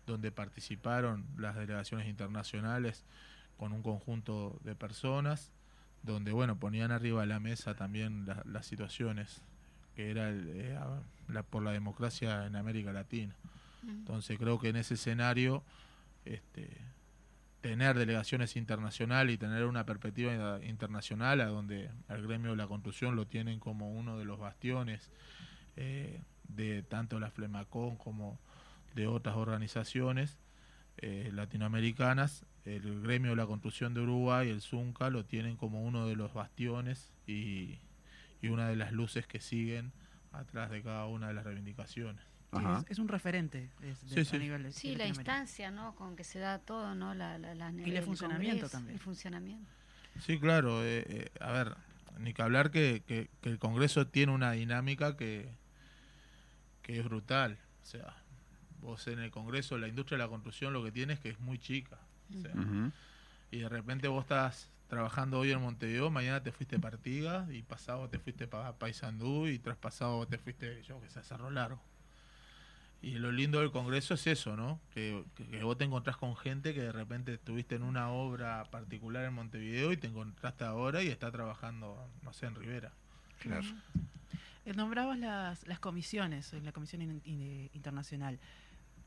donde 0.08 0.32
participaron 0.32 1.24
las 1.38 1.56
delegaciones 1.56 2.08
internacionales 2.08 3.04
con 3.60 3.72
un 3.72 3.84
conjunto 3.84 4.60
de 4.64 4.74
personas, 4.74 5.52
donde 6.02 6.32
bueno, 6.32 6.56
ponían 6.56 6.92
arriba 6.92 7.22
de 7.22 7.28
la 7.28 7.40
mesa 7.40 7.76
también 7.76 8.26
la- 8.26 8.42
las 8.46 8.66
situaciones 8.66 9.42
que 9.96 10.10
era 10.10 10.30
el, 10.30 10.50
eh, 10.56 10.80
por 11.52 11.62
la 11.62 11.72
democracia 11.72 12.48
en 12.48 12.56
América 12.56 12.92
Latina. 12.94 13.36
Entonces 13.84 14.38
creo 14.38 14.60
que 14.60 14.70
en 14.70 14.76
ese 14.76 14.96
escenario 14.96 15.64
este, 16.26 16.70
tener 17.62 17.98
delegaciones 17.98 18.56
internacionales 18.56 19.36
y 19.36 19.38
tener 19.38 19.66
una 19.66 19.86
perspectiva 19.86 20.60
internacional 20.64 21.42
a 21.42 21.48
donde 21.48 21.90
el 22.10 22.22
gremio 22.22 22.52
de 22.52 22.58
la 22.58 22.68
construcción 22.68 23.16
lo 23.16 23.28
tienen 23.28 23.60
como 23.60 23.92
uno 23.92 24.18
de 24.18 24.26
los 24.26 24.40
bastiones 24.40 25.12
eh, 25.76 26.22
de 26.48 26.84
tanto 26.84 27.20
la 27.20 27.30
Flemacón 27.30 27.98
como 27.98 28.40
de 28.96 29.08
otras 29.08 29.36
organizaciones 29.36 30.38
eh, 30.98 31.30
latinoamericanas, 31.34 32.46
el 32.66 33.02
gremio 33.02 33.32
de 33.32 33.38
la 33.38 33.46
construcción 33.46 33.94
de 33.94 34.02
Uruguay, 34.02 34.50
el 34.50 34.62
ZUNCA, 34.62 35.10
lo 35.10 35.26
tienen 35.26 35.56
como 35.56 35.84
uno 35.84 36.08
de 36.08 36.16
los 36.16 36.34
bastiones 36.34 37.14
y, 37.28 37.80
y 38.42 38.48
una 38.48 38.68
de 38.68 38.76
las 38.76 38.92
luces 38.92 39.28
que 39.28 39.40
siguen 39.40 39.92
atrás 40.32 40.72
de 40.72 40.82
cada 40.82 41.06
una 41.06 41.28
de 41.28 41.34
las 41.34 41.44
reivindicaciones. 41.44 42.24
Es, 42.54 42.86
es 42.92 43.00
un 43.00 43.08
referente 43.10 43.70
es 43.84 44.10
de- 44.10 44.24
Sí, 44.24 44.26
sí. 44.30 44.36
a 44.36 44.40
nivel 44.40 44.64
de 44.64 44.72
Sí, 44.72 44.96
la 44.96 45.06
instancia, 45.08 45.70
¿no? 45.70 45.96
Con 45.96 46.16
que 46.16 46.24
se 46.24 46.40
da 46.40 46.60
todo, 46.60 46.96
¿no? 46.96 47.14
La, 47.14 47.38
la, 47.38 47.54
la- 47.54 47.72
Y 47.72 47.96
el 47.96 48.04
funcionamiento 48.04 48.70
también. 48.70 48.96
El 48.96 49.02
funcionamiento. 49.02 49.70
Sí, 50.22 50.40
claro. 50.40 50.84
eh, 50.84 51.06
eh, 51.08 51.30
a 51.42 51.52
ver, 51.52 51.76
ni 52.20 52.34
que 52.34 52.42
hablar 52.42 52.72
que, 52.72 53.04
que- 53.06 53.30
que 53.42 53.50
el 53.50 53.60
Congreso 53.60 54.08
tiene 54.08 54.32
una 54.32 54.52
dinámica 54.54 55.16
que, 55.18 55.50
que 56.82 57.00
es 57.00 57.06
brutal. 57.06 57.60
O 57.84 57.86
sea, 57.86 58.16
vos 58.80 59.06
en 59.08 59.20
el 59.20 59.30
Congreso, 59.32 59.78
la 59.78 59.88
industria 59.88 60.18
de 60.18 60.24
la 60.24 60.30
construcción 60.30 60.74
lo 60.74 60.84
que 60.84 60.92
tiene 60.92 61.14
es 61.14 61.20
que 61.20 61.30
es 61.30 61.40
muy 61.40 61.60
chica. 61.60 62.00
O 62.36 62.42
sea, 62.42 62.52
Ujú. 62.54 62.92
Y 63.52 63.60
de 63.60 63.70
repente 63.70 64.08
vos 64.08 64.24
estás 64.24 64.70
trabajando 64.88 65.40
hoy 65.40 65.52
en 65.52 65.62
Montevideo, 65.62 66.10
mañana 66.10 66.42
te 66.44 66.52
fuiste 66.52 66.80
para 66.80 66.96
Artigas, 66.96 67.50
y 67.52 67.62
pasado 67.62 68.10
te 68.10 68.20
fuiste 68.20 68.48
para 68.48 68.74
Paysandú, 68.78 69.48
y 69.48 69.60
traspasado 69.60 70.26
te 70.28 70.38
fuiste, 70.38 70.82
yo 70.84 71.00
que 71.02 71.10
sé, 71.10 71.20
a 71.20 71.24
Cerro 71.24 71.50
Largo. 71.52 71.82
Y 73.02 73.12
lo 73.20 73.32
lindo 73.32 73.60
del 73.60 73.72
Congreso 73.72 74.16
es 74.16 74.26
eso, 74.28 74.56
¿no? 74.58 74.80
Que, 74.94 75.24
que- 75.36 75.46
que 75.48 75.64
vos 75.64 75.78
te 75.78 75.84
encontrás 75.84 76.18
con 76.18 76.36
gente 76.36 76.74
que 76.74 76.82
de 76.82 76.92
repente 76.92 77.34
estuviste 77.36 77.76
en 77.76 77.84
una 77.84 78.10
obra 78.10 78.64
particular 78.72 79.24
en 79.26 79.34
Montevideo 79.34 79.92
y 79.92 79.98
te 79.98 80.08
encontraste 80.08 80.64
ahora 80.66 81.04
y 81.04 81.08
está 81.08 81.32
trabajando, 81.32 82.10
no 82.24 82.34
sé, 82.34 82.48
en 82.48 82.56
Rivera. 82.56 82.92
Claro. 83.40 83.66
Eh, 84.66 84.74
Nombrabas 84.74 85.18
las, 85.20 85.66
las 85.68 85.80
comisiones 85.80 86.52
en 86.54 86.66
la 86.66 86.72
Comisión 86.72 87.02
in- 87.04 87.22
in- 87.24 87.70
Internacional. 87.74 88.40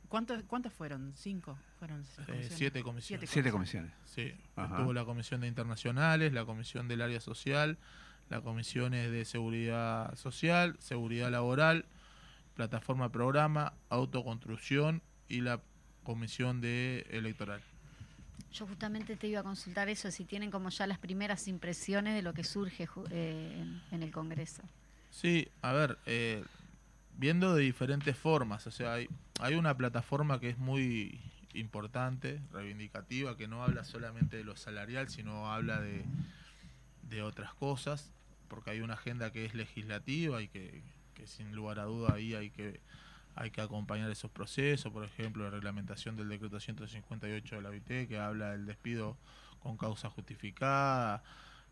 ¿Cuántas, 0.09 0.43
¿Cuántas 0.45 0.73
fueron? 0.73 1.13
¿Cinco? 1.17 1.59
¿Fueron 1.79 2.01
Eh, 2.01 2.05
comisiones? 2.27 2.53
siete 2.57 2.83
comisiones. 2.83 3.31
Siete 3.31 3.51
comisiones. 3.53 3.93
Sí. 4.05 4.33
Ajá. 4.57 4.77
Estuvo 4.77 4.93
la 4.93 5.05
comisión 5.05 5.41
de 5.41 5.49
internacionales, 5.49 6.33
la 6.33 6.45
comisión 6.45 6.89
del 6.89 7.03
área 7.03 7.21
social, 7.21 7.77
las 8.29 8.41
comisiones 8.41 9.11
de 9.11 9.25
seguridad 9.25 10.15
social, 10.17 10.77
seguridad 10.81 11.31
laboral, 11.31 11.85
plataforma 12.55 13.11
programa, 13.11 13.75
autoconstrucción 13.89 15.03
y 15.29 15.41
la 15.41 15.61
comisión 16.03 16.61
de 16.61 17.07
electoral. 17.11 17.61
Yo 18.53 18.67
justamente 18.67 19.17
te 19.17 19.29
iba 19.29 19.41
a 19.41 19.43
consultar 19.45 19.89
eso, 19.89 20.11
si 20.11 20.25
tienen 20.25 20.51
como 20.51 20.71
ya 20.71 20.87
las 20.87 20.99
primeras 20.99 21.47
impresiones 21.47 22.15
de 22.15 22.23
lo 22.23 22.35
que 22.35 22.43
surge 22.43 22.89
eh, 23.11 23.57
en, 23.61 23.81
en 23.93 24.03
el 24.03 24.11
Congreso. 24.11 24.63
Sí, 25.11 25.49
a 25.63 25.73
ver, 25.73 25.99
eh, 26.07 26.45
viendo 27.17 27.55
de 27.55 27.63
diferentes 27.63 28.17
formas, 28.17 28.67
o 28.67 28.71
sea, 28.71 28.95
hay, 28.95 29.09
hay 29.41 29.55
una 29.55 29.77
plataforma 29.77 30.41
que 30.41 30.49
es 30.51 30.59
muy 30.59 31.21
importante, 31.55 32.41
reivindicativa, 32.53 33.37
que 33.37 33.49
no 33.49 33.63
habla 33.63 33.85
solamente 33.85 34.37
de 34.37 34.45
lo 34.45 34.57
salarial, 34.57 35.09
sino 35.09 35.53
habla 35.53 35.81
de, 35.81 36.05
de 37.03 37.23
otras 37.23 37.55
cosas, 37.55 38.13
porque 38.49 38.71
hay 38.71 38.81
una 38.81 38.95
agenda 38.95 39.33
que 39.33 39.45
es 39.45 39.55
legislativa 39.55 40.43
y 40.43 40.49
que, 40.49 40.83
que 41.21 41.27
sin 41.27 41.55
lugar 41.55 41.79
a 41.79 41.85
duda 41.85 42.15
ahí 42.15 42.35
hay 42.35 42.51
que 42.51 42.81
hay 43.37 43.51
que 43.51 43.61
acompañar 43.61 44.11
esos 44.11 44.31
procesos, 44.31 44.93
por 44.93 45.05
ejemplo, 45.05 45.45
la 45.45 45.51
reglamentación 45.51 46.17
del 46.17 46.29
decreto 46.29 46.59
158 46.59 47.57
de 47.57 47.63
la 47.63 47.69
OIT 47.69 48.09
que 48.09 48.19
habla 48.19 48.51
del 48.51 48.67
despido 48.67 49.17
con 49.63 49.77
causa 49.77 50.11
justificada. 50.11 51.23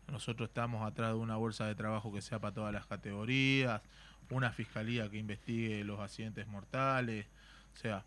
Nosotros 0.07 0.49
estamos 0.49 0.87
atrás 0.87 1.09
de 1.09 1.15
una 1.15 1.35
bolsa 1.35 1.67
de 1.67 1.75
trabajo 1.75 2.13
que 2.13 2.21
sea 2.21 2.39
para 2.39 2.53
todas 2.53 2.73
las 2.73 2.85
categorías, 2.85 3.81
una 4.29 4.51
fiscalía 4.51 5.09
que 5.09 5.17
investigue 5.17 5.83
los 5.83 5.99
accidentes 5.99 6.47
mortales, 6.47 7.27
o 7.73 7.77
sea, 7.77 8.05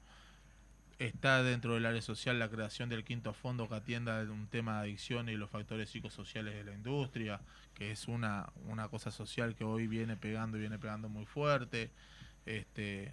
está 1.06 1.42
dentro 1.42 1.74
del 1.74 1.86
área 1.86 2.02
social 2.02 2.38
la 2.38 2.48
creación 2.48 2.88
del 2.88 3.04
quinto 3.04 3.32
fondo 3.32 3.68
que 3.68 3.74
atienda 3.74 4.20
un 4.22 4.46
tema 4.46 4.74
de 4.74 4.88
adicción 4.88 5.28
y 5.28 5.36
los 5.36 5.50
factores 5.50 5.90
psicosociales 5.90 6.54
de 6.54 6.64
la 6.64 6.72
industria, 6.72 7.40
que 7.74 7.90
es 7.90 8.08
una, 8.08 8.52
una 8.66 8.88
cosa 8.88 9.10
social 9.10 9.54
que 9.54 9.64
hoy 9.64 9.86
viene 9.86 10.16
pegando 10.16 10.56
y 10.56 10.60
viene 10.60 10.78
pegando 10.78 11.08
muy 11.08 11.26
fuerte. 11.26 11.90
Este, 12.46 13.12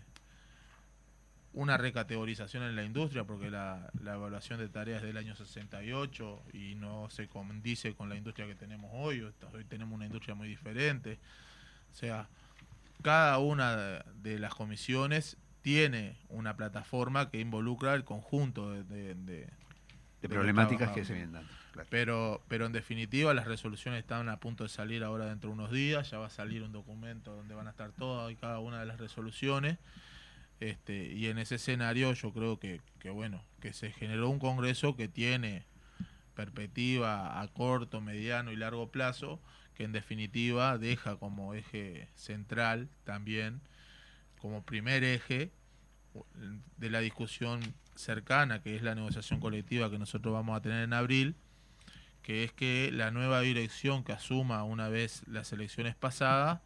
una 1.54 1.78
recategorización 1.78 2.64
en 2.64 2.76
la 2.76 2.84
industria, 2.84 3.24
porque 3.24 3.50
la, 3.50 3.92
la 4.02 4.14
evaluación 4.14 4.60
de 4.60 4.70
tareas 4.70 5.02
del 5.02 5.18
año 5.18 5.36
68 5.36 6.44
y 6.54 6.76
no 6.76 7.10
se 7.10 7.28
condice 7.28 7.96
con 7.96 8.08
la 8.08 8.16
industria 8.16 8.46
que 8.46 8.56
tenemos 8.56 8.92
hoy. 8.94 9.22
Hoy 9.22 9.66
tenemos 9.66 9.96
una 9.96 10.06
industria 10.06 10.36
muy 10.36 10.48
diferente. 10.48 11.18
O 11.92 11.96
sea, 11.96 12.28
cada 13.02 13.40
una 13.40 13.76
de, 13.76 14.04
de 14.22 14.40
las 14.40 14.54
comisiones 14.54 15.38
tiene 15.62 16.18
una 16.30 16.56
plataforma 16.56 17.30
que 17.30 17.40
involucra 17.40 17.94
el 17.96 18.04
conjunto 18.06 18.72
de, 18.72 18.84
de- 18.84 19.16
de- 19.16 19.48
De 20.22 20.28
los 20.28 20.32
problemáticas 20.32 20.92
que 20.92 21.06
se 21.06 21.14
vienen 21.14 21.34
dando. 21.34 21.50
claro. 21.72 21.88
Pero, 21.92 22.42
pero 22.48 22.66
en 22.66 22.72
definitiva 22.74 23.34
las 23.34 23.46
resoluciones 23.48 24.00
están 24.02 24.28
a 24.30 24.38
punto 24.40 24.64
de 24.64 24.70
salir 24.70 25.04
ahora 25.04 25.26
dentro 25.28 25.50
de 25.50 25.54
unos 25.54 25.72
días, 25.72 26.10
ya 26.12 26.18
va 26.18 26.28
a 26.28 26.30
salir 26.30 26.62
un 26.64 26.72
documento 26.72 27.36
donde 27.36 27.56
van 27.56 27.68
a 27.68 27.72
estar 27.72 27.92
todas 27.92 28.32
y 28.32 28.36
cada 28.36 28.60
una 28.60 28.80
de 28.80 28.86
las 28.86 29.00
resoluciones. 29.00 29.78
Este, 30.60 31.14
y 31.14 31.28
en 31.28 31.38
ese 31.38 31.56
escenario 31.56 32.12
yo 32.12 32.34
creo 32.34 32.60
que, 32.60 32.82
que 33.00 33.10
bueno, 33.10 33.42
que 33.62 33.72
se 33.72 33.92
generó 33.94 34.30
un 34.30 34.40
congreso 34.40 34.98
que 34.98 35.08
tiene 35.08 35.64
perspectiva 36.36 37.42
a 37.42 37.48
corto, 37.48 38.02
mediano 38.02 38.52
y 38.52 38.56
largo 38.56 38.90
plazo, 38.92 39.40
que 39.76 39.84
en 39.84 39.92
definitiva 39.92 40.78
deja 40.78 41.16
como 41.18 41.54
eje 41.54 42.08
central 42.16 42.90
también, 43.04 43.62
como 44.42 44.64
primer 44.64 45.04
eje 45.04 45.52
de 46.78 46.90
la 46.90 47.00
discusión 47.00 47.62
cercana, 47.96 48.62
que 48.62 48.76
es 48.76 48.82
la 48.82 48.96
negociación 48.96 49.40
colectiva 49.40 49.90
que 49.90 50.00
nosotros 50.00 50.34
vamos 50.34 50.58
a 50.58 50.62
tener 50.62 50.84
en 50.84 50.94
abril, 50.94 51.36
que 52.22 52.44
es 52.44 52.52
que 52.54 52.92
la 52.92 53.12
nueva 53.12 53.42
dirección 53.42 54.04
que 54.04 54.14
asuma 54.14 54.64
una 54.64 54.90
vez 54.90 55.24
las 55.28 55.52
elecciones 55.54 55.96
pasadas, 55.96 56.62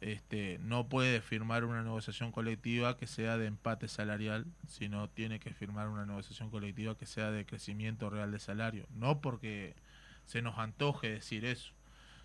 este, 0.00 0.58
no 0.60 0.88
puede 0.88 1.22
firmar 1.22 1.64
una 1.64 1.82
negociación 1.82 2.30
colectiva 2.30 2.96
que 2.98 3.06
sea 3.06 3.38
de 3.38 3.46
empate 3.46 3.88
salarial, 3.88 4.44
sino 4.68 5.08
tiene 5.08 5.40
que 5.40 5.54
firmar 5.54 5.88
una 5.88 6.04
negociación 6.04 6.50
colectiva 6.50 6.98
que 6.98 7.06
sea 7.06 7.30
de 7.30 7.46
crecimiento 7.46 8.10
real 8.10 8.30
de 8.30 8.38
salario. 8.38 8.86
No 8.90 9.20
porque 9.20 9.74
se 10.26 10.42
nos 10.42 10.58
antoje 10.58 11.10
decir 11.10 11.44
eso, 11.44 11.72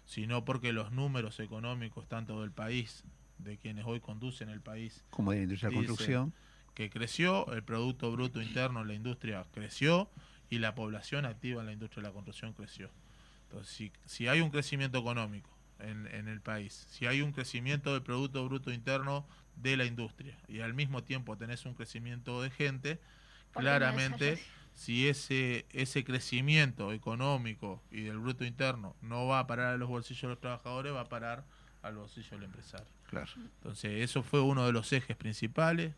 sino 0.06 0.44
porque 0.44 0.74
los 0.74 0.92
números 0.92 1.40
económicos 1.40 2.08
tanto 2.08 2.42
del 2.42 2.52
país, 2.52 3.04
de 3.40 3.58
quienes 3.58 3.86
hoy 3.86 4.00
conducen 4.00 4.50
el 4.50 4.62
país, 4.62 5.04
Como 5.10 5.32
de 5.32 5.38
la 5.38 5.44
industria 5.44 5.70
de 5.70 5.76
construcción. 5.76 6.34
que 6.76 6.90
creció, 6.90 7.52
el 7.54 7.64
Producto 7.64 8.12
Bruto 8.12 8.42
Interno 8.42 8.82
en 8.82 8.88
la 8.88 8.94
industria 8.94 9.46
creció 9.52 10.10
y 10.50 10.60
la 10.60 10.76
población 10.76 11.26
activa 11.26 11.62
en 11.62 11.68
la 11.68 11.74
industria 11.74 12.02
de 12.04 12.10
la 12.10 12.14
construcción 12.14 12.54
creció. 12.54 12.90
Entonces, 13.44 13.74
si, 13.74 13.92
si 14.06 14.28
hay 14.28 14.42
un 14.42 14.50
crecimiento 14.52 15.00
económico 15.00 15.50
en, 15.80 16.08
en 16.08 16.28
el 16.28 16.42
país, 16.42 16.86
si 16.90 17.06
hay 17.08 17.22
un 17.22 17.32
crecimiento 17.32 17.94
del 17.94 18.04
Producto 18.04 18.46
Bruto 18.46 18.72
Interno 18.72 19.26
de 19.56 19.76
la 19.76 19.86
industria 19.86 20.38
y 20.48 20.60
al 20.62 20.74
mismo 20.74 21.04
tiempo 21.04 21.36
tenés 21.38 21.66
un 21.66 21.74
crecimiento 21.74 22.42
de 22.42 22.50
gente, 22.50 22.96
¿Por 23.52 23.64
qué 23.64 23.70
no 23.70 23.78
claramente 23.78 24.40
si 24.76 25.08
ese, 25.10 25.66
ese 25.74 26.04
crecimiento 26.06 26.94
económico 26.94 27.82
y 27.92 28.04
del 28.04 28.20
Bruto 28.20 28.46
Interno 28.46 28.96
no 29.02 29.26
va 29.28 29.40
a 29.40 29.48
parar 29.48 29.74
a 29.74 29.78
los 29.78 29.90
bolsillos 29.90 30.22
de 30.22 30.28
los 30.30 30.40
trabajadores, 30.40 30.94
va 30.94 31.02
a 31.02 31.10
parar 31.10 31.44
al 31.82 31.96
bolsillo 31.96 32.32
del 32.32 32.44
empresario. 32.44 32.88
Claro. 33.10 33.30
Entonces, 33.38 34.02
eso 34.02 34.24
fue 34.24 34.42
uno 34.42 34.66
de 34.66 34.72
los 34.74 34.92
ejes 34.94 35.16
principales. 35.16 35.94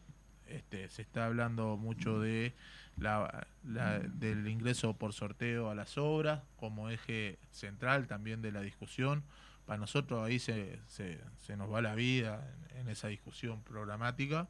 Este, 0.48 0.90
se 0.90 1.02
está 1.02 1.26
hablando 1.26 1.78
mucho 1.78 2.20
de 2.20 2.54
la, 2.98 3.48
la- 3.64 4.00
del 4.00 4.48
ingreso 4.48 4.94
por 4.94 5.14
sorteo 5.14 5.70
a 5.70 5.76
las 5.76 5.98
obras 5.98 6.42
como 6.58 6.90
eje 6.90 7.40
central 7.52 8.08
también 8.08 8.42
de 8.42 8.52
la 8.52 8.62
discusión. 8.62 9.24
Para 9.66 9.80
nosotros 9.80 10.26
ahí 10.26 10.40
se, 10.40 10.80
se, 10.88 11.20
se 11.46 11.56
nos 11.56 11.72
va 11.72 11.82
la 11.82 11.96
vida 11.96 12.46
en, 12.72 12.80
en 12.80 12.90
esa 12.90 13.08
discusión 13.08 13.62
programática 13.64 14.48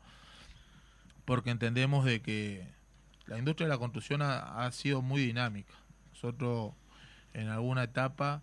porque 1.25 1.51
entendemos 1.51 2.03
de 2.05 2.21
que 2.21 2.67
la 3.27 3.37
industria 3.37 3.67
de 3.67 3.73
la 3.73 3.77
construcción 3.77 4.21
ha, 4.21 4.65
ha 4.65 4.71
sido 4.71 5.01
muy 5.01 5.21
dinámica. 5.21 5.73
Nosotros 6.09 6.73
en 7.33 7.47
alguna 7.49 7.83
etapa 7.83 8.41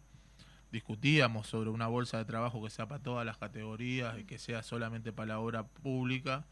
discutíamos 0.72 1.46
sobre 1.46 1.70
una 1.70 1.86
bolsa 1.86 2.18
de 2.18 2.24
trabajo 2.24 2.62
que 2.62 2.70
sea 2.70 2.86
para 2.86 3.02
todas 3.02 3.24
las 3.24 3.38
categorías 3.38 4.18
y 4.18 4.24
que 4.24 4.38
sea 4.38 4.62
solamente 4.62 5.12
para 5.12 5.28
la 5.28 5.38
obra 5.40 5.64
pública. 5.64 6.44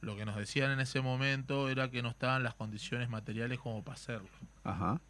Lo 0.00 0.16
que 0.16 0.24
nos 0.24 0.36
decían 0.36 0.70
en 0.72 0.80
ese 0.80 1.00
momento 1.00 1.68
era 1.68 1.90
que 1.90 2.02
no 2.02 2.08
estaban 2.08 2.42
las 2.42 2.54
condiciones 2.54 3.08
materiales 3.08 3.58
como 3.58 3.84
para 3.84 3.94
hacerlo. 3.94 4.28
Ajá. 4.64 5.00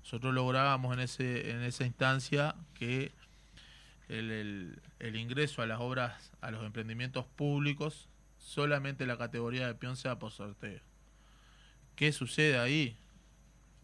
Nosotros 0.00 0.34
lográbamos 0.34 0.92
en, 0.94 1.00
ese, 1.00 1.50
en 1.50 1.62
esa 1.62 1.84
instancia 1.86 2.54
que 2.74 3.12
el, 4.08 4.30
el- 4.30 4.82
el 4.98 5.16
ingreso 5.16 5.62
a 5.62 5.66
las 5.66 5.80
obras, 5.80 6.32
a 6.40 6.50
los 6.50 6.64
emprendimientos 6.64 7.24
públicos, 7.26 8.08
solamente 8.38 9.04
la 9.06 9.16
categoría 9.18 9.66
de 9.66 9.74
peón 9.74 9.96
sea 9.96 10.18
por 10.18 10.32
sorteo. 10.32 10.80
¿Qué 11.96 12.12
sucede 12.12 12.58
ahí? 12.58 12.96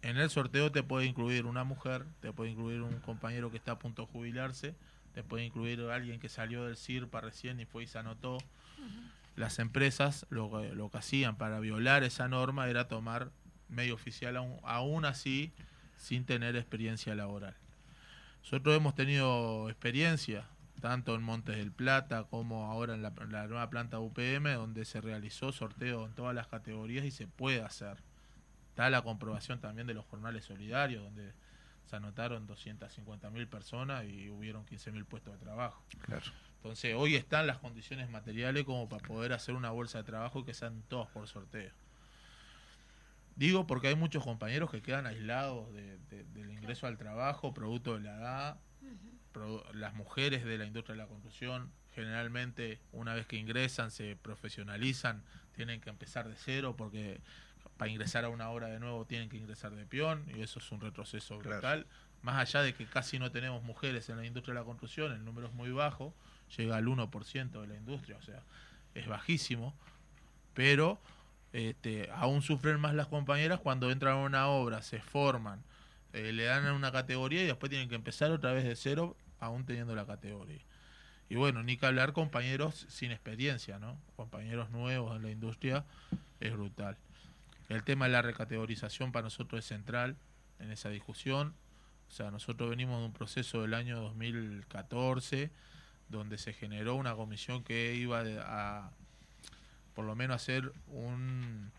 En 0.03 0.16
el 0.16 0.30
sorteo 0.30 0.72
te 0.72 0.82
puede 0.82 1.07
incluir 1.07 1.46
una 1.46 1.64
mujer, 1.64 2.05
te 2.20 2.32
puede 2.32 2.50
incluir 2.50 2.82
un 2.82 2.98
compañero 3.00 3.50
que 3.50 3.57
está 3.57 3.72
a 3.72 3.78
punto 3.78 4.03
de 4.03 4.09
jubilarse, 4.12 4.74
te 5.14 5.22
puede 5.22 5.44
incluir 5.44 5.80
alguien 5.82 6.18
que 6.18 6.28
salió 6.28 6.64
del 6.64 6.76
CIRPA 6.76 7.20
recién 7.20 7.61
y 7.61 7.66
fue 7.66 7.84
y 7.84 7.86
se 7.86 7.98
anotó. 7.98 8.38
Las 9.36 9.59
empresas 9.61 10.26
lo, 10.28 10.50
que- 10.50 10.74
lo 10.74 10.90
que 10.90 10.98
hacían 10.98 11.36
para 11.36 11.61
violar 11.61 12.03
esa 12.03 12.28
norma 12.28 12.68
era 12.68 12.88
tomar 12.88 13.30
medio 13.68 13.94
oficial 13.94 14.36
aún, 14.36 14.59
aún 14.64 15.05
así 15.05 15.53
sin 15.96 16.24
tener 16.24 16.57
experiencia 16.57 17.14
laboral. 17.14 17.55
Nosotros 18.42 18.76
hemos 18.76 18.94
tenido 18.96 19.70
experiencia 19.70 20.46
tanto 20.80 21.14
en 21.14 21.22
Montes 21.22 21.57
del 21.57 21.70
Plata 21.70 22.24
como 22.24 22.66
ahora 22.70 22.94
en 22.94 23.03
la, 23.03 23.12
en 23.20 23.30
la 23.30 23.46
nueva 23.46 23.70
planta 23.70 24.00
UPM, 24.00 24.53
donde 24.55 24.84
se 24.84 25.00
realizó 25.00 25.53
sorteo 25.53 26.07
en 26.07 26.12
todas 26.12 26.34
las 26.34 26.48
categorías 26.48 27.05
y 27.05 27.12
se 27.12 27.28
puede 27.28 27.62
hacer. 27.62 27.98
Está 28.72 28.88
la 28.90 29.02
comprobación 29.02 29.60
también 29.60 29.86
de 29.86 29.94
los 29.94 30.04
jornales 30.06 30.44
solidarios, 30.46 31.02
donde 31.04 31.32
se 31.86 31.96
anotaron 31.96 32.46
250.000 32.48 33.46
personas 33.48 34.04
y 34.04 34.30
hubieron 34.30 34.64
15.000 34.64 35.04
puestos 35.04 35.34
de 35.38 35.44
trabajo. 35.44 35.84
Claro. 36.00 36.22
Entonces, 36.56 36.94
hoy 36.96 37.16
están 37.16 37.46
las 37.46 37.58
condiciones 37.58 38.08
materiales 38.08 38.64
como 38.64 38.88
para 38.88 39.06
poder 39.06 39.32
hacer 39.34 39.54
una 39.54 39.70
bolsa 39.70 39.98
de 39.98 40.04
trabajo 40.04 40.40
y 40.40 40.44
que 40.44 40.54
sean 40.54 40.82
todos 40.88 41.08
por 41.08 41.26
sorteo. 41.28 41.70
Digo 43.36 43.66
porque 43.66 43.88
hay 43.88 43.94
muchos 43.94 44.22
compañeros 44.24 44.70
que 44.70 44.82
quedan 44.82 45.06
aislados 45.06 45.72
de- 45.72 45.98
de- 46.10 46.24
del 46.24 46.50
ingreso 46.50 46.86
al 46.86 46.98
trabajo, 46.98 47.54
producto 47.54 47.94
de 47.94 48.00
la 48.00 48.14
edad, 48.16 48.58
las 49.74 49.94
mujeres 49.94 50.44
de 50.44 50.58
la 50.58 50.66
industria 50.66 50.94
de 50.94 51.02
la 51.02 51.08
construcción 51.08 51.72
generalmente 51.94 52.80
una 52.92 53.14
vez 53.14 53.26
que 53.26 53.36
ingresan, 53.36 53.90
se 53.90 54.16
profesionalizan, 54.16 55.22
tienen 55.54 55.80
que 55.80 55.88
empezar 55.90 56.28
de 56.28 56.36
cero 56.36 56.74
porque 56.76 57.20
para 57.83 57.91
ingresar 57.91 58.24
a 58.24 58.28
una 58.28 58.49
obra 58.49 58.68
de 58.68 58.78
nuevo 58.78 59.05
tienen 59.07 59.28
que 59.28 59.37
ingresar 59.37 59.74
de 59.74 59.85
peón 59.85 60.24
y 60.37 60.41
eso 60.41 60.61
es 60.61 60.70
un 60.70 60.80
retroceso 60.80 61.39
brutal. 61.39 61.85
Más 62.22 62.39
allá 62.39 62.62
de 62.62 62.74
que 62.74 62.87
casi 62.87 63.18
no 63.18 63.33
tenemos 63.33 63.64
mujeres 63.64 64.09
en 64.09 64.18
la 64.18 64.24
industria 64.24 64.55
de 64.55 64.61
la 64.61 64.64
construcción, 64.64 65.11
el 65.11 65.24
número 65.24 65.49
es 65.49 65.53
muy 65.53 65.72
bajo, 65.72 66.14
llega 66.57 66.76
al 66.76 66.87
1% 66.87 67.61
de 67.61 67.66
la 67.66 67.74
industria, 67.74 68.18
o 68.18 68.22
sea, 68.22 68.41
es 68.95 69.09
bajísimo, 69.09 69.74
pero 70.55 71.01
este, 71.53 72.09
aún 72.14 72.43
sufren 72.43 72.78
más 72.78 72.95
las 72.95 73.09
compañeras 73.09 73.59
cuando 73.59 73.91
entran 73.91 74.14
a 74.14 74.18
una 74.18 74.47
obra, 74.47 74.80
se 74.83 75.01
forman, 75.01 75.61
eh, 76.12 76.33
le 76.33 76.45
dan 76.45 76.64
una 76.66 76.93
categoría 76.93 77.43
y 77.43 77.47
después 77.47 77.68
tienen 77.68 77.89
que 77.89 77.97
empezar 77.97 78.30
otra 78.30 78.53
vez 78.53 78.62
de 78.62 78.76
cero, 78.76 79.16
aún 79.41 79.64
teniendo 79.64 79.97
la 79.97 80.07
categoría. 80.07 80.61
Y 81.28 81.35
bueno, 81.35 81.64
ni 81.64 81.76
que 81.76 81.87
hablar 81.87 82.12
compañeros 82.12 82.87
sin 82.89 83.11
experiencia, 83.11 83.80
¿no? 83.80 83.99
Compañeros 84.14 84.70
nuevos 84.70 85.16
en 85.16 85.22
la 85.22 85.33
industria 85.33 85.85
es 86.39 86.53
brutal. 86.53 86.97
El 87.68 87.84
tema 87.84 88.06
de 88.06 88.12
la 88.12 88.22
recategorización 88.22 89.12
para 89.12 89.24
nosotros 89.24 89.60
es 89.60 89.66
central 89.66 90.16
en 90.58 90.70
esa 90.70 90.88
discusión. 90.88 91.54
O 92.08 92.10
sea, 92.10 92.30
nosotros 92.30 92.68
venimos 92.68 93.00
de 93.00 93.06
un 93.06 93.12
proceso 93.12 93.62
del 93.62 93.74
año 93.74 94.00
2014 94.00 95.50
donde 96.12 96.38
se 96.38 96.52
generó 96.52 96.94
una 96.94 97.16
comisión 97.16 97.64
que 97.64 97.94
iba 97.94 98.22
a, 98.42 98.90
por 99.94 100.04
lo 100.04 100.14
menos, 100.14 100.36
hacer 100.36 100.72
un, 100.88 101.72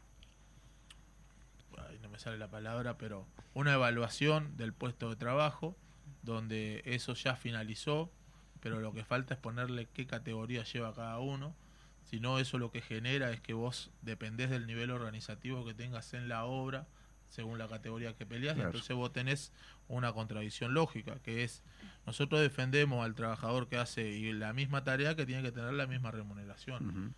ay, 1.77 1.99
no 2.01 2.09
me 2.09 2.19
sale 2.19 2.37
la 2.37 2.49
palabra, 2.49 2.97
pero 2.97 3.25
una 3.53 3.73
evaluación 3.73 4.57
del 4.57 4.73
puesto 4.73 5.09
de 5.09 5.15
trabajo, 5.15 5.77
donde 6.23 6.81
eso 6.85 7.13
ya 7.13 7.35
finalizó, 7.35 8.11
pero 8.59 8.79
lo 8.79 8.91
que 8.91 9.05
falta 9.05 9.35
es 9.35 9.39
ponerle 9.39 9.87
qué 9.93 10.07
categoría 10.07 10.63
lleva 10.63 10.95
cada 10.95 11.19
uno. 11.19 11.55
Si 12.03 12.19
no, 12.19 12.37
eso 12.39 12.57
lo 12.57 12.71
que 12.71 12.81
genera 12.81 13.31
es 13.31 13.41
que 13.41 13.53
vos 13.53 13.91
dependés 14.01 14.49
del 14.49 14.67
nivel 14.67 14.91
organizativo 14.91 15.65
que 15.65 15.73
tengas 15.73 16.13
en 16.13 16.27
la 16.27 16.45
obra, 16.45 16.85
según 17.29 17.57
la 17.57 17.67
categoría 17.67 18.13
que 18.15 18.25
peleas, 18.25 18.53
Claro. 18.55 18.69
entonces 18.69 18.95
vos 18.95 19.11
tenés 19.11 19.51
una 19.87 20.13
contradicción 20.13 20.73
lógica, 20.75 21.15
que 21.23 21.43
es, 21.43 21.63
nosotros 22.05 22.41
defendemos 22.41 23.03
al 23.03 23.15
trabajador 23.15 23.67
que 23.67 23.77
hace 23.77 24.07
y 24.09 24.31
la 24.33 24.53
misma 24.53 24.83
tarea 24.83 25.15
que 25.15 25.25
tiene 25.25 25.41
que 25.41 25.51
tener 25.51 25.73
la 25.73 25.87
misma 25.87 26.11
remuneración. 26.11 27.15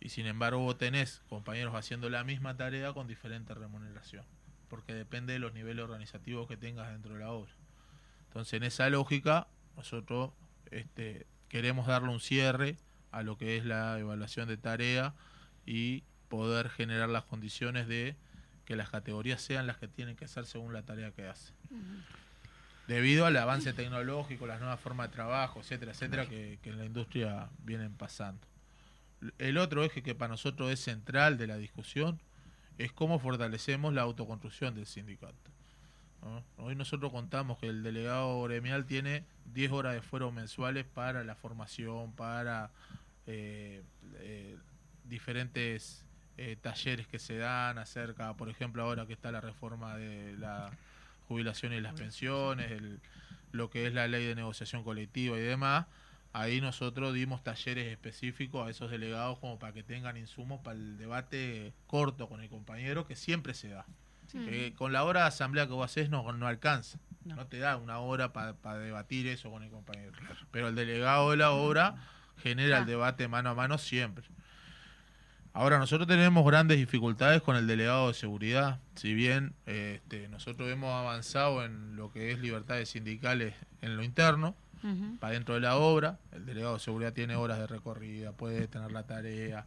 Y 0.00 0.10
sin 0.10 0.26
embargo 0.26 0.58
vos 0.60 0.76
tenés 0.78 1.22
compañeros 1.28 1.74
haciendo 1.74 2.10
la 2.10 2.22
misma 2.24 2.56
tarea 2.56 2.92
con 2.92 3.06
diferente 3.08 3.54
remuneración, 3.54 4.24
porque 4.68 4.92
depende 4.94 5.32
de 5.32 5.38
los 5.38 5.54
niveles 5.54 5.82
organizativos 5.84 6.46
que 6.46 6.56
tengas 6.56 6.90
dentro 6.92 7.14
de 7.14 7.20
la 7.20 7.30
obra. 7.30 7.52
Entonces 8.26 8.52
en 8.54 8.64
esa 8.64 8.90
lógica 8.90 9.48
nosotros 9.76 10.32
este, 10.70 11.26
queremos 11.48 11.86
darle 11.86 12.10
un 12.10 12.20
cierre 12.20 12.76
a 13.10 13.22
lo 13.22 13.38
que 13.38 13.56
es 13.56 13.64
la 13.64 13.98
evaluación 13.98 14.48
de 14.48 14.56
tarea 14.56 15.14
y 15.66 16.02
poder 16.28 16.68
generar 16.68 17.08
las 17.08 17.24
condiciones 17.24 17.88
de 17.88 18.16
que 18.64 18.76
las 18.76 18.90
categorías 18.90 19.40
sean 19.40 19.66
las 19.66 19.78
que 19.78 19.88
tienen 19.88 20.16
que 20.16 20.28
ser 20.28 20.44
según 20.44 20.72
la 20.72 20.82
tarea 20.82 21.10
que 21.10 21.26
hace. 21.26 21.52
Debido 22.86 23.26
al 23.26 23.36
avance 23.36 23.72
tecnológico, 23.72 24.46
las 24.46 24.60
nuevas 24.60 24.80
formas 24.80 25.08
de 25.08 25.14
trabajo, 25.14 25.60
etcétera, 25.60 25.92
etcétera, 25.92 26.26
que, 26.26 26.58
que 26.62 26.70
en 26.70 26.78
la 26.78 26.84
industria 26.84 27.48
vienen 27.64 27.94
pasando. 27.94 28.46
El 29.38 29.58
otro 29.58 29.84
eje 29.84 30.02
que 30.02 30.14
para 30.14 30.30
nosotros 30.30 30.70
es 30.70 30.80
central 30.80 31.38
de 31.38 31.46
la 31.46 31.56
discusión 31.56 32.20
es 32.78 32.92
cómo 32.92 33.18
fortalecemos 33.18 33.92
la 33.92 34.02
autoconstrucción 34.02 34.74
del 34.74 34.86
sindicato. 34.86 35.34
¿no? 36.22 36.44
Hoy 36.64 36.76
nosotros 36.76 37.12
contamos 37.12 37.58
que 37.58 37.68
el 37.68 37.82
delegado 37.82 38.42
gremial 38.42 38.86
tiene 38.86 39.24
10 39.52 39.72
horas 39.72 39.94
de 39.94 40.02
fuero 40.02 40.30
mensuales 40.32 40.84
para 40.84 41.24
la 41.24 41.34
formación, 41.34 42.12
para 42.12 42.70
eh, 43.28 43.82
eh, 44.16 44.56
diferentes 45.04 46.04
eh, 46.36 46.56
talleres 46.60 47.06
que 47.06 47.18
se 47.18 47.36
dan 47.36 47.78
acerca, 47.78 48.34
por 48.34 48.48
ejemplo, 48.48 48.82
ahora 48.82 49.06
que 49.06 49.12
está 49.12 49.30
la 49.32 49.40
reforma 49.40 49.96
de 49.96 50.36
la 50.38 50.70
jubilación 51.26 51.72
y 51.72 51.80
las 51.80 51.94
pensiones, 51.94 52.70
el- 52.70 53.00
lo 53.52 53.70
que 53.70 53.86
es 53.86 53.94
la 53.94 54.06
ley 54.08 54.24
de 54.26 54.34
negociación 54.34 54.84
colectiva 54.84 55.36
y 55.36 55.40
demás. 55.40 55.86
Ahí 56.32 56.60
nosotros 56.60 57.14
dimos 57.14 57.42
talleres 57.42 57.86
específicos 57.90 58.66
a 58.66 58.70
esos 58.70 58.90
delegados 58.90 59.38
como 59.38 59.58
para 59.58 59.72
que 59.72 59.82
tengan 59.82 60.16
insumos 60.16 60.60
para 60.60 60.76
el 60.76 60.96
debate 60.98 61.72
corto 61.86 62.28
con 62.28 62.40
el 62.42 62.48
compañero 62.50 63.06
que 63.06 63.16
siempre 63.16 63.54
se 63.54 63.68
da. 63.70 63.86
Sí. 64.30 64.38
Eh, 64.46 64.74
con 64.76 64.92
la 64.92 65.04
hora 65.04 65.22
de 65.22 65.28
asamblea 65.28 65.66
que 65.66 65.72
vos 65.72 65.86
haces 65.86 66.10
no, 66.10 66.30
no 66.32 66.46
alcanza. 66.46 66.98
No. 67.24 67.34
No. 67.36 67.46
te 67.46 67.58
da 67.58 67.76
una 67.78 67.98
hora 67.98 68.32
para 68.32 68.78
debatir 68.78 69.26
eso 69.26 69.50
con 69.50 69.62
el 69.62 69.70
compañero. 69.70 70.12
Pero 70.50 70.68
el 70.68 70.74
delegado 70.74 71.30
de 71.30 71.38
la 71.38 71.50
obra 71.50 71.96
genera 72.42 72.78
el 72.78 72.86
debate 72.86 73.28
mano 73.28 73.50
a 73.50 73.54
mano 73.54 73.78
siempre. 73.78 74.24
Ahora, 75.52 75.78
nosotros 75.78 76.06
tenemos 76.06 76.46
grandes 76.46 76.76
dificultades 76.78 77.42
con 77.42 77.56
el 77.56 77.66
delegado 77.66 78.08
de 78.08 78.14
seguridad. 78.14 78.78
Si 78.94 79.12
bien 79.14 79.54
este, 79.66 80.28
nosotros 80.28 80.70
hemos 80.70 80.90
avanzado 80.92 81.64
en 81.64 81.96
lo 81.96 82.12
que 82.12 82.30
es 82.30 82.38
libertades 82.38 82.90
sindicales 82.90 83.54
en 83.82 83.96
lo 83.96 84.02
interno, 84.04 84.54
Ujú. 84.84 85.16
para 85.18 85.32
dentro 85.32 85.54
de 85.54 85.60
la 85.60 85.76
obra, 85.76 86.18
el 86.32 86.46
delegado 86.46 86.74
de 86.74 86.80
seguridad 86.80 87.12
tiene 87.12 87.34
horas 87.34 87.58
de 87.58 87.66
recorrida, 87.66 88.30
puede 88.32 88.68
tener 88.68 88.92
la 88.92 89.02
tarea, 89.04 89.66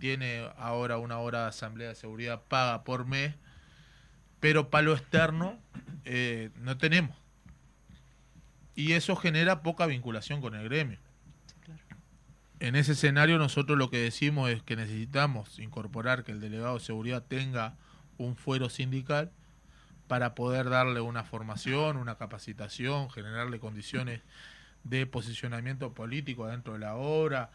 tiene 0.00 0.48
ahora 0.58 0.98
una 0.98 1.18
hora 1.18 1.42
de 1.42 1.48
asamblea 1.50 1.90
de 1.90 1.94
seguridad 1.94 2.42
paga 2.48 2.82
por 2.82 3.06
mes, 3.06 3.34
pero 4.40 4.70
para 4.70 4.82
lo 4.82 4.94
externo 4.94 5.56
eh, 6.04 6.50
no 6.56 6.76
tenemos. 6.76 7.16
Y 8.74 8.92
eso 8.92 9.14
genera 9.16 9.62
poca 9.62 9.86
vinculación 9.86 10.40
con 10.40 10.54
el 10.54 10.64
gremio. 10.64 10.98
En 12.60 12.74
ese 12.74 12.92
escenario 12.92 13.38
nosotros 13.38 13.78
lo 13.78 13.88
que 13.88 13.98
decimos 13.98 14.50
es 14.50 14.62
que 14.62 14.74
necesitamos 14.74 15.58
incorporar 15.58 16.24
que 16.24 16.32
el 16.32 16.40
delegado 16.40 16.74
de 16.74 16.80
seguridad 16.80 17.22
tenga 17.22 17.74
un 18.16 18.36
fuero 18.36 18.68
sindical 18.68 19.30
para 20.08 20.34
poder 20.34 20.68
darle 20.68 21.00
una 21.00 21.22
formación, 21.22 21.96
una 21.96 22.16
capacitación, 22.16 23.10
generarle 23.10 23.60
condiciones 23.60 24.22
de 24.82 25.06
posicionamiento 25.06 25.92
político 25.92 26.46
dentro 26.46 26.72
de 26.72 26.78
la 26.80 26.96
obra. 26.96 27.50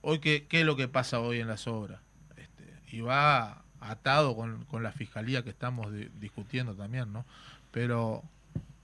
Hoy, 0.00 0.18
¿qué, 0.18 0.46
qué 0.48 0.60
es 0.60 0.66
lo 0.66 0.76
que 0.76 0.88
pasa 0.88 1.20
hoy 1.20 1.38
en 1.40 1.46
las 1.46 1.68
obras? 1.68 2.00
Este, 2.36 2.64
y 2.90 3.00
va 3.02 3.62
atado 3.80 4.34
con, 4.34 4.64
con 4.64 4.82
la 4.82 4.90
fiscalía 4.90 5.44
que 5.44 5.50
estamos 5.50 5.92
di- 5.92 6.08
discutiendo 6.18 6.74
también, 6.74 7.12
¿no? 7.12 7.24
Pero 7.70 8.24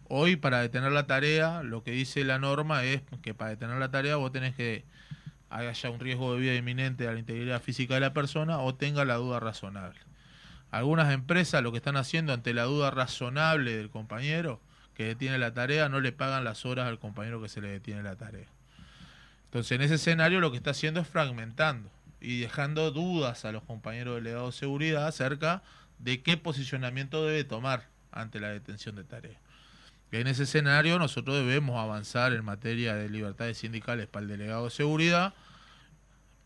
hoy 0.09 0.37
para 0.37 0.61
detener 0.61 0.93
la 0.93 1.07
tarea, 1.07 1.63
lo 1.65 1.83
que 1.83 1.91
dice 1.91 2.23
la 2.23 2.39
norma 2.39 2.85
es 2.85 3.03
que 3.23 3.35
para 3.35 3.51
detener 3.51 3.79
la 3.79 3.91
tarea 3.91 4.17
vos 4.17 4.31
tenés 4.31 4.55
que 4.55 4.85
haya 5.55 5.91
un 5.91 6.01
riesgo 6.01 6.35
de 6.35 6.41
vida 6.41 6.55
inminente 6.55 7.07
a 7.07 7.13
la 7.13 7.19
integridad 7.19 7.63
física 7.63 7.95
de 7.95 8.01
la 8.01 8.13
persona 8.13 8.59
o 8.59 8.75
tenga 8.75 9.05
la 9.05 9.15
duda 9.15 9.41
razonable. 9.41 10.01
Algunas 10.71 11.13
empresas 11.13 11.63
lo 11.63 11.71
que 11.71 11.79
están 11.79 11.97
haciendo 11.97 12.33
ante 12.33 12.53
la 12.53 12.65
duda 12.65 12.91
razonable 12.91 13.77
del 13.77 13.91
compañero 13.91 14.61
que 14.95 15.05
detiene 15.05 15.39
la 15.39 15.55
tarea 15.55 15.89
no 15.89 16.01
le 16.01 16.13
pagan 16.13 16.45
las 16.45 16.67
horas 16.67 16.89
al 16.89 16.99
compañero 16.99 17.41
que 17.41 17.49
se 17.49 17.61
le 17.61 17.69
detiene 17.69 18.03
la 18.03 18.17
tarea. 18.17 18.49
Entonces 19.47 19.73
en 19.73 19.83
ese 19.83 19.95
escenario 19.95 20.41
lo 20.41 20.51
que 20.51 20.57
está 20.57 20.71
haciendo 20.71 21.01
es 21.01 21.07
fragmentando 21.07 21.89
y 22.21 22.41
dejando 22.41 22.91
dudas 22.91 23.45
a 23.45 23.53
los 23.53 23.63
compañeros 23.63 24.17
delegados 24.17 24.55
de 24.55 24.61
seguridad 24.61 25.07
acerca 25.07 25.63
de 26.01 26.23
qué 26.23 26.37
posicionamiento 26.37 27.25
debe 27.25 27.45
tomar 27.45 27.89
ante 28.11 28.41
la 28.41 28.49
detención 28.49 28.97
de 28.97 29.05
tarea. 29.05 29.39
En 30.11 30.29
ese 30.29 30.45
escenario 30.45 30.99
nosotros 30.99 31.37
debemos 31.37 31.77
avanzar 31.77 32.33
en 32.33 32.45
materia 32.45 32.95
de 32.95 33.09
libertades 33.09 33.59
sindicales 33.59 34.07
para 34.07 34.23
el 34.23 34.29
delegado 34.29 34.65
de 34.65 34.71
seguridad 34.71 35.35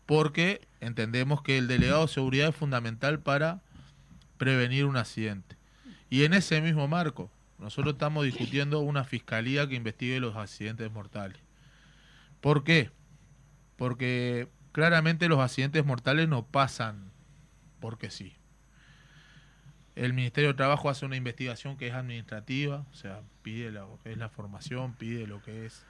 porque 0.09 0.67
entendemos 0.79 1.43
que 1.43 1.59
el 1.59 1.67
delegado 1.67 2.01
de 2.01 2.07
seguridad 2.11 2.49
es 2.49 2.55
fundamental 2.55 3.19
para 3.19 3.61
prevenir 4.39 4.85
un 4.85 4.97
accidente. 4.97 5.55
Y 6.09 6.23
en 6.23 6.33
ese 6.33 6.61
mismo 6.61 6.87
marco, 6.87 7.29
nosotros 7.59 7.93
estamos 7.93 8.25
discutiendo 8.25 8.79
una 8.79 9.03
fiscalía 9.03 9.69
que 9.69 9.75
investigue 9.75 10.19
los 10.19 10.35
accidentes 10.35 10.91
mortales. 10.91 11.37
¿Por 12.41 12.63
qué? 12.63 12.89
Porque 13.75 14.47
claramente 14.71 15.29
los 15.29 15.37
accidentes 15.37 15.85
mortales 15.85 16.27
no 16.27 16.43
pasan 16.43 17.11
porque 17.79 18.09
sí. 18.09 18.33
El 19.95 20.13
Ministerio 20.13 20.53
de 20.53 20.55
Trabajo 20.55 20.89
hace 20.89 21.05
una 21.05 21.17
investigación 21.17 21.77
que 21.77 21.85
es 21.85 21.93
administrativa, 21.93 22.83
o 22.91 22.95
sea, 22.95 23.21
pide 23.43 23.69
lo 23.69 23.99
que 24.03 24.13
es 24.13 24.17
la 24.17 24.29
formación, 24.29 24.95
pide 24.95 25.27
lo 25.27 25.39
que 25.43 25.67
es 25.67 25.85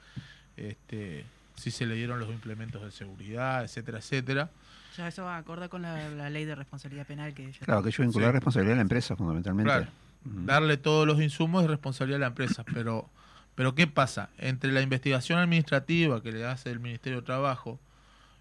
este 0.58 1.24
si 1.60 1.70
se 1.70 1.86
le 1.86 1.94
dieron 1.94 2.18
los 2.18 2.28
implementos 2.30 2.82
de 2.82 2.90
seguridad, 2.90 3.62
etcétera, 3.64 3.98
etcétera. 3.98 4.50
Ya 4.96 5.06
eso 5.06 5.22
va 5.24 5.36
acorde 5.36 5.68
con 5.68 5.82
la, 5.82 6.08
la 6.10 6.28
ley 6.30 6.44
de 6.44 6.54
responsabilidad 6.56 7.06
penal 7.06 7.32
que 7.32 7.50
Claro, 7.64 7.82
que 7.82 7.90
yo 7.92 8.02
vincular 8.02 8.30
Sí. 8.30 8.32
responsabilidad 8.34 8.72
de 8.72 8.76
la 8.76 8.82
empresa, 8.82 9.14
fundamentalmente. 9.16 9.70
Claro. 9.70 9.86
Darle 10.24 10.76
todos 10.76 11.06
los 11.06 11.20
insumos 11.22 11.62
es 11.64 11.70
responsabilidad 11.70 12.16
de 12.16 12.20
la 12.22 12.26
empresa, 12.26 12.64
pero 12.74 13.08
pero 13.54 13.74
¿qué 13.74 13.86
pasa? 13.86 14.30
Entre 14.38 14.72
la 14.72 14.80
investigación 14.80 15.38
administrativa 15.38 16.22
que 16.22 16.32
le 16.32 16.46
hace 16.46 16.70
el 16.70 16.80
Ministerio 16.80 17.20
de 17.20 17.26
Trabajo, 17.26 17.78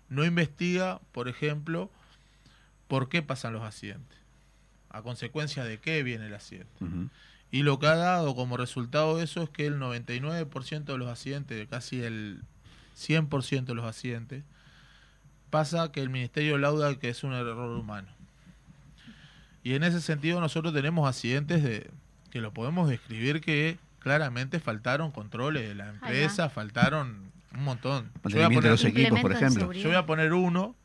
no 0.07 0.23
investiga, 0.25 0.99
por 1.11 1.27
ejemplo, 1.27 1.89
por 2.87 3.09
qué 3.09 3.21
pasan 3.21 3.53
los 3.53 3.63
accidentes, 3.63 4.17
a 4.89 5.01
consecuencia 5.01 5.63
de 5.65 5.77
qué 5.79 6.03
viene 6.03 6.27
el 6.27 6.33
accidente. 6.35 6.69
Y 7.51 7.63
lo 7.63 7.79
que 7.79 7.87
ha 7.87 7.95
dado 7.95 8.33
como 8.35 8.55
resultado 8.57 9.17
de 9.17 9.23
eso 9.25 9.41
es 9.43 9.49
que 9.49 9.65
el 9.65 9.77
99% 9.79 10.83
de 10.85 10.97
los 10.97 11.09
accidentes, 11.09 11.67
casi 11.67 12.01
el 12.01 12.41
100% 12.99 13.65
de 13.65 13.73
los 13.73 13.85
accidentes, 13.85 14.43
pasa 15.49 15.91
que 15.91 16.01
el 16.01 16.09
Ministerio 16.09 16.57
lauda 16.57 16.95
que 16.99 17.09
es 17.09 17.23
un 17.23 17.33
error 17.33 17.77
humano. 17.77 18.07
Y 19.63 19.73
en 19.73 19.83
ese 19.83 20.01
sentido 20.01 20.39
nosotros 20.39 20.73
tenemos 20.73 21.07
accidentes 21.07 21.63
de 21.63 21.89
que 22.31 22.41
lo 22.41 22.53
podemos 22.53 22.89
describir 22.89 23.41
que 23.41 23.77
claramente 23.99 24.59
faltaron 24.59 25.11
controles 25.11 25.67
de 25.67 25.75
la 25.75 25.89
empresa, 25.89 26.49
faltaron 26.49 27.31
un 27.53 27.63
montón. 27.63 28.11
Mantenimiento 28.23 28.67
de 28.67 28.71
los 28.71 28.85
equipos, 28.85 29.19
por 29.19 29.31
ejemplo. 29.31 29.71
Yo 29.73 29.89
voy 29.89 29.97
a 29.97 30.05
poner 30.05 30.33
uno 30.33 30.75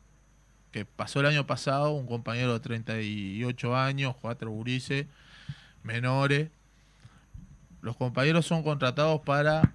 que 0.72 0.84
pasó 0.84 1.20
el 1.20 1.26
año 1.26 1.46
pasado, 1.46 1.92
un 1.92 2.06
compañero 2.06 2.52
de 2.52 2.60
38 2.60 3.76
años, 3.76 4.16
cuatro 4.20 4.50
gurises, 4.50 5.06
menores. 5.84 6.50
Los 7.80 7.96
compañeros 7.96 8.46
son 8.46 8.62
contratados 8.64 9.20
para 9.20 9.74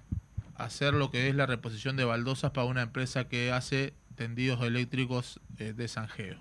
hacer 0.64 0.94
lo 0.94 1.10
que 1.10 1.28
es 1.28 1.34
la 1.34 1.46
reposición 1.46 1.96
de 1.96 2.04
baldosas 2.04 2.50
para 2.52 2.66
una 2.66 2.82
empresa 2.82 3.28
que 3.28 3.52
hace 3.52 3.94
tendidos 4.14 4.60
eléctricos 4.62 5.40
eh, 5.58 5.72
de 5.72 5.88
Sanjeo. 5.88 6.38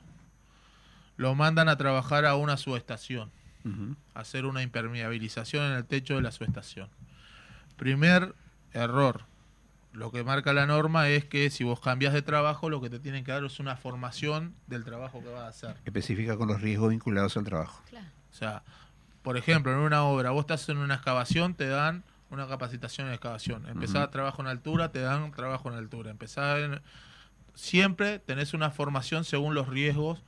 Lo 1.17 1.35
mandan 1.35 1.69
a 1.69 1.77
trabajar 1.77 2.25
a 2.25 2.35
una 2.35 2.57
subestación, 2.57 3.31
a 4.13 4.21
hacer 4.21 4.45
una 4.45 4.61
impermeabilización 4.61 5.65
en 5.65 5.73
el 5.73 5.85
techo 5.85 6.15
de 6.15 6.21
la 6.21 6.31
subestación. 6.31 6.89
Primer 7.75 8.33
error. 8.73 9.25
Lo 9.91 10.11
que 10.11 10.23
marca 10.23 10.53
la 10.53 10.65
norma 10.65 11.09
es 11.09 11.25
que 11.25 11.49
si 11.49 11.63
vos 11.63 11.79
cambias 11.79 12.13
de 12.13 12.21
trabajo, 12.21 12.69
lo 12.69 12.79
que 12.79 12.89
te 12.89 12.99
tienen 12.99 13.23
que 13.23 13.31
dar 13.31 13.43
es 13.43 13.59
una 13.59 13.75
formación 13.75 14.55
del 14.67 14.85
trabajo 14.85 15.21
que 15.21 15.29
vas 15.29 15.41
a 15.41 15.47
hacer. 15.47 15.75
Especifica 15.83 16.37
con 16.37 16.47
los 16.47 16.61
riesgos 16.61 16.91
vinculados 16.91 17.35
al 17.37 17.43
trabajo. 17.43 17.83
O 18.31 18.33
sea, 18.33 18.63
por 19.21 19.35
ejemplo, 19.35 19.73
en 19.73 19.79
una 19.79 20.03
obra, 20.03 20.29
vos 20.31 20.41
estás 20.41 20.69
en 20.69 20.77
una 20.77 20.95
excavación, 20.95 21.53
te 21.53 21.67
dan 21.67 22.03
una 22.29 22.47
capacitación 22.47 23.07
en 23.07 23.13
excavación. 23.13 23.65
Empezás 23.67 23.97
a 24.03 24.11
trabajo 24.11 24.41
en 24.41 24.47
altura, 24.47 24.91
te 24.91 24.99
dan 24.99 25.31
trabajo 25.31 25.69
en 25.71 25.75
altura. 25.77 26.11
Empezás 26.11 26.59
en... 26.59 26.81
Siempre 27.55 28.19
tenés 28.19 28.53
una 28.53 28.69
formación 28.71 29.23
según 29.25 29.53
los 29.55 29.67
riesgos 29.67 30.21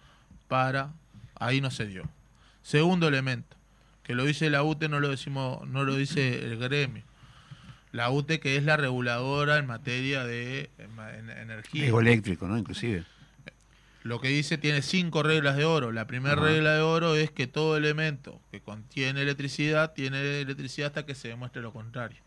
para... 0.47 0.91
Ahí 1.39 1.59
no 1.61 1.71
se 1.71 1.87
dio. 1.87 2.03
Segundo 2.61 3.07
elemento, 3.07 3.55
que 4.03 4.13
lo 4.13 4.25
dice 4.25 4.49
la 4.51 4.61
UTE, 4.63 4.89
no 4.89 4.99
lo 4.99 5.09
decimos, 5.09 5.67
no 5.67 5.83
lo 5.83 5.95
dice 5.95 6.43
el 6.45 6.57
gremio. 6.57 7.03
La 7.91 8.09
UTE 8.11 8.39
que 8.39 8.55
es 8.57 8.63
la 8.63 8.77
reguladora 8.77 9.57
en 9.57 9.65
materia 9.65 10.23
de 10.23 10.69
en- 10.77 10.99
en- 10.99 11.29
energía. 11.37 11.81
Riesgo 11.81 11.99
eléctrico, 12.01 12.47
¿no? 12.47 12.57
Inclusive. 12.57 13.05
Lo 14.03 14.19
que 14.19 14.29
dice 14.29 14.57
tiene 14.57 14.81
cinco 14.81 15.21
reglas 15.21 15.57
de 15.57 15.65
oro. 15.65 15.91
La 15.91 16.07
primera 16.07 16.35
regla 16.35 16.73
de 16.73 16.81
oro 16.81 17.15
es 17.15 17.29
que 17.29 17.45
todo 17.45 17.77
elemento 17.77 18.41
que 18.49 18.59
contiene 18.59 19.21
electricidad 19.21 19.93
tiene 19.93 20.41
electricidad 20.41 20.87
hasta 20.87 21.05
que 21.05 21.13
se 21.13 21.27
demuestre 21.27 21.61
lo 21.61 21.71
contrario. 21.71 22.17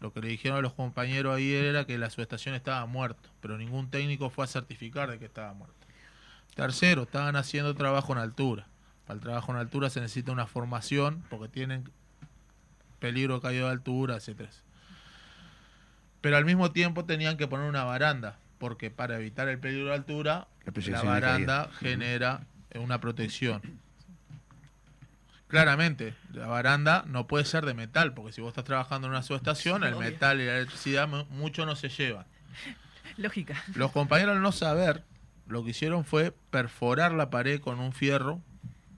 Lo 0.00 0.12
que 0.12 0.20
le 0.20 0.28
dijeron 0.28 0.58
a 0.58 0.60
los 0.60 0.74
compañeros 0.74 1.34
ahí 1.34 1.52
era 1.52 1.86
que 1.86 1.96
la 1.96 2.10
subestación 2.10 2.54
estaba 2.54 2.84
muerto, 2.84 3.30
pero 3.40 3.56
ningún 3.56 3.90
técnico 3.90 4.28
fue 4.28 4.44
a 4.44 4.48
certificar 4.48 5.10
de 5.10 5.18
que 5.18 5.24
estaba 5.24 5.54
muerto. 5.54 5.74
Tercero, 6.54 7.04
estaban 7.04 7.36
haciendo 7.36 7.74
trabajo 7.74 8.12
en 8.12 8.18
altura. 8.18 8.66
Para 9.06 9.14
el 9.16 9.20
trabajo 9.20 9.52
en 9.52 9.58
altura 9.58 9.88
se 9.88 10.00
necesita 10.00 10.30
una 10.30 10.46
formación 10.46 11.24
porque 11.30 11.48
tienen 11.48 11.90
peligro 12.98 13.36
de 13.36 13.40
caída 13.40 13.64
de 13.64 13.70
altura, 13.70 14.16
etcétera. 14.16 14.50
Pero 16.20 16.36
al 16.36 16.44
mismo 16.44 16.70
tiempo 16.70 17.04
tenían 17.04 17.38
que 17.38 17.48
poner 17.48 17.68
una 17.68 17.84
baranda, 17.84 18.38
porque 18.58 18.90
para 18.90 19.16
evitar 19.16 19.48
el 19.48 19.58
peligro 19.58 19.86
de 19.88 19.94
altura, 19.94 20.48
La 20.86 21.02
baranda 21.02 21.70
genera 21.78 22.46
una 22.74 23.00
protección. 23.00 23.60
Claramente, 25.48 26.14
la 26.32 26.46
baranda 26.46 27.04
no 27.06 27.26
puede 27.26 27.44
ser 27.44 27.64
de 27.66 27.74
metal, 27.74 28.14
porque 28.14 28.32
si 28.32 28.40
vos 28.40 28.48
estás 28.48 28.64
trabajando 28.64 29.06
en 29.06 29.12
una 29.12 29.22
subestación, 29.22 29.84
el 29.84 29.94
Obvio. 29.94 30.10
metal 30.10 30.40
y 30.40 30.46
la 30.46 30.56
electricidad 30.56 31.06
mu- 31.06 31.26
mucho 31.26 31.64
no 31.66 31.76
se 31.76 31.88
llevan. 31.90 32.26
Lógica. 33.16 33.62
Los 33.74 33.92
compañeros 33.92 34.34
al 34.36 34.42
no 34.42 34.50
saber, 34.52 35.04
lo 35.46 35.62
que 35.62 35.70
hicieron 35.70 36.04
fue 36.04 36.32
perforar 36.50 37.12
la 37.12 37.30
pared 37.30 37.60
con 37.60 37.78
un 37.78 37.92
fierro 37.92 38.40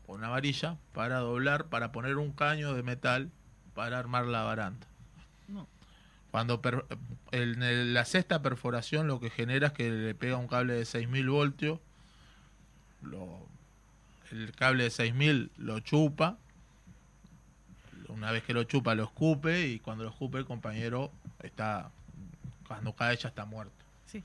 o 0.07 0.15
una 0.15 0.29
varilla 0.29 0.77
para 0.95 1.19
doblar, 1.19 1.67
para 1.67 1.93
poner 1.93 2.17
un 2.17 2.33
caño 2.33 2.73
de 2.75 2.83
metal 2.83 3.31
para 3.75 3.99
armar 3.99 4.25
la 4.27 4.43
baranda. 4.45 4.87
No. 5.49 5.69
Cuando 6.37 6.61
per- 6.61 6.85
en 7.33 7.63
el- 7.63 7.95
la 7.95 8.05
sexta 8.05 8.43
perforación 8.43 9.07
lo 9.07 9.21
que 9.21 9.31
genera 9.31 9.69
es 9.69 9.73
que 9.73 9.91
le 9.91 10.15
pega 10.15 10.37
un 10.37 10.49
cable 10.49 10.75
de 10.75 10.85
6000 10.85 11.31
voltios, 11.31 11.81
lo- 13.01 13.49
el 14.31 14.53
cable 14.53 14.85
de 14.85 14.91
6000 14.91 15.51
lo 15.57 15.81
chupa, 15.81 16.37
una 18.09 18.33
vez 18.33 18.43
que 18.43 18.53
lo 18.53 18.65
chupa 18.65 18.95
lo 18.95 19.05
escupe 19.05 19.67
y 19.67 19.79
cuando 19.79 20.05
lo 20.05 20.11
escupe 20.11 20.37
el 20.37 20.45
compañero 20.45 21.11
está, 21.43 21.91
cuando 22.69 22.93
cae 22.95 23.17
ya 23.17 23.31
está 23.31 23.47
muerto. 23.47 23.73
Sí. 24.05 24.23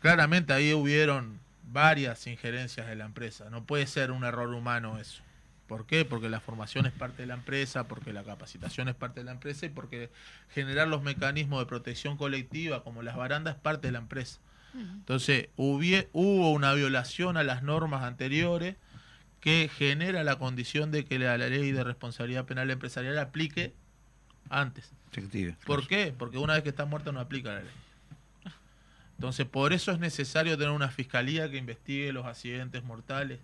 Claramente 0.00 0.52
ahí 0.52 0.72
hubieron 0.72 1.40
varias 1.64 2.28
injerencias 2.28 2.86
de 2.86 2.94
la 2.94 3.06
empresa. 3.06 3.50
No 3.50 3.64
puede 3.64 3.88
ser 3.88 4.12
un 4.12 4.22
error 4.22 4.54
humano 4.54 5.00
eso. 5.00 5.24
¿Por 5.68 5.84
qué? 5.86 6.04
Porque 6.06 6.28
la 6.30 6.40
formación 6.40 6.86
es 6.86 6.92
parte 6.92 7.22
de 7.22 7.26
la 7.26 7.34
empresa, 7.34 7.86
porque 7.86 8.12
la 8.14 8.24
capacitación 8.24 8.88
es 8.88 8.94
parte 8.94 9.20
de 9.20 9.24
la 9.24 9.32
empresa 9.32 9.66
y 9.66 9.68
porque 9.68 10.10
generar 10.50 10.88
los 10.88 11.02
mecanismos 11.02 11.60
de 11.60 11.66
protección 11.66 12.16
colectiva 12.16 12.82
como 12.82 13.02
las 13.02 13.16
barandas 13.16 13.56
es 13.56 13.60
parte 13.60 13.88
de 13.88 13.92
la 13.92 13.98
empresa. 13.98 14.38
Entonces, 14.74 15.48
hubie- 15.56 16.08
hubo 16.12 16.52
una 16.52 16.72
violación 16.72 17.36
a 17.36 17.42
las 17.42 17.62
normas 17.62 18.02
anteriores 18.02 18.76
que 19.40 19.70
genera 19.72 20.24
la 20.24 20.36
condición 20.36 20.90
de 20.90 21.04
que 21.04 21.18
la, 21.18 21.36
la 21.38 21.48
ley 21.48 21.70
de 21.72 21.84
responsabilidad 21.84 22.44
penal 22.46 22.70
empresarial 22.70 23.18
aplique 23.18 23.72
antes. 24.50 24.90
¿Por 25.66 25.86
qué? 25.86 26.14
Porque 26.16 26.38
una 26.38 26.54
vez 26.54 26.62
que 26.62 26.68
está 26.70 26.84
muerto 26.86 27.12
no 27.12 27.20
aplica 27.20 27.52
la 27.54 27.60
ley. 27.60 27.70
Entonces, 29.16 29.46
por 29.46 29.72
eso 29.72 29.90
es 29.92 29.98
necesario 29.98 30.56
tener 30.56 30.70
una 30.72 30.88
fiscalía 30.90 31.50
que 31.50 31.56
investigue 31.56 32.12
los 32.12 32.24
accidentes 32.26 32.84
mortales 32.84 33.40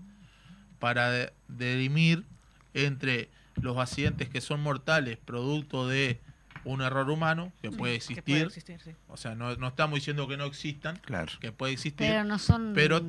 para 0.85 1.33
dirimir 1.49 2.27
entre 2.75 3.31
los 3.57 3.79
accidentes 3.79 4.29
que 4.29 4.43
son 4.43 4.61
mortales 4.61 5.17
producto 5.17 5.89
de 5.89 6.21
un 6.65 6.83
error 6.83 7.09
humano 7.09 7.51
que 7.63 7.71
Sí, 7.71 7.77
puede 7.79 7.93
que 7.93 7.97
existir. 7.97 8.23
puede 8.25 8.43
existir, 8.43 8.81
sí. 8.85 8.91
O 9.09 9.17
sea, 9.17 9.35
no, 9.35 9.57
no 9.57 9.69
estamos 9.69 9.95
diciendo 9.95 10.29
que 10.29 10.37
no 10.37 10.45
existan, 10.45 10.97
Claro. 10.97 11.33
que 11.41 11.53
puede 11.53 11.73
existir, 11.73 12.07
Pero 12.07 12.23
no 12.25 12.39
son- 12.39 12.73
pero 12.75 13.03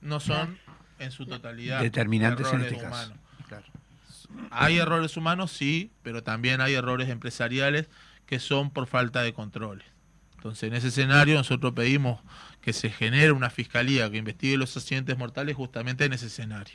no 0.00 0.18
son 0.18 0.58
en 0.98 1.12
su 1.12 1.24
totalidad 1.24 1.80
Determinantes 1.82 2.48
en 2.48 2.54
errores 2.62 2.72
este 2.72 2.84
caso. 2.84 3.12
Claro. 3.46 3.64
Hay 4.50 4.78
errores 4.78 5.16
humanos, 5.16 5.52
sí, 5.52 5.92
pero 6.02 6.24
también 6.24 6.60
hay 6.60 6.74
errores 6.74 7.08
empresariales 7.10 7.86
que 8.26 8.40
son 8.40 8.70
por 8.72 8.88
falta 8.88 9.22
de 9.22 9.32
controles. 9.32 9.86
Entonces, 10.34 10.64
en 10.64 10.74
ese 10.74 10.88
escenario 10.88 11.36
nosotros 11.36 11.74
pedimos 11.74 12.20
que 12.60 12.72
se 12.72 12.90
genere 12.90 13.30
una 13.30 13.50
fiscalía 13.50 14.10
que 14.10 14.16
investigue 14.16 14.56
los 14.56 14.76
accidentes 14.76 15.16
mortales 15.16 15.54
justamente 15.54 16.04
en 16.06 16.12
ese 16.12 16.26
escenario. 16.26 16.74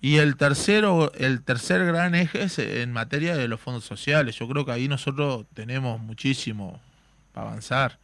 Y 0.00 0.16
el 0.16 0.36
tercero, 0.36 1.12
el 1.14 1.42
tercer 1.42 1.84
gran 1.84 2.14
eje 2.14 2.42
es 2.42 2.58
en 2.58 2.92
materia 2.92 3.36
de 3.36 3.48
los 3.48 3.60
fondos 3.60 3.84
sociales. 3.84 4.36
Yo 4.36 4.48
creo 4.48 4.64
que 4.64 4.72
ahí 4.72 4.88
nosotros 4.88 5.46
tenemos 5.52 6.00
muchísimo 6.00 6.80
para 7.32 7.48
avanzar. 7.48 7.98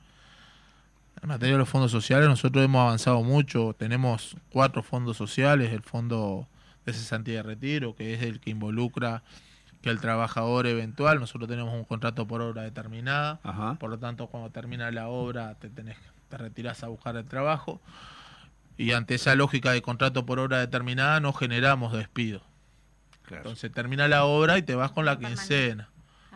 En 1.22 1.28
materia 1.28 1.55
de 1.55 1.59
los 1.59 1.68
fondos 1.68 1.90
sociales 1.90 2.28
nosotros 2.28 2.62
hemos 2.64 2.80
avanzado 2.80 3.22
mucho. 3.22 3.74
Tenemos 3.78 4.36
cuatro 4.51 4.82
fondos 4.82 5.16
sociales, 5.16 5.72
el 5.72 5.82
fondo 5.82 6.47
de 6.84 6.92
cesantía 6.92 7.36
de 7.36 7.42
retiro, 7.42 7.97
que 7.97 8.14
es 8.14 8.22
el 8.22 8.40
que 8.40 8.51
involucra 8.51 9.22
que 9.80 9.90
el 9.90 10.01
trabajador 10.01 10.66
eventual, 10.66 11.20
nosotros 11.20 11.49
tenemos 11.49 11.72
un 11.72 11.84
contrato 11.84 12.26
por 12.26 12.42
obra 12.42 12.62
determinada, 12.62 13.38
Ajá. 13.42 13.76
por 13.78 13.88
lo 13.88 13.99
tanto 13.99 14.26
cuando 14.26 14.51
termina 14.51 14.90
la 14.90 15.09
obra 15.09 15.55
te 15.55 15.68
tenés 15.68 15.97
te 16.28 16.36
retirás 16.38 16.82
a 16.82 16.88
buscar 16.88 17.16
el 17.16 17.24
trabajo 17.24 17.80
y 18.77 18.93
ante 18.93 19.14
esa 19.14 19.35
lógica 19.35 19.72
de 19.72 19.83
contrato 19.83 20.27
por 20.27 20.39
obra 20.39 20.59
determinada 20.59 21.20
no 21.20 21.33
generamos 21.33 21.93
despido. 21.93 22.43
Entonces 23.31 23.72
termina 23.72 24.07
la 24.09 24.24
obra 24.24 24.59
y 24.59 24.62
te 24.62 24.74
vas 24.74 24.93
con 24.93 25.05
la 25.05 25.18
quincena. 25.18 25.89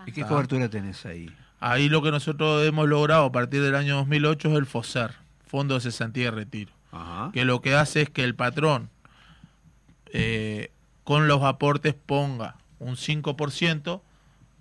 ¿Y 0.06 0.12
qué 0.12 0.22
Ah. 0.22 0.28
cobertura 0.28 0.68
tenés 0.68 1.04
ahí? 1.06 1.30
Ahí 1.60 1.88
lo 1.88 2.02
que 2.02 2.10
nosotros 2.10 2.64
hemos 2.66 2.88
logrado 2.88 3.24
a 3.26 3.32
partir 3.32 3.62
del 3.62 3.74
año 3.76 3.96
2008 3.96 4.48
es 4.50 4.54
el 4.56 4.66
FOSER, 4.66 5.12
Fondo 5.46 5.74
de 5.74 5.80
Cesantía 5.82 6.28
y 6.28 6.30
Retiro, 6.30 6.72
Ajá. 6.90 7.30
que 7.32 7.44
lo 7.44 7.60
que 7.60 7.74
hace 7.74 8.02
es 8.02 8.10
que 8.10 8.24
el 8.24 8.34
patrón 8.34 8.88
eh, 10.12 10.70
con 11.04 11.28
los 11.28 11.42
aportes 11.42 11.94
ponga 11.94 12.56
un 12.78 12.96
5% 12.96 14.02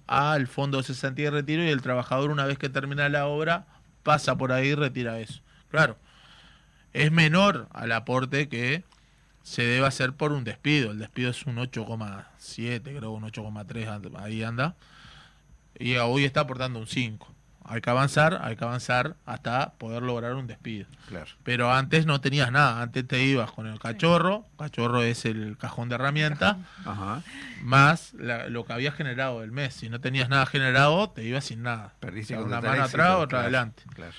al 0.07 0.47
Fondo 0.47 0.77
de 0.77 0.83
Cesantía 0.83 1.27
y 1.27 1.29
Retiro 1.29 1.63
y 1.63 1.69
el 1.69 1.81
trabajador 1.81 2.31
una 2.31 2.45
vez 2.45 2.57
que 2.57 2.69
termina 2.69 3.09
la 3.09 3.27
obra 3.27 3.65
pasa 4.03 4.37
por 4.37 4.51
ahí 4.51 4.69
y 4.69 4.75
retira 4.75 5.19
eso. 5.19 5.41
Claro, 5.69 5.97
es 6.93 7.11
menor 7.11 7.67
al 7.73 7.91
aporte 7.91 8.49
que 8.49 8.83
se 9.43 9.63
debe 9.63 9.87
hacer 9.87 10.13
por 10.13 10.31
un 10.31 10.43
despido. 10.43 10.91
El 10.91 10.99
despido 10.99 11.31
es 11.31 11.45
un 11.45 11.57
8,7, 11.57 12.81
creo 12.97 13.11
un 13.11 13.23
8,3, 13.23 13.87
and- 13.87 14.15
ahí 14.17 14.43
anda. 14.43 14.75
Y 15.77 15.95
hoy 15.97 16.25
está 16.25 16.41
aportando 16.41 16.79
un 16.79 16.87
5. 16.87 17.33
Hay 17.71 17.81
que 17.81 17.89
avanzar, 17.91 18.39
hay 18.43 18.55
que 18.55 18.63
avanzar 18.63 19.15
hasta 19.27 19.73
poder 19.73 20.01
lograr 20.01 20.33
un 20.33 20.47
despido. 20.47 20.87
Claro. 21.07 21.27
Pero 21.43 21.71
antes 21.71 22.07
no 22.07 22.19
tenías 22.19 22.51
nada, 22.51 22.81
antes 22.81 23.07
te 23.07 23.23
ibas 23.23 23.51
con 23.51 23.67
el 23.67 23.77
cachorro, 23.79 24.45
cachorro 24.57 25.03
es 25.03 25.23
el 25.25 25.55
cajón 25.57 25.87
de 25.87 25.95
herramientas, 25.95 26.57
Ajá. 26.83 27.21
más 27.61 28.13
la- 28.15 28.49
lo 28.49 28.65
que 28.65 28.73
habías 28.73 28.95
generado 28.95 29.43
el 29.43 29.51
mes. 29.51 29.75
Si 29.75 29.87
no 29.89 30.01
tenías 30.01 30.29
nada 30.29 30.47
generado, 30.47 31.11
te 31.11 31.23
ibas 31.23 31.45
sin 31.45 31.61
nada. 31.61 31.93
Perdiste 31.99 32.35
O 32.35 32.39
sea, 32.39 32.45
una 32.47 32.55
mano 32.59 32.73
éxito, 32.83 32.85
atrás, 33.03 33.15
otra 33.17 33.27
claro, 33.27 33.43
adelante. 33.43 33.83
claro. 33.93 34.13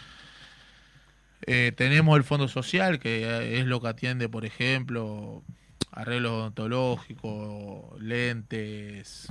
Eh, 1.46 1.72
tenemos 1.76 2.16
el 2.16 2.24
Fondo 2.24 2.48
Social, 2.48 2.98
que 2.98 3.24
eh, 3.24 3.60
es 3.60 3.66
lo 3.66 3.80
que 3.80 3.88
atiende, 3.88 4.28
por 4.28 4.44
ejemplo, 4.44 5.42
arreglos 5.90 6.32
odontológicos, 6.32 8.00
lentes, 8.00 9.28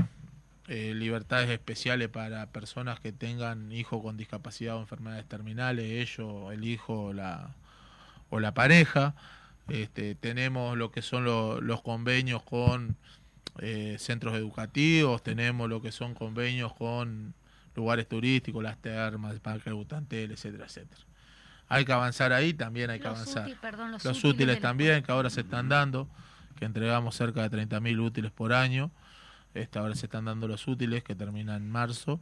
eh, 0.67 0.93
libertades 0.95 1.49
especiales 1.49 2.09
para 2.09 2.47
personas 2.51 2.99
que 2.99 3.11
tengan 3.11 3.71
hijos 3.71 4.01
con 4.03 4.17
discapacidad 4.17 4.77
o 4.77 4.81
enfermedades 4.81 5.25
terminales, 5.27 5.85
ellos, 5.85 6.51
el 6.53 6.65
hijo 6.65 7.13
la, 7.13 7.55
o 8.29 8.39
la 8.39 8.53
pareja. 8.53 9.15
Este, 9.69 10.15
tenemos 10.15 10.77
lo 10.77 10.91
que 10.91 11.01
son 11.03 11.25
lo- 11.25 11.61
los 11.61 11.81
convenios 11.81 12.43
con 12.43 12.97
eh, 13.59 13.97
centros 13.99 14.35
educativos, 14.35 15.23
tenemos 15.23 15.69
lo 15.69 15.81
que 15.81 15.91
son 15.91 16.15
convenios 16.15 16.73
con 16.75 17.33
lugares 17.75 18.07
turísticos, 18.07 18.63
las 18.63 18.77
termas, 18.79 19.33
el 19.33 19.41
parque 19.41 19.71
Butantel, 19.71 20.31
etcétera, 20.31 20.65
etcétera. 20.65 21.01
Hay 21.69 21.85
que 21.85 21.93
avanzar 21.93 22.33
ahí, 22.33 22.53
también 22.53 22.89
hay 22.89 22.99
que 22.99 23.07
Los 23.07 23.19
avanzar. 23.19 23.45
útil- 23.47 23.57
perdón, 23.61 23.91
los 23.91 24.03
los 24.03 24.23
útiles 24.23 24.59
también, 24.59 25.03
que 25.03 25.11
ahora 25.11 25.29
se 25.29 25.41
están 25.41 25.69
dando, 25.69 26.09
que 26.57 26.65
entregamos 26.65 27.15
cerca 27.15 27.47
de 27.47 27.49
30.000 27.49 27.99
útiles 27.99 28.31
por 28.31 28.53
año. 28.53 28.91
Este, 29.53 29.79
ahora 29.79 29.95
se 29.95 30.07
están 30.07 30.25
dando 30.25 30.47
los 30.47 30.67
útiles 30.67 31.03
que 31.03 31.15
terminan 31.15 31.61
en 31.63 31.69
marzo. 31.71 32.19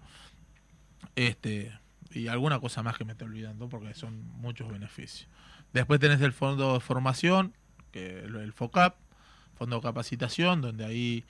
Este, 1.16 1.78
y 2.12 2.28
alguna 2.28 2.60
cosa 2.60 2.84
más 2.84 2.98
que 2.98 3.06
me 3.06 3.14
estoy 3.14 3.28
olvidando 3.28 3.70
porque 3.70 3.94
son 3.94 4.28
muchos 4.40 4.72
beneficios. 4.72 5.30
Después 5.74 6.00
tenés 6.00 6.22
el 6.22 6.34
fondo 6.34 6.74
de 6.76 6.80
formación, 6.80 7.54
que 7.92 8.20
el, 8.26 8.36
el 8.36 8.54
FOCAP, 8.54 8.96
fondo 9.58 9.78
de 9.78 9.82
capacitación, 9.82 10.62
donde 10.62 10.86
ahí 10.86 11.26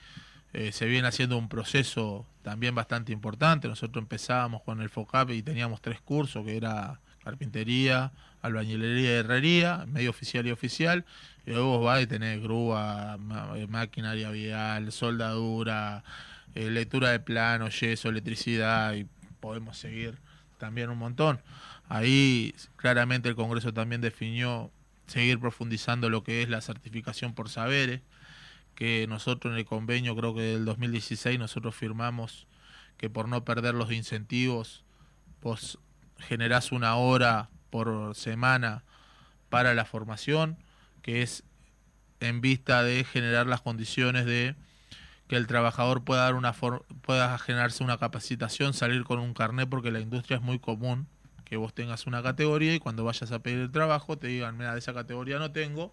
eh, 0.53 0.71
se 0.71 0.85
viene 0.85 1.07
haciendo 1.07 1.37
un 1.37 1.49
proceso 1.49 2.25
también 2.41 2.75
bastante 2.75 3.11
importante. 3.11 3.67
Nosotros 3.67 4.01
empezábamos 4.01 4.61
con 4.63 4.81
el 4.81 4.89
FOCAP 4.89 5.31
y 5.31 5.41
teníamos 5.43 5.81
tres 5.81 6.01
cursos, 6.01 6.45
que 6.45 6.57
era 6.57 6.99
carpintería, 7.27 8.13
albañilería 8.41 9.11
y 9.11 9.19
herrería, 9.19 9.85
medio 9.87 10.09
oficial 10.09 10.47
y 10.47 10.51
oficial. 10.51 11.05
Y 11.45 11.51
luego 11.51 11.77
vos 11.77 11.85
vas 11.85 12.01
y 12.01 12.07
tenés 12.07 12.41
grúa, 12.41 13.17
eh, 13.55 13.67
maquinaria 13.67 14.31
vial, 14.31 14.91
soldadura, 14.91 16.03
eh, 16.55 16.69
lectura 16.69 17.11
de 17.11 17.19
plano, 17.19 17.69
yeso, 17.69 18.09
electricidad 18.09 18.93
y 18.93 19.05
podemos 19.41 19.77
seguir 19.77 20.17
también 20.57 20.89
un 20.89 20.97
montón. 20.97 21.41
Ahí 21.89 22.55
claramente 22.77 23.27
el 23.29 23.35
Congreso 23.35 23.73
también 23.73 24.01
definió 24.01 24.71
seguir 25.07 25.39
profundizando 25.39 26.09
lo 26.09 26.23
que 26.23 26.41
es 26.41 26.49
la 26.49 26.61
certificación 26.61 27.33
por 27.33 27.49
saberes, 27.49 28.01
que 28.75 29.05
nosotros 29.07 29.51
en 29.53 29.59
el 29.59 29.65
convenio 29.65 30.15
creo 30.15 30.33
que 30.33 30.41
del 30.41 30.65
2016 30.65 31.39
nosotros 31.39 31.75
firmamos 31.75 32.47
que 32.97 33.09
por 33.09 33.27
no 33.27 33.43
perder 33.43 33.73
los 33.73 33.91
incentivos 33.91 34.83
vos 35.41 35.79
generás 36.19 36.71
una 36.71 36.95
hora 36.95 37.49
por 37.69 38.15
semana 38.15 38.83
para 39.49 39.73
la 39.73 39.85
formación, 39.85 40.57
que 41.01 41.21
es 41.21 41.43
en 42.19 42.41
vista 42.41 42.83
de 42.83 43.03
generar 43.03 43.47
las 43.47 43.61
condiciones 43.61 44.25
de 44.25 44.55
que 45.27 45.35
el 45.35 45.45
trabajador 45.47 46.03
pueda 46.03 46.23
dar 46.23 46.35
una 46.35 46.53
for- 46.53 46.85
pueda 47.01 47.37
generarse 47.37 47.83
una 47.83 47.97
capacitación, 47.97 48.73
salir 48.73 49.03
con 49.03 49.19
un 49.19 49.33
carnet, 49.33 49.69
porque 49.69 49.91
la 49.91 49.99
industria 49.99 50.37
es 50.37 50.43
muy 50.43 50.57
común 50.59 51.07
que 51.43 51.57
vos 51.57 51.73
tengas 51.73 52.07
una 52.07 52.23
categoría 52.23 52.73
y 52.73 52.79
cuando 52.79 53.03
vayas 53.03 53.31
a 53.31 53.39
pedir 53.39 53.59
el 53.59 53.71
trabajo 53.71 54.17
te 54.17 54.27
digan, 54.27 54.57
mira, 54.57 54.73
de 54.73 54.79
esa 54.79 54.93
categoría 54.93 55.37
no 55.39 55.51
tengo, 55.51 55.91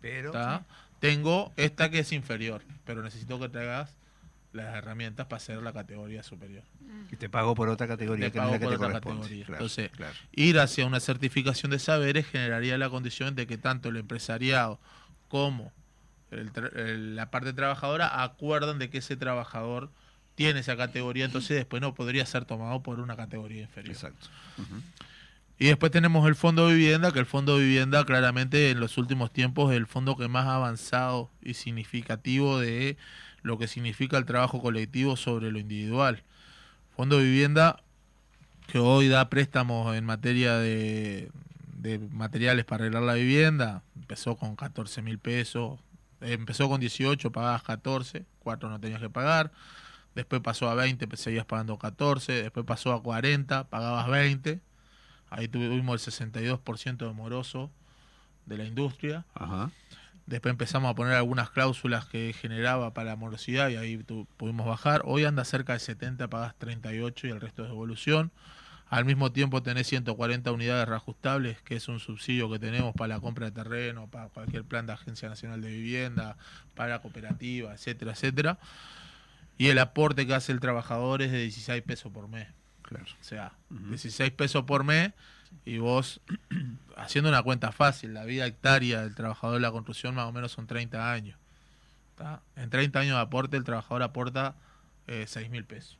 pero 0.00 0.32
tengo 0.98 1.52
esta 1.56 1.90
que 1.90 2.00
es 2.00 2.12
inferior, 2.12 2.62
pero 2.84 3.02
necesito 3.02 3.38
que 3.38 3.48
traigas 3.48 3.92
las 4.52 4.74
herramientas 4.74 5.26
para 5.26 5.36
hacer 5.38 5.62
la 5.62 5.72
categoría 5.72 6.22
superior. 6.22 6.64
Y 7.12 7.16
te 7.16 7.28
pago 7.28 7.54
por 7.54 7.68
otra 7.68 7.86
categoría 7.86 8.26
Te 8.26 8.32
que 8.32 8.38
no 8.38 8.46
es 8.46 8.50
la 8.52 8.58
pago 8.58 8.70
te 8.72 8.76
por 8.78 8.86
otra 8.86 9.00
categoría. 9.00 9.44
Claro, 9.44 9.58
Entonces, 9.58 9.90
claro. 9.92 10.14
ir 10.32 10.58
hacia 10.58 10.86
una 10.86 10.98
certificación 11.00 11.70
de 11.70 11.78
saberes 11.78 12.26
generaría 12.26 12.76
la 12.78 12.90
condición 12.90 13.34
de 13.36 13.46
que 13.46 13.58
tanto 13.58 13.88
el 13.90 13.96
empresariado 13.96 14.80
como 15.28 15.72
el 16.30 16.52
tra- 16.52 16.74
el- 16.76 17.16
la 17.16 17.30
parte 17.30 17.52
trabajadora 17.52 18.22
acuerdan 18.22 18.78
de 18.78 18.90
que 18.90 18.98
ese 18.98 19.16
trabajador 19.16 19.90
tiene 20.34 20.60
esa 20.60 20.76
categoría, 20.76 21.24
entonces 21.26 21.56
después 21.56 21.82
no 21.82 21.94
podría 21.94 22.24
ser 22.26 22.44
tomado 22.44 22.82
por 22.82 22.98
una 23.00 23.14
categoría 23.16 23.62
inferior. 23.62 23.92
Exacto. 23.94 24.28
Y 25.58 25.66
después 25.66 25.92
tenemos 25.92 26.26
el 26.26 26.34
fondo 26.36 26.68
de 26.68 26.74
vivienda, 26.74 27.12
que 27.12 27.18
el 27.18 27.26
fondo 27.26 27.58
de 27.58 27.64
vivienda 27.64 28.04
claramente 28.06 28.70
en 28.70 28.80
los 28.80 28.96
últimos 28.96 29.30
tiempos 29.30 29.70
es 29.70 29.76
el 29.76 29.86
fondo 29.86 30.16
que 30.16 30.26
más 30.28 30.46
ha 30.46 30.54
avanzado 30.54 31.30
y 31.42 31.52
significativo 31.54 32.58
de 32.58 32.96
lo 33.42 33.58
que 33.58 33.68
significa 33.68 34.18
el 34.18 34.24
trabajo 34.24 34.60
colectivo 34.60 35.16
sobre 35.16 35.50
lo 35.50 35.58
individual. 35.58 36.22
Fondo 36.96 37.18
de 37.18 37.24
vivienda 37.24 37.82
que 38.66 38.78
hoy 38.78 39.08
da 39.08 39.28
préstamos 39.30 39.96
en 39.96 40.04
materia 40.04 40.56
de, 40.58 41.30
de 41.74 41.98
materiales 41.98 42.64
para 42.64 42.84
arreglar 42.84 43.02
la 43.02 43.14
vivienda, 43.14 43.82
empezó 43.96 44.36
con 44.36 44.54
14 44.54 45.02
mil 45.02 45.18
pesos, 45.18 45.80
empezó 46.20 46.68
con 46.68 46.80
18, 46.80 47.32
pagabas 47.32 47.62
14, 47.62 48.24
4 48.40 48.68
no 48.68 48.80
tenías 48.80 49.00
que 49.00 49.10
pagar, 49.10 49.50
después 50.14 50.40
pasó 50.40 50.68
a 50.68 50.74
20, 50.74 51.08
pues 51.08 51.20
seguías 51.20 51.46
pagando 51.46 51.78
14, 51.78 52.42
después 52.42 52.66
pasó 52.66 52.92
a 52.92 53.02
40, 53.02 53.68
pagabas 53.68 54.08
20, 54.08 54.60
ahí 55.30 55.48
tuvimos 55.48 56.06
el 56.06 56.12
62% 56.12 56.96
de 56.96 57.12
moroso 57.12 57.70
de 58.46 58.58
la 58.58 58.64
industria. 58.64 59.24
Ajá. 59.34 59.70
Después 60.30 60.50
empezamos 60.52 60.90
a 60.90 60.94
poner 60.94 61.14
algunas 61.14 61.50
cláusulas 61.50 62.06
que 62.06 62.32
generaba 62.32 62.94
para 62.94 63.10
la 63.10 63.16
morosidad 63.16 63.68
y 63.68 63.76
ahí 63.76 63.98
tu- 63.98 64.26
pudimos 64.36 64.64
bajar. 64.66 65.02
Hoy 65.04 65.24
anda 65.24 65.44
cerca 65.44 65.72
de 65.72 65.80
70, 65.80 66.28
pagas 66.28 66.54
38 66.56 67.26
y 67.26 67.30
el 67.30 67.40
resto 67.40 67.64
es 67.64 67.68
devolución. 67.68 68.30
Al 68.88 69.04
mismo 69.04 69.32
tiempo 69.32 69.60
tenés 69.62 69.88
140 69.88 70.52
unidades 70.52 70.88
reajustables, 70.88 71.60
que 71.62 71.74
es 71.76 71.88
un 71.88 71.98
subsidio 72.00 72.48
que 72.50 72.58
tenemos 72.60 72.94
para 72.94 73.14
la 73.14 73.20
compra 73.20 73.46
de 73.46 73.52
terreno, 73.52 74.06
para 74.08 74.28
cualquier 74.28 74.62
plan 74.64 74.86
de 74.86 74.92
Agencia 74.92 75.28
Nacional 75.28 75.60
de 75.62 75.68
Vivienda, 75.68 76.36
para 76.74 77.00
cooperativa, 77.00 77.72
etcétera, 77.74 78.12
etcétera. 78.12 78.58
Y 79.58 79.66
el 79.68 79.78
aporte 79.78 80.26
que 80.28 80.34
hace 80.34 80.52
el 80.52 80.60
trabajador 80.60 81.22
es 81.22 81.32
de 81.32 81.38
16 81.38 81.82
pesos 81.82 82.12
por 82.12 82.28
mes. 82.28 82.46
Claro. 82.82 83.04
O 83.20 83.24
sea, 83.24 83.52
16 83.68 84.30
pesos 84.32 84.64
por 84.64 84.84
mes 84.84 85.12
y 85.64 85.78
vos, 85.78 86.20
haciendo 86.96 87.30
una 87.30 87.42
cuenta 87.42 87.72
fácil, 87.72 88.14
la 88.14 88.24
vida 88.24 88.46
hectárea 88.46 89.02
del 89.02 89.14
trabajador 89.14 89.56
de 89.56 89.60
la 89.60 89.70
construcción 89.70 90.14
más 90.14 90.26
o 90.26 90.32
menos 90.32 90.52
son 90.52 90.66
30 90.66 91.12
años. 91.12 91.38
¿tá? 92.16 92.42
En 92.56 92.70
30 92.70 92.98
años 92.98 93.16
de 93.16 93.22
aporte 93.22 93.56
el 93.56 93.64
trabajador 93.64 94.02
aporta 94.02 94.54
eh, 95.06 95.24
6 95.26 95.50
mil 95.50 95.64
pesos. 95.64 95.98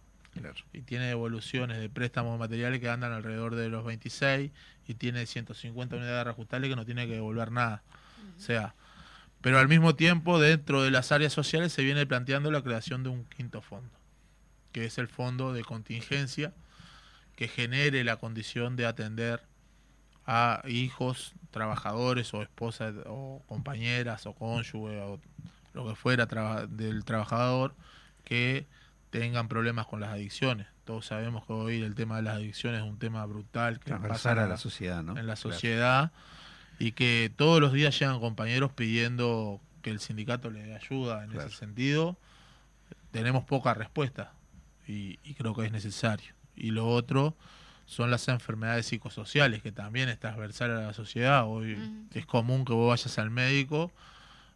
Y 0.73 0.83
tiene 0.83 1.07
devoluciones 1.07 1.79
de 1.81 1.89
préstamos 1.89 2.39
materiales 2.39 2.81
que 2.81 2.89
andan 2.89 3.13
alrededor 3.13 3.57
de 3.57 3.69
los 3.69 3.85
26 3.85 4.51
y 4.87 4.95
tiene 4.95 5.27
150 5.27 5.97
unidades 5.97 6.25
reajustables 6.25 6.71
que 6.71 6.77
no 6.77 6.87
tiene 6.87 7.07
que 7.07 7.15
devolver 7.15 7.51
nada. 7.51 7.83
O 8.39 8.41
sea, 8.41 8.75
pero 9.41 9.59
al 9.59 9.69
mismo 9.69 9.97
tiempo 9.97 10.39
dentro 10.39 10.83
de 10.83 10.91
las 10.91 11.13
áreas 11.13 11.33
sociales 11.33 11.73
se 11.73 11.83
viene 11.83 12.07
planteando 12.07 12.51
la 12.51 12.63
creación 12.63 13.03
de 13.03 13.09
un 13.09 13.25
quinto 13.25 13.61
fondo, 13.61 13.91
que 14.73 14.85
es 14.85 14.99
el 14.99 15.09
fondo 15.09 15.53
de 15.53 15.65
contingencia 15.65 16.53
que 17.41 17.49
genere 17.49 18.05
la 18.05 18.19
condición 18.19 18.77
de 18.77 18.85
atender 18.85 19.41
a 20.27 20.61
hijos, 20.69 21.33
trabajadores 21.51 22.35
o 22.35 22.43
esposas 22.43 22.93
o 23.07 23.43
compañeras 23.47 24.27
o 24.27 24.35
cónyuge 24.35 25.01
o 25.01 25.19
lo 25.73 25.89
que 25.89 25.95
fuera 25.95 26.27
del 26.69 27.03
trabajador 27.07 27.75
que 28.25 28.67
tengan 29.09 29.49
problemas 29.49 29.87
con 29.87 30.01
las 30.01 30.11
adicciones. 30.11 30.67
Todos 30.85 31.07
sabemos 31.07 31.47
que 31.47 31.55
hoy 31.55 31.81
el 31.81 31.95
tema 31.95 32.17
de 32.17 32.25
las 32.25 32.35
adicciones 32.37 32.83
es 32.83 32.87
un 32.87 32.99
tema 32.99 33.25
brutal 33.25 33.81
que 33.81 33.95
pasa 33.95 34.33
a 34.33 34.47
la 34.47 34.59
sociedad, 34.59 35.03
¿no? 35.03 35.13
en 35.13 35.27
la 35.27 35.35
Claro. 35.35 35.53
sociedad 35.55 36.13
y 36.79 36.93
que 36.93 37.33
todos 37.35 37.59
los 37.59 37.73
días 37.73 37.99
llegan 37.99 38.21
compañeros 38.21 38.71
pidiendo 38.75 39.63
que 39.81 39.89
el 39.89 40.01
sindicato 40.01 40.51
le 40.51 40.63
dé 40.63 40.75
ayuda 40.77 41.25
en 41.25 41.33
ese 41.33 41.49
sentido. 41.49 42.19
Tenemos 43.13 43.45
poca 43.45 43.73
respuesta 43.73 44.35
y, 44.87 45.19
y 45.25 45.33
creo 45.33 45.55
que 45.55 45.65
es 45.65 45.73
necesario. 45.73 46.35
Y 46.57 46.71
lo 46.71 46.89
otro 46.89 47.37
son 47.87 48.11
las 48.11 48.29
enfermedades 48.29 48.87
psicosociales, 48.87 49.63
que 49.63 49.73
también 49.73 50.09
es 50.09 50.19
transversal 50.19 50.71
a 50.71 50.81
la 50.81 50.93
sociedad. 50.93 51.47
Hoy 51.47 51.77
es 52.15 52.27
común 52.27 52.65
que 52.65 52.73
vos 52.73 52.89
vayas 52.89 53.19
al 53.19 53.31
médico, 53.31 53.91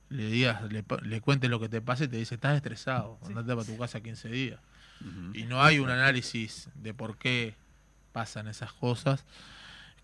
le 0.09 0.27
digas, 0.27 0.63
le, 0.71 0.85
le 1.03 1.21
cuentes 1.21 1.51
lo 1.51 1.59
que 1.59 1.69
te 1.69 1.81
pasa 1.81 2.05
y 2.05 2.09
te 2.09 2.17
dice, 2.17 2.37
estás 2.37 2.55
estresado, 2.55 3.19
andate 3.27 3.55
para 3.55 3.65
tu 3.65 3.77
casa 3.77 4.01
15 4.01 4.29
días. 4.29 4.61
Y 5.35 5.45
no 5.45 5.63
hay 5.63 5.81
un 5.81 5.91
análisis 5.91 6.69
de 6.77 6.95
por 6.95 7.19
qué 7.19 7.55
pasan 8.13 8.49
esas 8.49 8.73
cosas. 8.73 9.25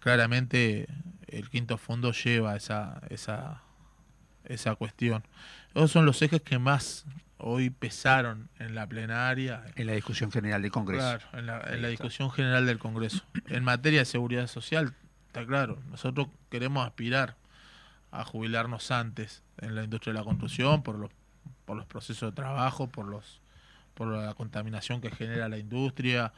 Claramente 0.01 0.89
el 1.29 1.49
quinto 1.49 1.79
fondo 1.79 2.13
lleva 2.13 2.57
esa, 2.57 3.01
esa, 3.09 3.63
esa 4.45 4.75
cuestión. 4.75 5.23
Esos 5.75 5.93
son 5.93 6.05
los 6.05 6.21
ejes 6.21 6.43
que 6.43 6.59
más 6.59 7.07
hoy 7.43 7.71
pesaron 7.71 8.49
en 8.59 8.75
la 8.75 8.87
plenaria. 8.87 9.65
En 9.77 9.87
la 9.87 9.93
discusión 9.93 10.31
general 10.31 10.63
del 10.63 10.71
Congreso. 10.71 11.03
Claro, 11.03 11.27
en 11.33 11.47
la, 11.47 11.61
en 11.75 11.91
discusión 11.91 12.31
general 12.31 12.67
del 12.67 12.79
Congreso. 12.79 13.25
En 13.49 13.65
materia 13.65 14.01
de 14.01 14.05
seguridad 14.05 14.47
social, 14.47 14.95
está 15.27 15.47
claro, 15.47 15.79
nosotros 15.91 16.29
queremos 16.51 16.87
aspirar 16.87 17.37
a 18.11 18.25
jubilarnos 18.25 18.91
antes 18.91 19.43
en 19.59 19.75
la 19.75 19.85
industria 19.85 20.13
de 20.13 20.19
la 20.19 20.25
construcción 20.25 20.83
por 20.83 20.97
los, 20.97 21.11
por 21.65 21.77
los 21.77 21.87
procesos 21.87 22.31
de 22.31 22.37
trabajo, 22.37 22.89
por 22.89 23.07
los 23.07 23.41
por 23.95 24.09
la 24.09 24.33
contaminación 24.33 25.03
que 25.03 25.11
genera 25.11 25.47
la 25.51 25.59
industria, 25.59 26.33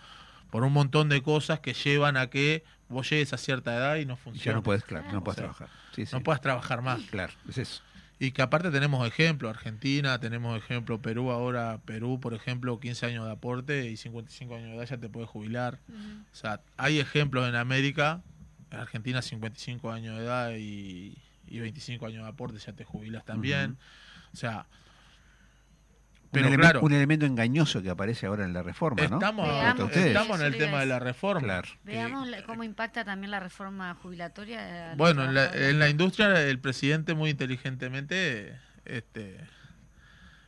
por 0.51 0.65
un 0.65 0.73
montón 0.73 1.09
de 1.09 1.23
cosas 1.23 1.61
que 1.61 1.75
llevan 1.75 2.17
a 2.17 2.27
que 2.27 2.65
vos 2.89 3.09
llegues 3.09 3.33
a 3.33 3.39
cierta 3.39 3.73
edad 3.77 3.97
y 3.97 4.05
no 4.05 4.17
funciona. 4.17 4.45
ya 4.45 4.55
no 4.55 4.63
puedes, 4.65 4.83
claro, 4.83 5.13
no 5.13 5.23
puedes 5.23 5.37
trabajar. 5.37 5.69
Sí, 5.95 6.05
sí. 6.05 6.13
No 6.13 6.25
puedes 6.25 6.41
trabajar 6.41 6.83
más. 6.83 7.01
Claro, 7.03 7.33
es 7.49 7.59
eso. 7.59 7.83
Y 8.19 8.31
que 8.31 8.43
aparte 8.43 8.71
tenemos 8.71 9.07
ejemplo, 9.07 9.49
Argentina, 9.49 10.21
tenemos 10.21 10.57
ejemplo 10.57 11.03
Perú, 11.03 11.31
ahora 11.31 11.81
Perú, 11.85 12.21
por 12.21 12.35
ejemplo, 12.35 12.79
15 12.79 13.07
años 13.07 13.27
de 13.27 13.33
aporte 13.33 13.91
y 13.91 13.97
55 13.97 14.55
años 14.55 14.69
de 14.71 14.77
edad 14.77 14.87
ya 14.87 14.99
te 14.99 15.09
puedes 15.09 15.29
jubilar. 15.29 15.81
O 16.33 16.37
sea, 16.37 16.61
hay 16.77 17.01
ejemplos 17.01 17.49
en 17.49 17.57
América, 17.57 18.23
Argentina 18.71 19.23
55 19.23 19.91
años 19.91 20.17
de 20.19 20.25
edad 20.25 20.53
y, 20.57 21.19
y 21.49 21.59
25 21.59 22.07
años 22.07 22.23
de 22.23 22.29
aporte 22.29 22.59
ya 22.59 22.73
te 22.73 22.85
jubilas 22.85 23.25
también. 23.25 23.77
O 24.33 24.37
sea, 24.37 24.67
pero 26.33 26.49
un, 26.49 26.57
claro, 26.57 26.81
un 26.81 26.93
elemento 26.93 27.27
engañoso 27.27 27.83
que 27.83 27.91
aparece 27.91 28.27
ahora 28.27 28.45
en 28.45 28.53
la 28.53 28.63
reforma, 28.63 29.07
¿no? 29.07 29.17
estamos, 29.17 29.49
ustedes. 29.85 30.07
estamos 30.07 30.41
en 30.41 30.47
el 30.47 30.57
tema 30.57 30.81
de 30.81 30.87
la 30.87 30.99
reforma. 30.99 31.43
Claro. 31.43 31.69
Veamos 31.85 32.27
la- 32.27 32.43
cómo 32.45 32.65
impacta 32.65 33.05
también 33.05 33.31
la 33.31 33.39
reforma 33.41 33.95
jubilatoria. 34.03 34.95
Bueno, 34.97 35.23
en 35.25 35.35
la, 35.35 35.43
trabajadores. 35.43 35.71
en 35.71 35.79
la 35.79 35.89
industria 35.91 36.43
el 36.43 36.59
presidente 36.59 37.15
muy 37.15 37.31
inteligentemente 37.31 38.59
este, 38.85 39.39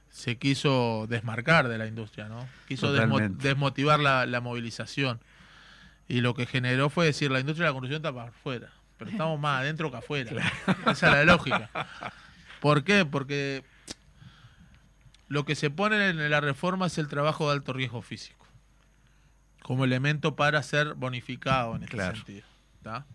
se 0.08 0.38
quiso 0.38 1.06
desmarcar 1.08 1.68
de 1.68 1.76
la 1.78 1.86
industria, 1.86 2.28
¿no? 2.28 2.46
Quiso 2.68 2.94
desmo- 2.96 3.28
desmotivar 3.36 4.00
la, 4.00 4.26
la 4.26 4.40
movilización. 4.40 5.20
Y 6.08 6.20
lo 6.20 6.34
que 6.34 6.46
generó 6.46 6.90
fue 6.90 7.06
decir, 7.06 7.30
la 7.30 7.40
industria 7.40 7.64
de 7.66 7.70
la 7.70 7.74
construcción 7.74 8.00
está 8.00 8.12
para 8.14 8.28
afuera, 8.30 8.68
pero 8.98 9.10
estamos 9.10 9.40
más 9.40 9.60
adentro 9.60 9.90
que 9.90 9.96
afuera. 9.98 10.30
Esa 10.86 11.06
es 11.08 11.12
la 11.14 11.24
lógica. 11.24 11.70
¿Por 12.60 12.84
qué? 12.84 13.04
Porque 13.04 13.64
lo 15.28 15.44
que 15.44 15.54
se 15.54 15.70
pone 15.70 16.08
en 16.08 16.30
la 16.30 16.40
reforma 16.40 16.86
es 16.86 16.98
el 16.98 17.08
trabajo 17.08 17.46
de 17.48 17.54
alto 17.54 17.72
riesgo 17.72 18.02
físico, 18.02 18.46
como 19.62 19.84
elemento 19.84 20.36
para 20.36 20.62
ser 20.62 20.94
bonificado 20.94 21.76
en 21.76 21.84
este 21.84 21.96
Claro. 21.96 22.16
sentido. 22.16 22.46
¿tá? 22.82 23.06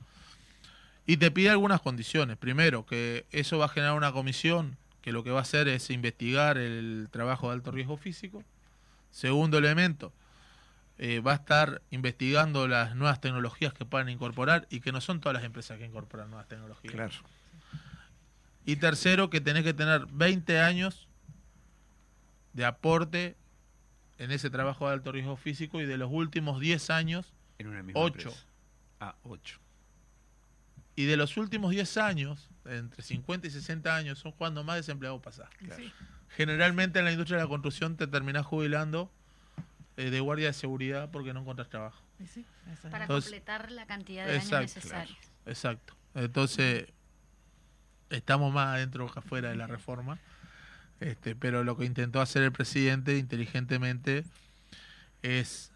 Y 1.05 1.18
te 1.18 1.30
pide 1.32 1.49
algunas 1.49 1.82
condiciones. 1.82 2.38
Primero, 2.38 2.86
que 2.86 3.26
eso 3.32 3.57
va 3.57 3.66
a 3.66 3.70
generar 3.70 3.93
una 3.95 4.12
comisión 4.12 4.78
que 5.01 5.12
lo 5.12 5.24
que 5.24 5.32
va 5.32 5.39
a 5.39 5.41
hacer 5.43 5.68
es 5.68 5.89
investigar 5.91 6.57
el 6.57 7.07
trabajo 7.12 7.47
de 7.49 7.53
alto 7.55 7.72
riesgo 7.72 7.97
físico. 7.97 8.43
Segundo 9.12 9.57
elemento, 9.57 10.12
eh, 10.97 11.20
va 11.20 11.32
a 11.32 11.36
estar 11.36 11.82
investigando 11.91 12.68
las 12.68 12.95
nuevas 12.95 13.22
tecnologías 13.22 13.74
que 13.74 13.86
puedan 13.86 14.10
incorporar 14.10 14.68
y 14.70 14.82
que 14.82 14.91
no 14.91 15.01
son 15.01 15.20
todas 15.20 15.36
las 15.36 15.43
empresas 15.43 15.78
que 15.78 15.86
incorporan 15.86 16.30
nuevas 16.30 16.47
tecnologías. 16.47 16.93
Claro. 16.93 17.14
Y 18.66 18.76
tercero, 18.76 19.30
que 19.30 19.41
tenés 19.41 19.64
que 19.64 19.74
tener 19.74 20.05
20 20.12 20.60
años 20.60 21.07
de 22.53 22.65
aporte 22.65 23.35
en 24.17 24.31
ese 24.31 24.49
trabajo 24.49 24.87
de 24.87 24.93
alto 24.93 25.11
riesgo 25.11 25.37
físico 25.37 25.79
y 25.81 25.85
de 25.85 25.97
los 25.97 26.09
últimos 26.11 26.59
10 26.59 26.89
años, 26.89 27.33
En 27.57 27.67
una 27.67 27.83
misma 27.83 28.01
8. 28.01 28.17
empresa. 28.29 28.45
Ah, 28.99 29.15
8. 29.23 29.59
Y 30.95 31.05
de 31.05 31.15
los 31.15 31.37
últimos 31.37 31.71
10 31.71 31.97
años, 31.97 32.49
entre 32.65 33.01
50 33.01 33.47
y 33.47 33.51
60 33.51 33.95
años, 33.95 34.19
son 34.19 34.33
cuando 34.33 34.63
más 34.63 34.75
desempleado 34.75 35.21
pasás. 35.21 35.49
Sí. 35.77 35.93
Generalmente 36.35 36.99
en 36.99 37.05
la 37.05 37.11
industria 37.11 37.37
de 37.37 37.43
la 37.45 37.49
construcción 37.49 37.95
te 37.95 38.05
terminás 38.07 38.45
jubilando 38.45 39.09
eh, 39.95 40.09
de 40.09 40.19
guardia 40.19 40.47
de 40.47 40.53
seguridad 40.53 41.09
porque 41.11 41.33
no 41.33 41.39
encontrás 41.41 41.69
trabajo. 41.69 42.03
Sí, 42.33 42.45
Para 42.91 43.05
Entonces- 43.05 43.31
completar 43.31 43.71
la 43.71 43.85
cantidad 43.85 44.25
de 44.25 44.31
años 44.33 44.43
Exacto, 44.43 44.61
necesarios. 44.75 45.17
Exacto. 45.45 45.93
Entonces, 46.15 46.87
estamos 48.09 48.53
más 48.53 48.75
adentro 48.75 49.09
que 49.11 49.19
afuera 49.19 49.49
de 49.49 49.55
la 49.55 49.67
reforma. 49.67 50.19
Este, 50.99 51.35
pero 51.35 51.63
lo 51.63 51.77
que 51.77 51.85
intentó 51.85 52.21
hacer 52.21 52.43
el 52.43 52.51
presidente 52.51 53.17
inteligentemente 53.17 54.25
es 55.21 55.71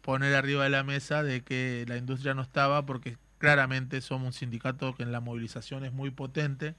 poner 0.00 0.34
arriba 0.34 0.64
de 0.64 0.70
la 0.70 0.82
mesa 0.82 1.22
de 1.22 1.42
que 1.42 1.84
la 1.88 1.96
industria 1.96 2.34
no 2.34 2.42
estaba 2.42 2.84
porque 2.84 3.16
claramente 3.38 4.00
somos 4.00 4.26
un 4.26 4.32
sindicato 4.32 4.94
que 4.94 5.02
en 5.02 5.12
la 5.12 5.20
movilización 5.20 5.84
es 5.84 5.92
muy 5.92 6.10
potente, 6.10 6.74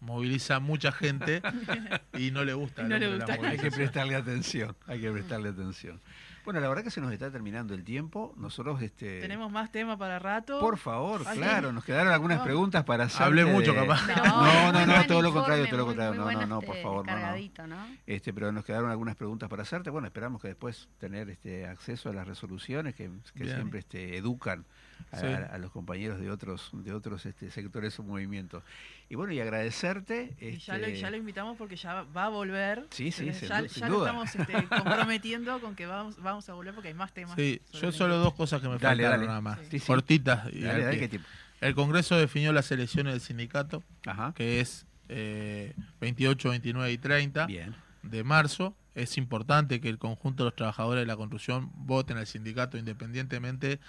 moviliza 0.00 0.56
a 0.56 0.60
mucha 0.60 0.92
gente 0.92 1.42
y 2.18 2.30
no 2.30 2.44
le 2.44 2.54
gusta. 2.54 2.82
No 2.82 2.98
le 2.98 3.16
gusta. 3.16 3.34
Hay 3.42 3.58
que 3.58 3.70
prestarle 3.70 4.14
atención, 4.14 4.76
hay 4.86 5.00
que 5.00 5.10
prestarle 5.10 5.48
atención. 5.48 6.00
Bueno, 6.44 6.60
la 6.60 6.68
verdad 6.68 6.82
que 6.84 6.90
se 6.90 7.00
nos 7.00 7.12
está 7.12 7.30
terminando 7.30 7.74
el 7.74 7.84
tiempo. 7.84 8.32
Nosotros, 8.36 8.80
este, 8.82 9.20
Tenemos 9.20 9.50
más 9.52 9.70
tema 9.70 9.96
para 9.98 10.18
rato. 10.18 10.60
por 10.60 10.78
favor, 10.78 11.22
Ay, 11.26 11.38
claro, 11.38 11.72
nos 11.72 11.84
quedaron 11.84 12.12
algunas 12.12 12.38
no. 12.38 12.44
preguntas 12.44 12.84
para 12.84 13.04
hacer. 13.04 13.22
Hablé 13.22 13.44
mucho, 13.44 13.74
capaz. 13.74 14.06
No, 14.06 14.72
no, 14.72 14.86
no, 14.86 15.06
todo 15.06 15.22
lo 15.22 15.32
contrario, 15.32 15.66
todo 15.66 15.78
lo 15.78 15.86
contrario. 15.86 16.22
muy 16.22 16.34
No, 16.34 16.40
no, 16.40 16.46
no, 16.46 16.60
por 16.60 16.76
este, 16.76 16.82
favor, 16.82 17.06
no, 17.06 17.12
no. 17.12 17.18
cargadito, 17.18 17.66
¿no? 17.66 17.76
Este, 18.06 18.32
pero 18.32 18.50
nos 18.52 18.64
quedaron 18.64 18.90
algunas 18.90 19.16
preguntas 19.16 19.48
para 19.48 19.62
hacerte. 19.62 19.90
Bueno, 19.90 20.06
esperamos 20.06 20.40
que 20.40 20.48
después 20.48 20.88
tener 20.98 21.28
este 21.30 21.66
acceso 21.66 22.08
a 22.10 22.12
las 22.12 22.26
resoluciones 22.26 22.94
que, 22.94 23.10
que 23.34 23.44
siempre 23.44 23.80
este, 23.80 24.16
educan 24.16 24.64
a, 25.12 25.18
Sí. 25.20 25.26
a- 25.26 25.46
a 25.46 25.58
los 25.58 25.70
compañeros 25.70 26.20
de 26.20 26.30
otros 26.30 26.70
de 26.72 26.92
otros 26.92 27.24
este, 27.26 27.50
sectores 27.50 27.98
o 27.98 28.02
movimientos. 28.02 28.62
Y 29.08 29.14
bueno, 29.14 29.32
y 29.32 29.40
agradecerte. 29.40 30.34
Y 30.40 30.58
ya, 30.58 30.76
lo, 30.78 30.86
este, 30.86 31.00
ya 31.00 31.10
lo 31.10 31.16
invitamos 31.16 31.56
porque 31.56 31.76
ya 31.76 32.02
va 32.02 32.24
a 32.26 32.28
volver. 32.28 32.86
Sí, 32.90 33.10
sí, 33.10 33.28
Eh, 33.28 33.34
sin 33.34 33.48
ya, 33.48 33.62
du- 33.62 33.68
sin 33.68 33.80
ya 33.82 33.88
lo 33.88 33.98
estamos 34.06 34.34
este, 34.34 34.52
comprometiendo 34.68 35.60
con 35.60 35.74
que 35.74 35.86
vamos, 35.86 36.20
vamos 36.22 36.48
a 36.48 36.52
volver 36.54 36.74
porque 36.74 36.88
hay 36.88 36.94
más 36.94 37.12
temas. 37.12 37.34
Sí, 37.36 37.60
yo 37.72 37.90
solo 37.92 38.18
dos 38.18 38.34
cosas 38.34 38.60
que 38.60 38.68
me 38.68 38.78
Dale, 38.78 39.02
faltaron 39.04 39.12
dale. 39.20 39.26
nada 39.26 39.40
más. 39.40 39.58
Sí. 39.70 39.80
Cortitas. 39.80 40.52
y 40.52 40.60
Dale, 40.60 40.98
que 40.98 41.08
tiempo. 41.08 41.28
El 41.60 41.74
Congreso 41.74 42.16
definió 42.16 42.52
las 42.52 42.70
elecciones 42.70 43.12
del 43.14 43.20
sindicato, 43.20 43.82
Ajá. 44.06 44.32
que 44.36 44.60
es 44.60 44.86
eh, 45.08 45.74
28, 46.00 46.50
29 46.50 46.92
y 46.92 46.98
30 46.98 47.46
Bien. 47.46 47.74
de 48.02 48.22
marzo. 48.24 48.76
Es 48.94 49.16
importante 49.16 49.80
que 49.80 49.88
el 49.88 49.98
conjunto 49.98 50.42
de 50.44 50.48
los 50.48 50.56
trabajadores 50.56 51.02
de 51.02 51.06
la 51.06 51.16
construcción 51.16 51.70
voten 51.74 52.16
al 52.16 52.26
sindicato 52.26 52.76
independientemente 52.76 53.80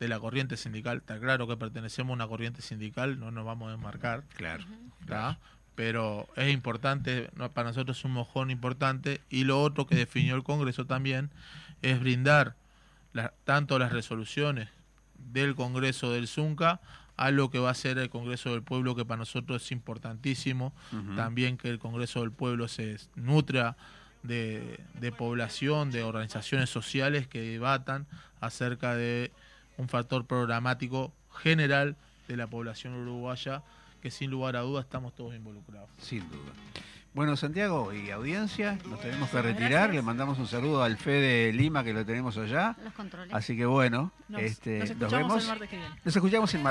de 0.00 0.08
la 0.08 0.18
corriente 0.20 0.56
sindical. 0.56 0.98
Está 0.98 1.18
claro 1.18 1.46
que 1.46 1.56
pertenecemos 1.56 2.10
a 2.10 2.14
una 2.14 2.26
corriente 2.28 2.62
sindical, 2.62 3.18
no 3.18 3.30
nos 3.30 3.44
vamos 3.44 3.68
a 3.68 3.72
desmarcar. 3.72 4.24
Claro. 4.36 4.64
¿tá? 5.06 5.38
Pero 5.74 6.26
es 6.36 6.52
importante, 6.52 7.30
no, 7.36 7.50
para 7.52 7.68
nosotros 7.68 7.98
es 7.98 8.04
un 8.04 8.12
mojón 8.12 8.50
importante. 8.50 9.20
Y 9.30 9.44
lo 9.44 9.60
otro 9.62 9.86
que 9.86 9.94
definió 9.94 10.34
el 10.36 10.42
Congreso 10.42 10.86
también 10.86 11.30
es 11.82 12.00
brindar 12.00 12.54
la- 13.12 13.32
tanto 13.44 13.78
las 13.78 13.92
resoluciones 13.92 14.68
del 15.32 15.54
Congreso 15.54 16.12
del 16.12 16.28
Zunca 16.28 16.80
a 17.18 17.30
lo 17.30 17.50
que 17.50 17.58
va 17.58 17.70
a 17.70 17.74
ser 17.74 17.96
el 17.98 18.10
Congreso 18.10 18.50
del 18.52 18.62
Pueblo, 18.62 18.94
que 18.94 19.04
para 19.06 19.18
nosotros 19.18 19.62
es 19.64 19.72
importantísimo. 19.72 20.74
También 21.16 21.56
que 21.56 21.70
el 21.70 21.78
Congreso 21.78 22.20
del 22.20 22.30
Pueblo 22.32 22.68
se 22.68 22.98
nutra 23.14 23.76
de, 24.22 24.80
de 25.00 25.12
población, 25.12 25.90
de 25.90 26.02
organizaciones 26.02 26.68
sociales 26.68 27.26
que 27.26 27.40
debatan 27.40 28.06
acerca 28.40 28.94
de 28.94 29.32
un 29.78 29.88
factor 29.88 30.24
programático 30.26 31.12
general 31.42 31.96
de 32.28 32.36
la 32.36 32.46
población 32.46 32.94
uruguaya, 32.94 33.62
que 34.00 34.10
sin 34.10 34.30
lugar 34.30 34.56
a 34.56 34.60
dudas 34.60 34.84
estamos 34.84 35.14
todos 35.14 35.34
involucrados. 35.34 35.88
Sin 35.98 36.20
duda. 36.30 36.52
Bueno, 37.14 37.34
Santiago 37.34 37.94
y 37.94 38.10
audiencia, 38.10 38.78
nos 38.90 39.00
tenemos 39.00 39.30
que 39.30 39.40
retirar. 39.40 39.70
Gracias. 39.70 39.94
Le 39.94 40.02
mandamos 40.02 40.38
un 40.38 40.46
saludo 40.46 40.82
al 40.82 40.98
Fede 40.98 41.50
Lima 41.50 41.82
que 41.82 41.94
lo 41.94 42.04
tenemos 42.04 42.36
allá. 42.36 42.76
Los 42.84 42.92
controles. 42.92 43.32
Así 43.32 43.56
que 43.56 43.64
bueno, 43.64 44.12
Nos, 44.28 44.42
este, 44.42 44.94
nos 44.96 45.10
vemos. 45.10 45.42
el 45.44 45.48
martes 45.48 45.70
que 45.70 45.76
viene. 45.78 45.94
Nos 46.04 46.14
escuchamos 46.14 46.52
en 46.54 46.62